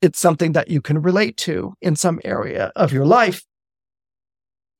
it's 0.00 0.20
something 0.20 0.52
that 0.52 0.68
you 0.68 0.80
can 0.80 1.02
relate 1.02 1.36
to 1.38 1.74
in 1.82 1.96
some 1.96 2.20
area 2.24 2.70
of 2.76 2.92
your 2.92 3.04
life. 3.04 3.42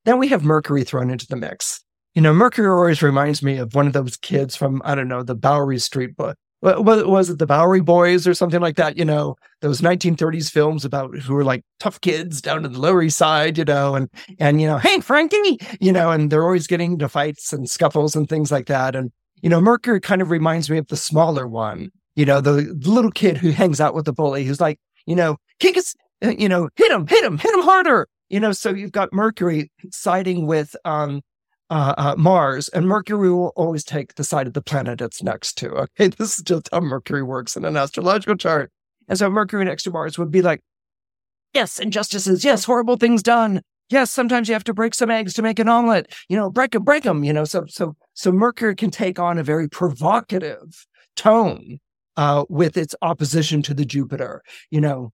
Then 0.05 0.19
we 0.19 0.29
have 0.29 0.45
Mercury 0.45 0.85
thrown 0.85 1.09
into 1.09 1.27
the 1.27 1.35
mix. 1.35 1.83
You 2.13 2.21
know, 2.21 2.33
Mercury 2.33 2.69
always 2.69 3.01
reminds 3.01 3.43
me 3.43 3.57
of 3.57 3.75
one 3.75 3.87
of 3.87 3.93
those 3.93 4.15
kids 4.15 4.55
from, 4.55 4.81
I 4.85 4.95
don't 4.95 5.09
know, 5.09 5.21
the 5.21 5.35
Bowery 5.35 5.79
Street 5.79 6.15
book, 6.15 6.37
what 6.61 7.07
was 7.07 7.29
it 7.29 7.37
the 7.37 7.45
Bowery 7.45 7.81
Boys 7.81 8.25
or 8.25 8.33
something 8.33 8.61
like 8.61 8.75
that? 8.77 8.97
You 8.97 9.05
know, 9.05 9.35
those 9.61 9.81
1930s 9.81 10.49
films 10.49 10.83
about 10.83 11.15
who 11.15 11.33
were 11.33 11.43
like 11.43 11.63
tough 11.79 12.01
kids 12.01 12.41
down 12.41 12.65
in 12.65 12.73
the 12.73 12.79
Lower 12.79 13.03
East 13.03 13.17
Side, 13.17 13.57
you 13.57 13.65
know, 13.65 13.95
and 13.95 14.09
and 14.39 14.61
you 14.61 14.67
know, 14.67 14.77
hey 14.77 14.99
Frankie, 15.01 15.59
you 15.79 15.91
know, 15.91 16.11
and 16.11 16.31
they're 16.31 16.43
always 16.43 16.67
getting 16.67 16.93
into 16.93 17.09
fights 17.09 17.53
and 17.53 17.69
scuffles 17.69 18.15
and 18.15 18.27
things 18.27 18.51
like 18.51 18.67
that. 18.67 18.95
And 18.95 19.11
you 19.41 19.49
know, 19.49 19.61
Mercury 19.61 20.01
kind 20.01 20.21
of 20.21 20.31
reminds 20.31 20.69
me 20.69 20.77
of 20.77 20.87
the 20.87 20.97
smaller 20.97 21.47
one, 21.47 21.91
you 22.15 22.25
know, 22.25 22.41
the, 22.41 22.53
the 22.53 22.89
little 22.89 23.11
kid 23.11 23.37
who 23.37 23.51
hangs 23.51 23.79
out 23.79 23.93
with 23.93 24.05
the 24.05 24.13
bully, 24.13 24.45
who's 24.45 24.61
like, 24.61 24.79
you 25.05 25.15
know, 25.15 25.37
kick 25.59 25.77
us, 25.77 25.93
uh, 26.23 26.33
you 26.37 26.49
know, 26.49 26.69
hit 26.75 26.91
him, 26.91 27.05
hit 27.05 27.23
him, 27.23 27.37
hit 27.37 27.53
him 27.53 27.61
harder, 27.61 28.07
you 28.29 28.39
know. 28.39 28.53
So 28.53 28.71
you've 28.71 28.91
got 28.91 29.13
Mercury 29.13 29.71
siding 29.91 30.47
with 30.47 30.75
um 30.85 31.21
uh, 31.69 31.93
uh, 31.97 32.15
Mars, 32.17 32.69
and 32.69 32.87
Mercury 32.87 33.31
will 33.31 33.53
always 33.55 33.83
take 33.83 34.15
the 34.15 34.23
side 34.23 34.47
of 34.47 34.53
the 34.53 34.61
planet 34.61 35.01
it's 35.01 35.23
next 35.23 35.57
to. 35.59 35.69
Okay, 35.71 36.07
this 36.17 36.37
is 36.37 36.43
just 36.43 36.69
how 36.71 36.79
Mercury 36.79 37.23
works 37.23 37.55
in 37.55 37.65
an 37.65 37.77
astrological 37.77 38.35
chart. 38.35 38.71
And 39.07 39.17
so 39.17 39.29
Mercury 39.29 39.65
next 39.65 39.83
to 39.83 39.91
Mars 39.91 40.17
would 40.17 40.31
be 40.31 40.41
like, 40.41 40.61
yes, 41.53 41.79
injustices, 41.79 42.43
yes, 42.43 42.65
horrible 42.65 42.97
things 42.97 43.23
done. 43.23 43.61
Yes, 43.89 44.11
sometimes 44.11 44.47
you 44.47 44.53
have 44.53 44.63
to 44.63 44.73
break 44.73 44.95
some 44.95 45.11
eggs 45.11 45.33
to 45.35 45.43
make 45.43 45.59
an 45.59 45.69
omelet. 45.69 46.11
You 46.27 46.37
know, 46.37 46.49
break 46.49 46.71
them, 46.71 46.83
break 46.83 47.03
them. 47.03 47.23
You 47.23 47.33
know, 47.33 47.45
so 47.45 47.65
so 47.67 47.95
so 48.13 48.31
Mercury 48.31 48.75
can 48.75 48.89
take 48.89 49.19
on 49.19 49.37
a 49.37 49.43
very 49.43 49.69
provocative 49.69 50.87
tone 51.15 51.79
uh, 52.17 52.45
with 52.49 52.77
its 52.77 52.95
opposition 53.03 53.61
to 53.61 53.75
the 53.75 53.85
Jupiter. 53.85 54.41
You 54.71 54.81
know, 54.81 55.13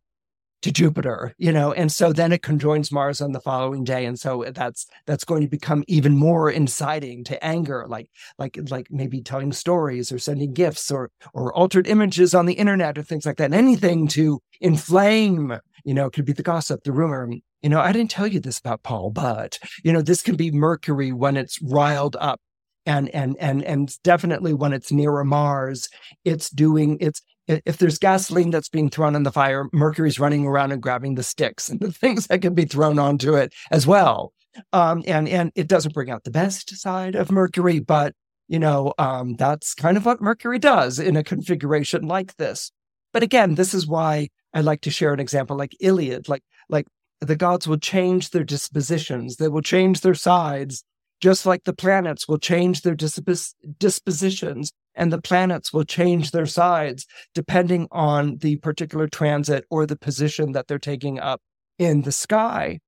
to 0.61 0.71
Jupiter, 0.71 1.33
you 1.37 1.51
know, 1.51 1.73
and 1.73 1.91
so 1.91 2.13
then 2.13 2.31
it 2.31 2.43
conjoins 2.43 2.91
Mars 2.91 3.19
on 3.19 3.31
the 3.31 3.39
following 3.41 3.83
day, 3.83 4.05
and 4.05 4.19
so 4.19 4.45
that's 4.53 4.85
that's 5.05 5.23
going 5.23 5.41
to 5.41 5.47
become 5.47 5.83
even 5.87 6.15
more 6.15 6.51
inciting 6.51 7.23
to 7.25 7.43
anger, 7.43 7.85
like 7.87 8.09
like 8.37 8.57
like 8.69 8.87
maybe 8.91 9.21
telling 9.21 9.51
stories 9.51 10.11
or 10.11 10.19
sending 10.19 10.53
gifts 10.53 10.91
or 10.91 11.09
or 11.33 11.53
altered 11.53 11.87
images 11.87 12.35
on 12.35 12.45
the 12.45 12.53
internet 12.53 12.97
or 12.97 13.03
things 13.03 13.25
like 13.25 13.37
that. 13.37 13.45
and 13.45 13.55
Anything 13.55 14.07
to 14.09 14.39
inflame, 14.59 15.57
you 15.83 15.93
know, 15.93 16.09
could 16.09 16.25
be 16.25 16.33
the 16.33 16.43
gossip, 16.43 16.83
the 16.83 16.91
rumor. 16.91 17.29
You 17.61 17.69
know, 17.69 17.79
I 17.79 17.91
didn't 17.91 18.11
tell 18.11 18.27
you 18.27 18.39
this 18.39 18.59
about 18.59 18.83
Paul, 18.83 19.09
but 19.11 19.59
you 19.83 19.91
know, 19.91 20.01
this 20.01 20.21
can 20.21 20.35
be 20.35 20.51
Mercury 20.51 21.11
when 21.11 21.37
it's 21.37 21.61
riled 21.61 22.15
up 22.19 22.39
and 22.85 23.09
and 23.09 23.35
and 23.39 23.63
and 23.63 23.95
definitely 24.03 24.53
when 24.53 24.73
it's 24.73 24.91
nearer 24.91 25.23
Mars, 25.23 25.87
it's 26.25 26.49
doing 26.49 26.97
it's 26.99 27.21
if 27.47 27.77
there's 27.77 27.97
gasoline 27.97 28.51
that's 28.51 28.69
being 28.69 28.89
thrown 28.89 29.15
in 29.15 29.23
the 29.23 29.31
fire, 29.31 29.67
Mercury's 29.73 30.19
running 30.19 30.45
around 30.45 30.71
and 30.71 30.81
grabbing 30.81 31.15
the 31.15 31.23
sticks 31.23 31.69
and 31.69 31.79
the 31.81 31.91
things 31.91 32.27
that 32.27 32.41
can 32.41 32.53
be 32.53 32.65
thrown 32.65 32.99
onto 32.99 33.35
it 33.35 33.53
as 33.71 33.87
well. 33.87 34.33
Um, 34.73 35.03
and 35.07 35.29
and 35.29 35.51
it 35.55 35.67
doesn't 35.67 35.93
bring 35.93 36.11
out 36.11 36.25
the 36.25 36.31
best 36.31 36.75
side 36.75 37.15
of 37.15 37.31
Mercury, 37.31 37.79
but 37.79 38.13
you 38.49 38.59
know 38.59 38.93
um, 38.97 39.35
that's 39.35 39.73
kind 39.73 39.95
of 39.95 40.05
what 40.05 40.21
Mercury 40.21 40.59
does 40.59 40.99
in 40.99 41.15
a 41.15 41.23
configuration 41.23 42.05
like 42.05 42.35
this. 42.35 42.71
But 43.13 43.23
again, 43.23 43.55
this 43.55 43.73
is 43.73 43.87
why 43.87 44.29
I 44.53 44.61
like 44.61 44.81
to 44.81 44.91
share 44.91 45.13
an 45.13 45.21
example 45.21 45.55
like 45.55 45.75
Iliad, 45.79 46.27
like 46.27 46.43
like 46.67 46.85
the 47.21 47.37
gods 47.37 47.65
will 47.65 47.77
change 47.77 48.31
their 48.31 48.43
dispositions, 48.43 49.37
they 49.37 49.47
will 49.47 49.61
change 49.61 50.01
their 50.01 50.15
sides, 50.15 50.83
just 51.21 51.45
like 51.45 51.63
the 51.63 51.73
planets 51.73 52.27
will 52.27 52.39
change 52.39 52.81
their 52.81 52.95
dispos- 52.95 53.53
dispositions 53.79 54.73
and 54.95 55.11
the 55.11 55.21
planets 55.21 55.71
will 55.71 55.83
change 55.83 56.31
their 56.31 56.45
sides 56.45 57.05
depending 57.33 57.87
on 57.91 58.37
the 58.37 58.57
particular 58.57 59.07
transit 59.07 59.65
or 59.69 59.85
the 59.85 59.95
position 59.95 60.51
that 60.51 60.67
they're 60.67 60.79
taking 60.79 61.19
up 61.19 61.41
in 61.79 62.01
the 62.01 62.11
sky. 62.11 62.79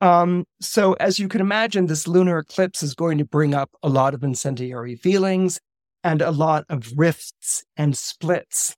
Um, 0.00 0.44
so, 0.60 0.92
as 0.94 1.18
you 1.18 1.26
can 1.28 1.40
imagine, 1.40 1.86
this 1.86 2.06
lunar 2.06 2.38
eclipse 2.38 2.82
is 2.82 2.94
going 2.94 3.18
to 3.18 3.24
bring 3.24 3.54
up 3.54 3.70
a 3.82 3.88
lot 3.88 4.14
of 4.14 4.22
incendiary 4.22 4.94
feelings 4.94 5.58
and 6.04 6.22
a 6.22 6.30
lot 6.30 6.64
of 6.68 6.92
rifts 6.96 7.64
and 7.76 7.96
splits. 7.96 8.76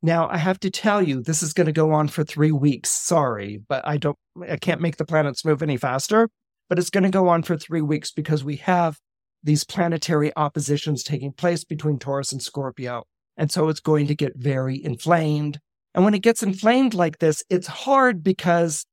Now, 0.00 0.28
I 0.28 0.38
have 0.38 0.58
to 0.60 0.70
tell 0.70 1.02
you, 1.02 1.22
this 1.22 1.42
is 1.42 1.52
going 1.52 1.66
to 1.66 1.72
go 1.72 1.92
on 1.92 2.08
for 2.08 2.24
three 2.24 2.52
weeks. 2.52 2.90
Sorry, 2.90 3.60
but 3.68 3.86
I 3.86 3.98
don't, 3.98 4.16
I 4.48 4.56
can't 4.56 4.80
make 4.80 4.96
the 4.96 5.04
planets 5.04 5.44
move 5.44 5.62
any 5.62 5.76
faster. 5.76 6.28
But 6.68 6.78
it's 6.78 6.90
going 6.90 7.04
to 7.04 7.10
go 7.10 7.28
on 7.28 7.42
for 7.42 7.56
three 7.56 7.82
weeks 7.82 8.10
because 8.10 8.42
we 8.42 8.56
have 8.56 8.98
these 9.42 9.64
planetary 9.64 10.32
oppositions 10.36 11.02
taking 11.02 11.32
place 11.32 11.64
between 11.64 11.98
Taurus 11.98 12.32
and 12.32 12.42
Scorpio. 12.42 13.04
And 13.36 13.50
so 13.50 13.68
it's 13.68 13.80
going 13.80 14.06
to 14.06 14.14
get 14.14 14.36
very 14.36 14.82
inflamed. 14.82 15.58
And 15.94 16.04
when 16.04 16.14
it 16.14 16.22
gets 16.22 16.42
inflamed 16.42 16.94
like 16.94 17.18
this, 17.18 17.42
it's 17.50 17.66
hard 17.66 18.22
because 18.22 18.86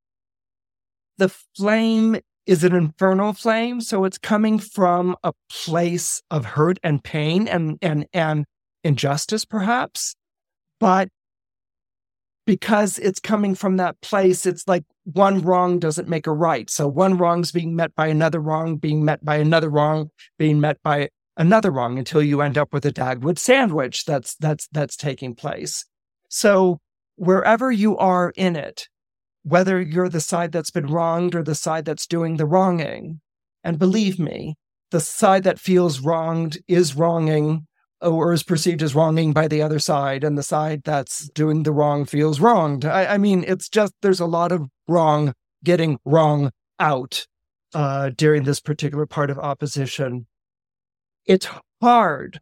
the 1.18 1.28
flame 1.56 2.18
is 2.46 2.64
an 2.64 2.74
infernal 2.74 3.32
flame. 3.32 3.80
So 3.80 4.04
it's 4.04 4.18
coming 4.18 4.58
from 4.58 5.16
a 5.22 5.32
place 5.50 6.20
of 6.30 6.44
hurt 6.44 6.78
and 6.82 7.02
pain 7.04 7.46
and, 7.46 7.78
and, 7.80 8.06
and 8.12 8.44
injustice, 8.82 9.44
perhaps. 9.44 10.16
But 10.78 11.10
because 12.50 12.98
it's 12.98 13.20
coming 13.20 13.54
from 13.54 13.76
that 13.76 14.00
place, 14.00 14.44
it's 14.44 14.66
like 14.66 14.82
one 15.04 15.40
wrong 15.40 15.78
doesn't 15.78 16.08
make 16.08 16.26
a 16.26 16.32
right. 16.32 16.68
So 16.68 16.88
one 16.88 17.16
wrong's 17.16 17.52
being 17.52 17.76
met 17.76 17.94
by 17.94 18.08
another 18.08 18.40
wrong, 18.40 18.76
being 18.76 19.04
met 19.04 19.24
by 19.24 19.36
another 19.36 19.70
wrong, 19.70 20.10
being 20.36 20.58
met 20.58 20.82
by 20.82 21.10
another 21.36 21.70
wrong 21.70 21.96
until 21.96 22.20
you 22.20 22.40
end 22.40 22.58
up 22.58 22.72
with 22.72 22.84
a 22.84 22.90
Dagwood 22.90 23.38
sandwich 23.38 24.04
that's 24.04 24.34
that's 24.34 24.66
that's 24.72 24.96
taking 24.96 25.36
place. 25.36 25.84
So 26.28 26.80
wherever 27.14 27.70
you 27.70 27.96
are 27.98 28.32
in 28.34 28.56
it, 28.56 28.88
whether 29.44 29.80
you're 29.80 30.08
the 30.08 30.20
side 30.20 30.50
that's 30.50 30.72
been 30.72 30.88
wronged 30.88 31.36
or 31.36 31.44
the 31.44 31.54
side 31.54 31.84
that's 31.84 32.08
doing 32.08 32.36
the 32.36 32.46
wronging, 32.46 33.20
and 33.62 33.78
believe 33.78 34.18
me, 34.18 34.56
the 34.90 34.98
side 34.98 35.44
that 35.44 35.60
feels 35.60 36.00
wronged 36.00 36.58
is 36.66 36.96
wronging 36.96 37.68
or 38.00 38.32
is 38.32 38.42
perceived 38.42 38.82
as 38.82 38.94
wronging 38.94 39.32
by 39.32 39.48
the 39.48 39.62
other 39.62 39.78
side, 39.78 40.24
and 40.24 40.38
the 40.38 40.42
side 40.42 40.82
that's 40.84 41.28
doing 41.30 41.62
the 41.62 41.72
wrong 41.72 42.04
feels 42.04 42.40
wronged. 42.40 42.84
I, 42.84 43.14
I 43.14 43.18
mean, 43.18 43.44
it's 43.46 43.68
just 43.68 43.92
there's 44.02 44.20
a 44.20 44.26
lot 44.26 44.52
of 44.52 44.68
wrong 44.88 45.34
getting 45.64 45.98
wrong 46.04 46.50
out 46.78 47.26
uh, 47.74 48.10
during 48.16 48.44
this 48.44 48.60
particular 48.60 49.06
part 49.06 49.30
of 49.30 49.38
opposition. 49.38 50.26
It's 51.26 51.48
hard 51.80 52.40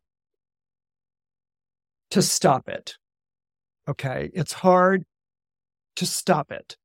to 2.11 2.23
stop 2.23 2.69
it. 2.69 2.97
Okay. 3.89 4.31
It's 4.35 4.53
hard 4.53 5.05
to 5.97 6.07
stop 6.07 6.53
it. 6.53 6.77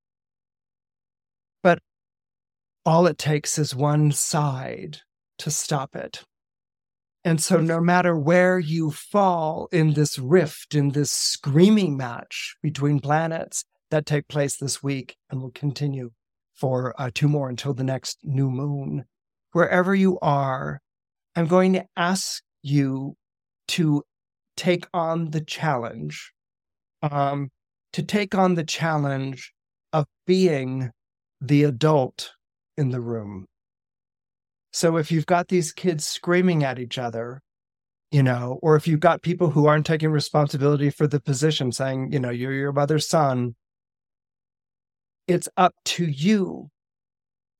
But 1.62 1.80
all 2.86 3.08
it 3.08 3.18
takes 3.18 3.58
is 3.58 3.76
one 3.76 4.12
side 4.12 5.00
to 5.40 5.52
stop 5.52 5.96
it. 5.96 6.24
And 7.26 7.42
so, 7.42 7.62
no 7.62 7.80
matter 7.80 8.18
where 8.18 8.60
you 8.60 8.92
fall 8.92 9.70
in 9.72 9.94
this 9.94 10.20
rift, 10.20 10.76
in 10.76 10.90
this 10.90 11.10
screaming 11.10 11.96
match 11.96 12.58
between 12.62 13.00
planets 13.00 13.64
that 13.92 14.06
take 14.06 14.28
place 14.28 14.58
this 14.58 14.84
week 14.84 15.16
and 15.30 15.42
will 15.42 15.52
continue 15.52 16.12
for 16.54 16.94
uh, 17.00 17.10
two 17.14 17.30
more 17.30 17.50
until 17.50 17.74
the 17.74 17.84
next 17.84 18.20
new 18.24 18.50
moon, 18.50 19.06
wherever 19.54 19.96
you 19.96 20.20
are, 20.20 20.82
I'm 21.36 21.48
going 21.48 21.74
to 21.74 21.86
ask 21.96 22.44
you 22.62 23.16
to 23.70 24.04
take 24.58 24.86
on 24.94 25.32
the 25.32 25.42
challenge, 25.42 26.34
um, 27.02 27.50
to 27.94 28.04
take 28.04 28.36
on 28.36 28.56
the 28.56 28.64
challenge 28.64 29.54
of 29.94 30.06
being 30.28 30.92
the 31.40 31.64
adult 31.64 32.32
in 32.78 32.90
the 32.90 33.02
room. 33.02 33.46
So 34.74 34.98
if 34.98 35.12
you've 35.12 35.28
got 35.28 35.48
these 35.48 35.72
kids 35.72 36.04
screaming 36.06 36.64
at 36.64 36.80
each 36.80 36.98
other, 36.98 37.42
you 38.12 38.24
know, 38.24 38.60
or 38.64 38.76
if 38.76 38.88
you've 38.88 39.00
got 39.00 39.22
people 39.22 39.52
who 39.52 39.68
aren't 39.68 39.86
taking 39.86 40.10
responsibility 40.10 40.90
for 40.90 41.06
the 41.08 41.20
position 41.20 41.72
saying, 41.72 42.12
you 42.12 42.20
know, 42.20 42.32
you're 42.32 42.54
your 42.54 42.74
mother's 42.74 43.08
son, 43.08 43.56
it's 45.28 45.48
up 45.58 45.74
to 45.86 46.06
you, 46.06 46.70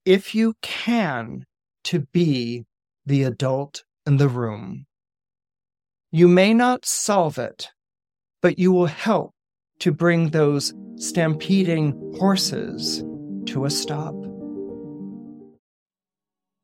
if 0.06 0.34
you 0.34 0.56
can, 0.62 1.46
to 1.86 2.00
be 2.14 2.66
the 3.06 3.24
adult 3.24 3.84
in 4.08 4.18
the 4.18 4.28
room. 4.28 4.86
You 6.12 6.28
may 6.28 6.54
not 6.54 6.84
solve 6.86 7.38
it, 7.38 7.70
but 8.42 8.58
you 8.58 8.72
will 8.72 8.88
help 8.88 9.34
to 9.80 9.92
bring 9.92 10.30
those 10.30 10.74
stampeding 10.96 12.16
horses 12.18 13.04
to 13.46 13.66
a 13.66 13.70
stop. 13.70 14.16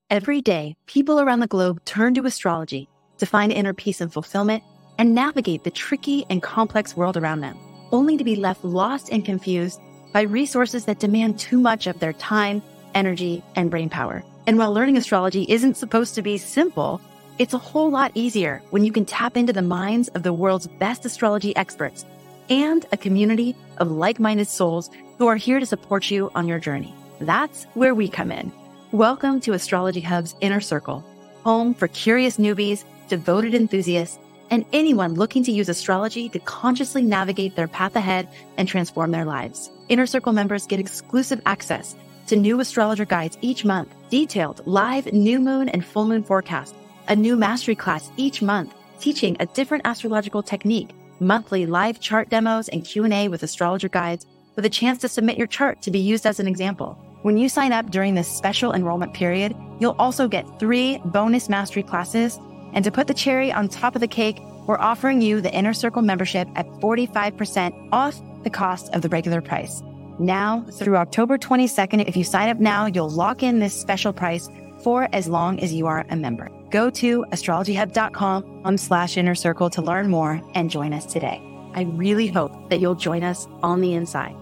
Every 0.09 0.41
day, 0.41 0.75
people 0.87 1.19
around 1.19 1.39
the 1.39 1.45
globe 1.45 1.85
turn 1.85 2.15
to 2.15 2.25
astrology 2.25 2.89
to 3.19 3.27
find 3.27 3.51
inner 3.51 3.75
peace 3.75 4.01
and 4.01 4.11
fulfillment 4.11 4.63
and 4.97 5.13
navigate 5.13 5.63
the 5.63 5.69
tricky 5.69 6.25
and 6.31 6.41
complex 6.41 6.97
world 6.97 7.15
around 7.15 7.41
them, 7.41 7.55
only 7.91 8.17
to 8.17 8.23
be 8.23 8.35
left 8.35 8.65
lost 8.65 9.09
and 9.11 9.23
confused 9.23 9.79
by 10.11 10.21
resources 10.21 10.85
that 10.85 10.97
demand 10.97 11.37
too 11.37 11.59
much 11.59 11.85
of 11.85 11.99
their 11.99 12.13
time, 12.13 12.63
energy, 12.95 13.43
and 13.55 13.69
brain 13.69 13.87
power. 13.87 14.23
And 14.47 14.57
while 14.57 14.73
learning 14.73 14.97
astrology 14.97 15.45
isn't 15.47 15.77
supposed 15.77 16.15
to 16.15 16.23
be 16.23 16.39
simple, 16.39 16.99
it's 17.37 17.53
a 17.53 17.59
whole 17.59 17.91
lot 17.91 18.11
easier 18.15 18.63
when 18.71 18.83
you 18.83 18.91
can 18.91 19.05
tap 19.05 19.37
into 19.37 19.53
the 19.53 19.61
minds 19.61 20.07
of 20.15 20.23
the 20.23 20.33
world's 20.33 20.65
best 20.79 21.05
astrology 21.05 21.55
experts 21.55 22.03
and 22.49 22.83
a 22.91 22.97
community 22.97 23.55
of 23.77 23.91
like 23.91 24.19
minded 24.19 24.47
souls 24.47 24.89
who 25.19 25.27
are 25.27 25.35
here 25.35 25.59
to 25.59 25.67
support 25.67 26.09
you 26.09 26.31
on 26.33 26.47
your 26.47 26.57
journey. 26.57 26.95
That's 27.21 27.65
where 27.75 27.93
we 27.93 28.07
come 28.07 28.31
in. 28.31 28.51
Welcome 28.91 29.39
to 29.41 29.53
Astrology 29.53 30.01
Hub's 30.01 30.35
Inner 30.41 30.59
Circle, 30.59 31.05
home 31.43 31.75
for 31.75 31.87
curious 31.89 32.37
newbies, 32.37 32.85
devoted 33.07 33.53
enthusiasts, 33.53 34.17
and 34.49 34.65
anyone 34.73 35.13
looking 35.13 35.43
to 35.43 35.51
use 35.51 35.69
astrology 35.69 36.27
to 36.29 36.39
consciously 36.39 37.03
navigate 37.03 37.55
their 37.55 37.67
path 37.67 37.95
ahead 37.95 38.27
and 38.57 38.67
transform 38.67 39.11
their 39.11 39.25
lives. 39.25 39.69
Inner 39.89 40.07
Circle 40.07 40.33
members 40.33 40.65
get 40.65 40.79
exclusive 40.79 41.39
access 41.45 41.95
to 42.25 42.35
new 42.35 42.59
astrologer 42.59 43.05
guides 43.05 43.37
each 43.41 43.63
month, 43.63 43.93
detailed 44.09 44.65
live 44.65 45.13
new 45.13 45.39
moon 45.39 45.69
and 45.69 45.85
full 45.85 46.07
moon 46.07 46.23
forecasts, 46.23 46.73
a 47.09 47.15
new 47.15 47.35
mastery 47.35 47.75
class 47.75 48.09
each 48.17 48.41
month 48.41 48.73
teaching 48.99 49.37
a 49.39 49.45
different 49.45 49.85
astrological 49.85 50.41
technique, 50.41 50.95
monthly 51.19 51.67
live 51.67 51.99
chart 51.99 52.29
demos 52.29 52.69
and 52.69 52.83
Q&A 52.83 53.27
with 53.27 53.43
astrologer 53.43 53.89
guides 53.89 54.25
with 54.55 54.65
a 54.65 54.69
chance 54.69 54.97
to 55.01 55.07
submit 55.07 55.37
your 55.37 55.45
chart 55.45 55.79
to 55.83 55.91
be 55.91 55.99
used 55.99 56.25
as 56.25 56.39
an 56.39 56.47
example. 56.47 56.97
When 57.21 57.37
you 57.37 57.49
sign 57.49 57.73
up 57.73 57.91
during 57.91 58.15
this 58.15 58.29
special 58.29 58.73
enrollment 58.73 59.13
period, 59.13 59.53
you'll 59.79 59.95
also 59.99 60.29
get 60.29 60.47
three 60.57 60.99
bonus 61.03 61.49
mastery 61.49 61.83
classes. 61.83 62.39
And 62.73 62.85
to 62.85 62.91
put 62.91 63.07
the 63.07 63.13
cherry 63.13 63.51
on 63.51 63.67
top 63.67 63.95
of 63.95 64.01
the 64.01 64.07
cake, 64.07 64.39
we're 64.67 64.79
offering 64.79 65.21
you 65.21 65.41
the 65.41 65.53
Inner 65.53 65.73
Circle 65.73 66.01
membership 66.01 66.47
at 66.55 66.65
45% 66.79 67.89
off 67.91 68.21
the 68.43 68.49
cost 68.49 68.93
of 68.93 69.01
the 69.01 69.09
regular 69.09 69.41
price. 69.41 69.83
Now, 70.17 70.65
through 70.71 70.95
October 70.95 71.37
22nd, 71.37 72.07
if 72.07 72.15
you 72.15 72.23
sign 72.23 72.49
up 72.49 72.59
now, 72.59 72.85
you'll 72.85 73.09
lock 73.09 73.43
in 73.43 73.59
this 73.59 73.73
special 73.73 74.13
price 74.13 74.47
for 74.81 75.09
as 75.11 75.27
long 75.27 75.59
as 75.59 75.73
you 75.73 75.87
are 75.87 76.05
a 76.09 76.15
member. 76.15 76.49
Go 76.69 76.89
to 76.91 77.25
astrologyhub.com 77.31 78.77
slash 78.77 79.17
inner 79.17 79.35
circle 79.35 79.69
to 79.71 79.81
learn 79.81 80.09
more 80.09 80.41
and 80.53 80.69
join 80.69 80.93
us 80.93 81.05
today. 81.05 81.41
I 81.73 81.81
really 81.81 82.27
hope 82.27 82.69
that 82.69 82.79
you'll 82.79 82.95
join 82.95 83.23
us 83.23 83.45
on 83.61 83.81
the 83.81 83.93
inside. 83.93 84.35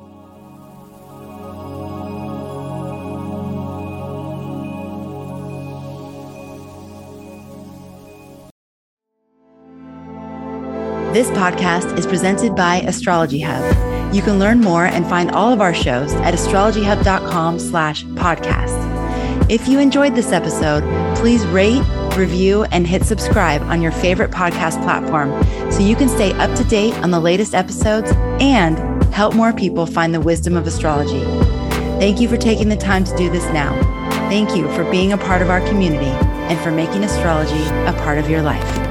This 11.18 11.32
podcast 11.32 11.98
is 11.98 12.06
presented 12.06 12.56
by 12.56 12.82
Astrology 12.82 13.40
Hub. 13.40 14.14
You 14.14 14.22
can 14.22 14.38
learn 14.38 14.62
more 14.62 14.86
and 14.86 15.04
find 15.04 15.32
all 15.32 15.52
of 15.52 15.62
our 15.62 15.74
shows 15.74 16.14
at 16.14 16.36
astrologyhub.com 16.36 17.58
slash 17.58 18.06
podcast. 18.06 19.50
If 19.50 19.68
you 19.68 19.80
enjoyed 19.80 20.14
this 20.14 20.32
episode, 20.32 20.84
please 21.16 21.44
rate, 21.48 21.82
review, 22.16 22.66
and 22.66 22.86
hit 22.86 23.04
subscribe 23.04 23.64
on 23.64 23.82
your 23.82 23.92
favorite 23.92 24.30
podcast 24.30 24.80
platform 24.84 25.32
so 25.72 25.80
you 25.80 25.96
can 25.96 26.08
stay 26.08 26.34
up 26.34 26.56
to 26.56 26.64
date 26.66 26.94
on 27.00 27.10
the 27.10 27.20
latest 27.20 27.56
episodes 27.56 28.12
and 28.40 28.78
help 29.12 29.34
more 29.34 29.54
people 29.54 29.88
find 29.88 30.14
the 30.14 30.22
wisdom 30.22 30.56
of 30.56 30.68
astrology. 30.68 31.24
Thank 31.98 32.22
you 32.22 32.30
for 32.30 32.38
taking 32.38 32.70
the 32.70 32.78
time 32.78 33.04
to 33.06 33.18
do 33.18 33.28
this 33.32 33.46
now. 33.46 33.74
Thank 34.30 34.56
you 34.56 34.72
for 34.74 34.84
being 34.92 35.14
a 35.14 35.18
part 35.18 35.42
of 35.42 35.50
our 35.50 35.62
community 35.62 36.12
and 36.12 36.60
for 36.60 36.70
making 36.70 37.04
astrology 37.04 37.64
a 37.88 37.94
part 38.04 38.20
of 38.20 38.30
your 38.30 38.44
life. 38.44 38.87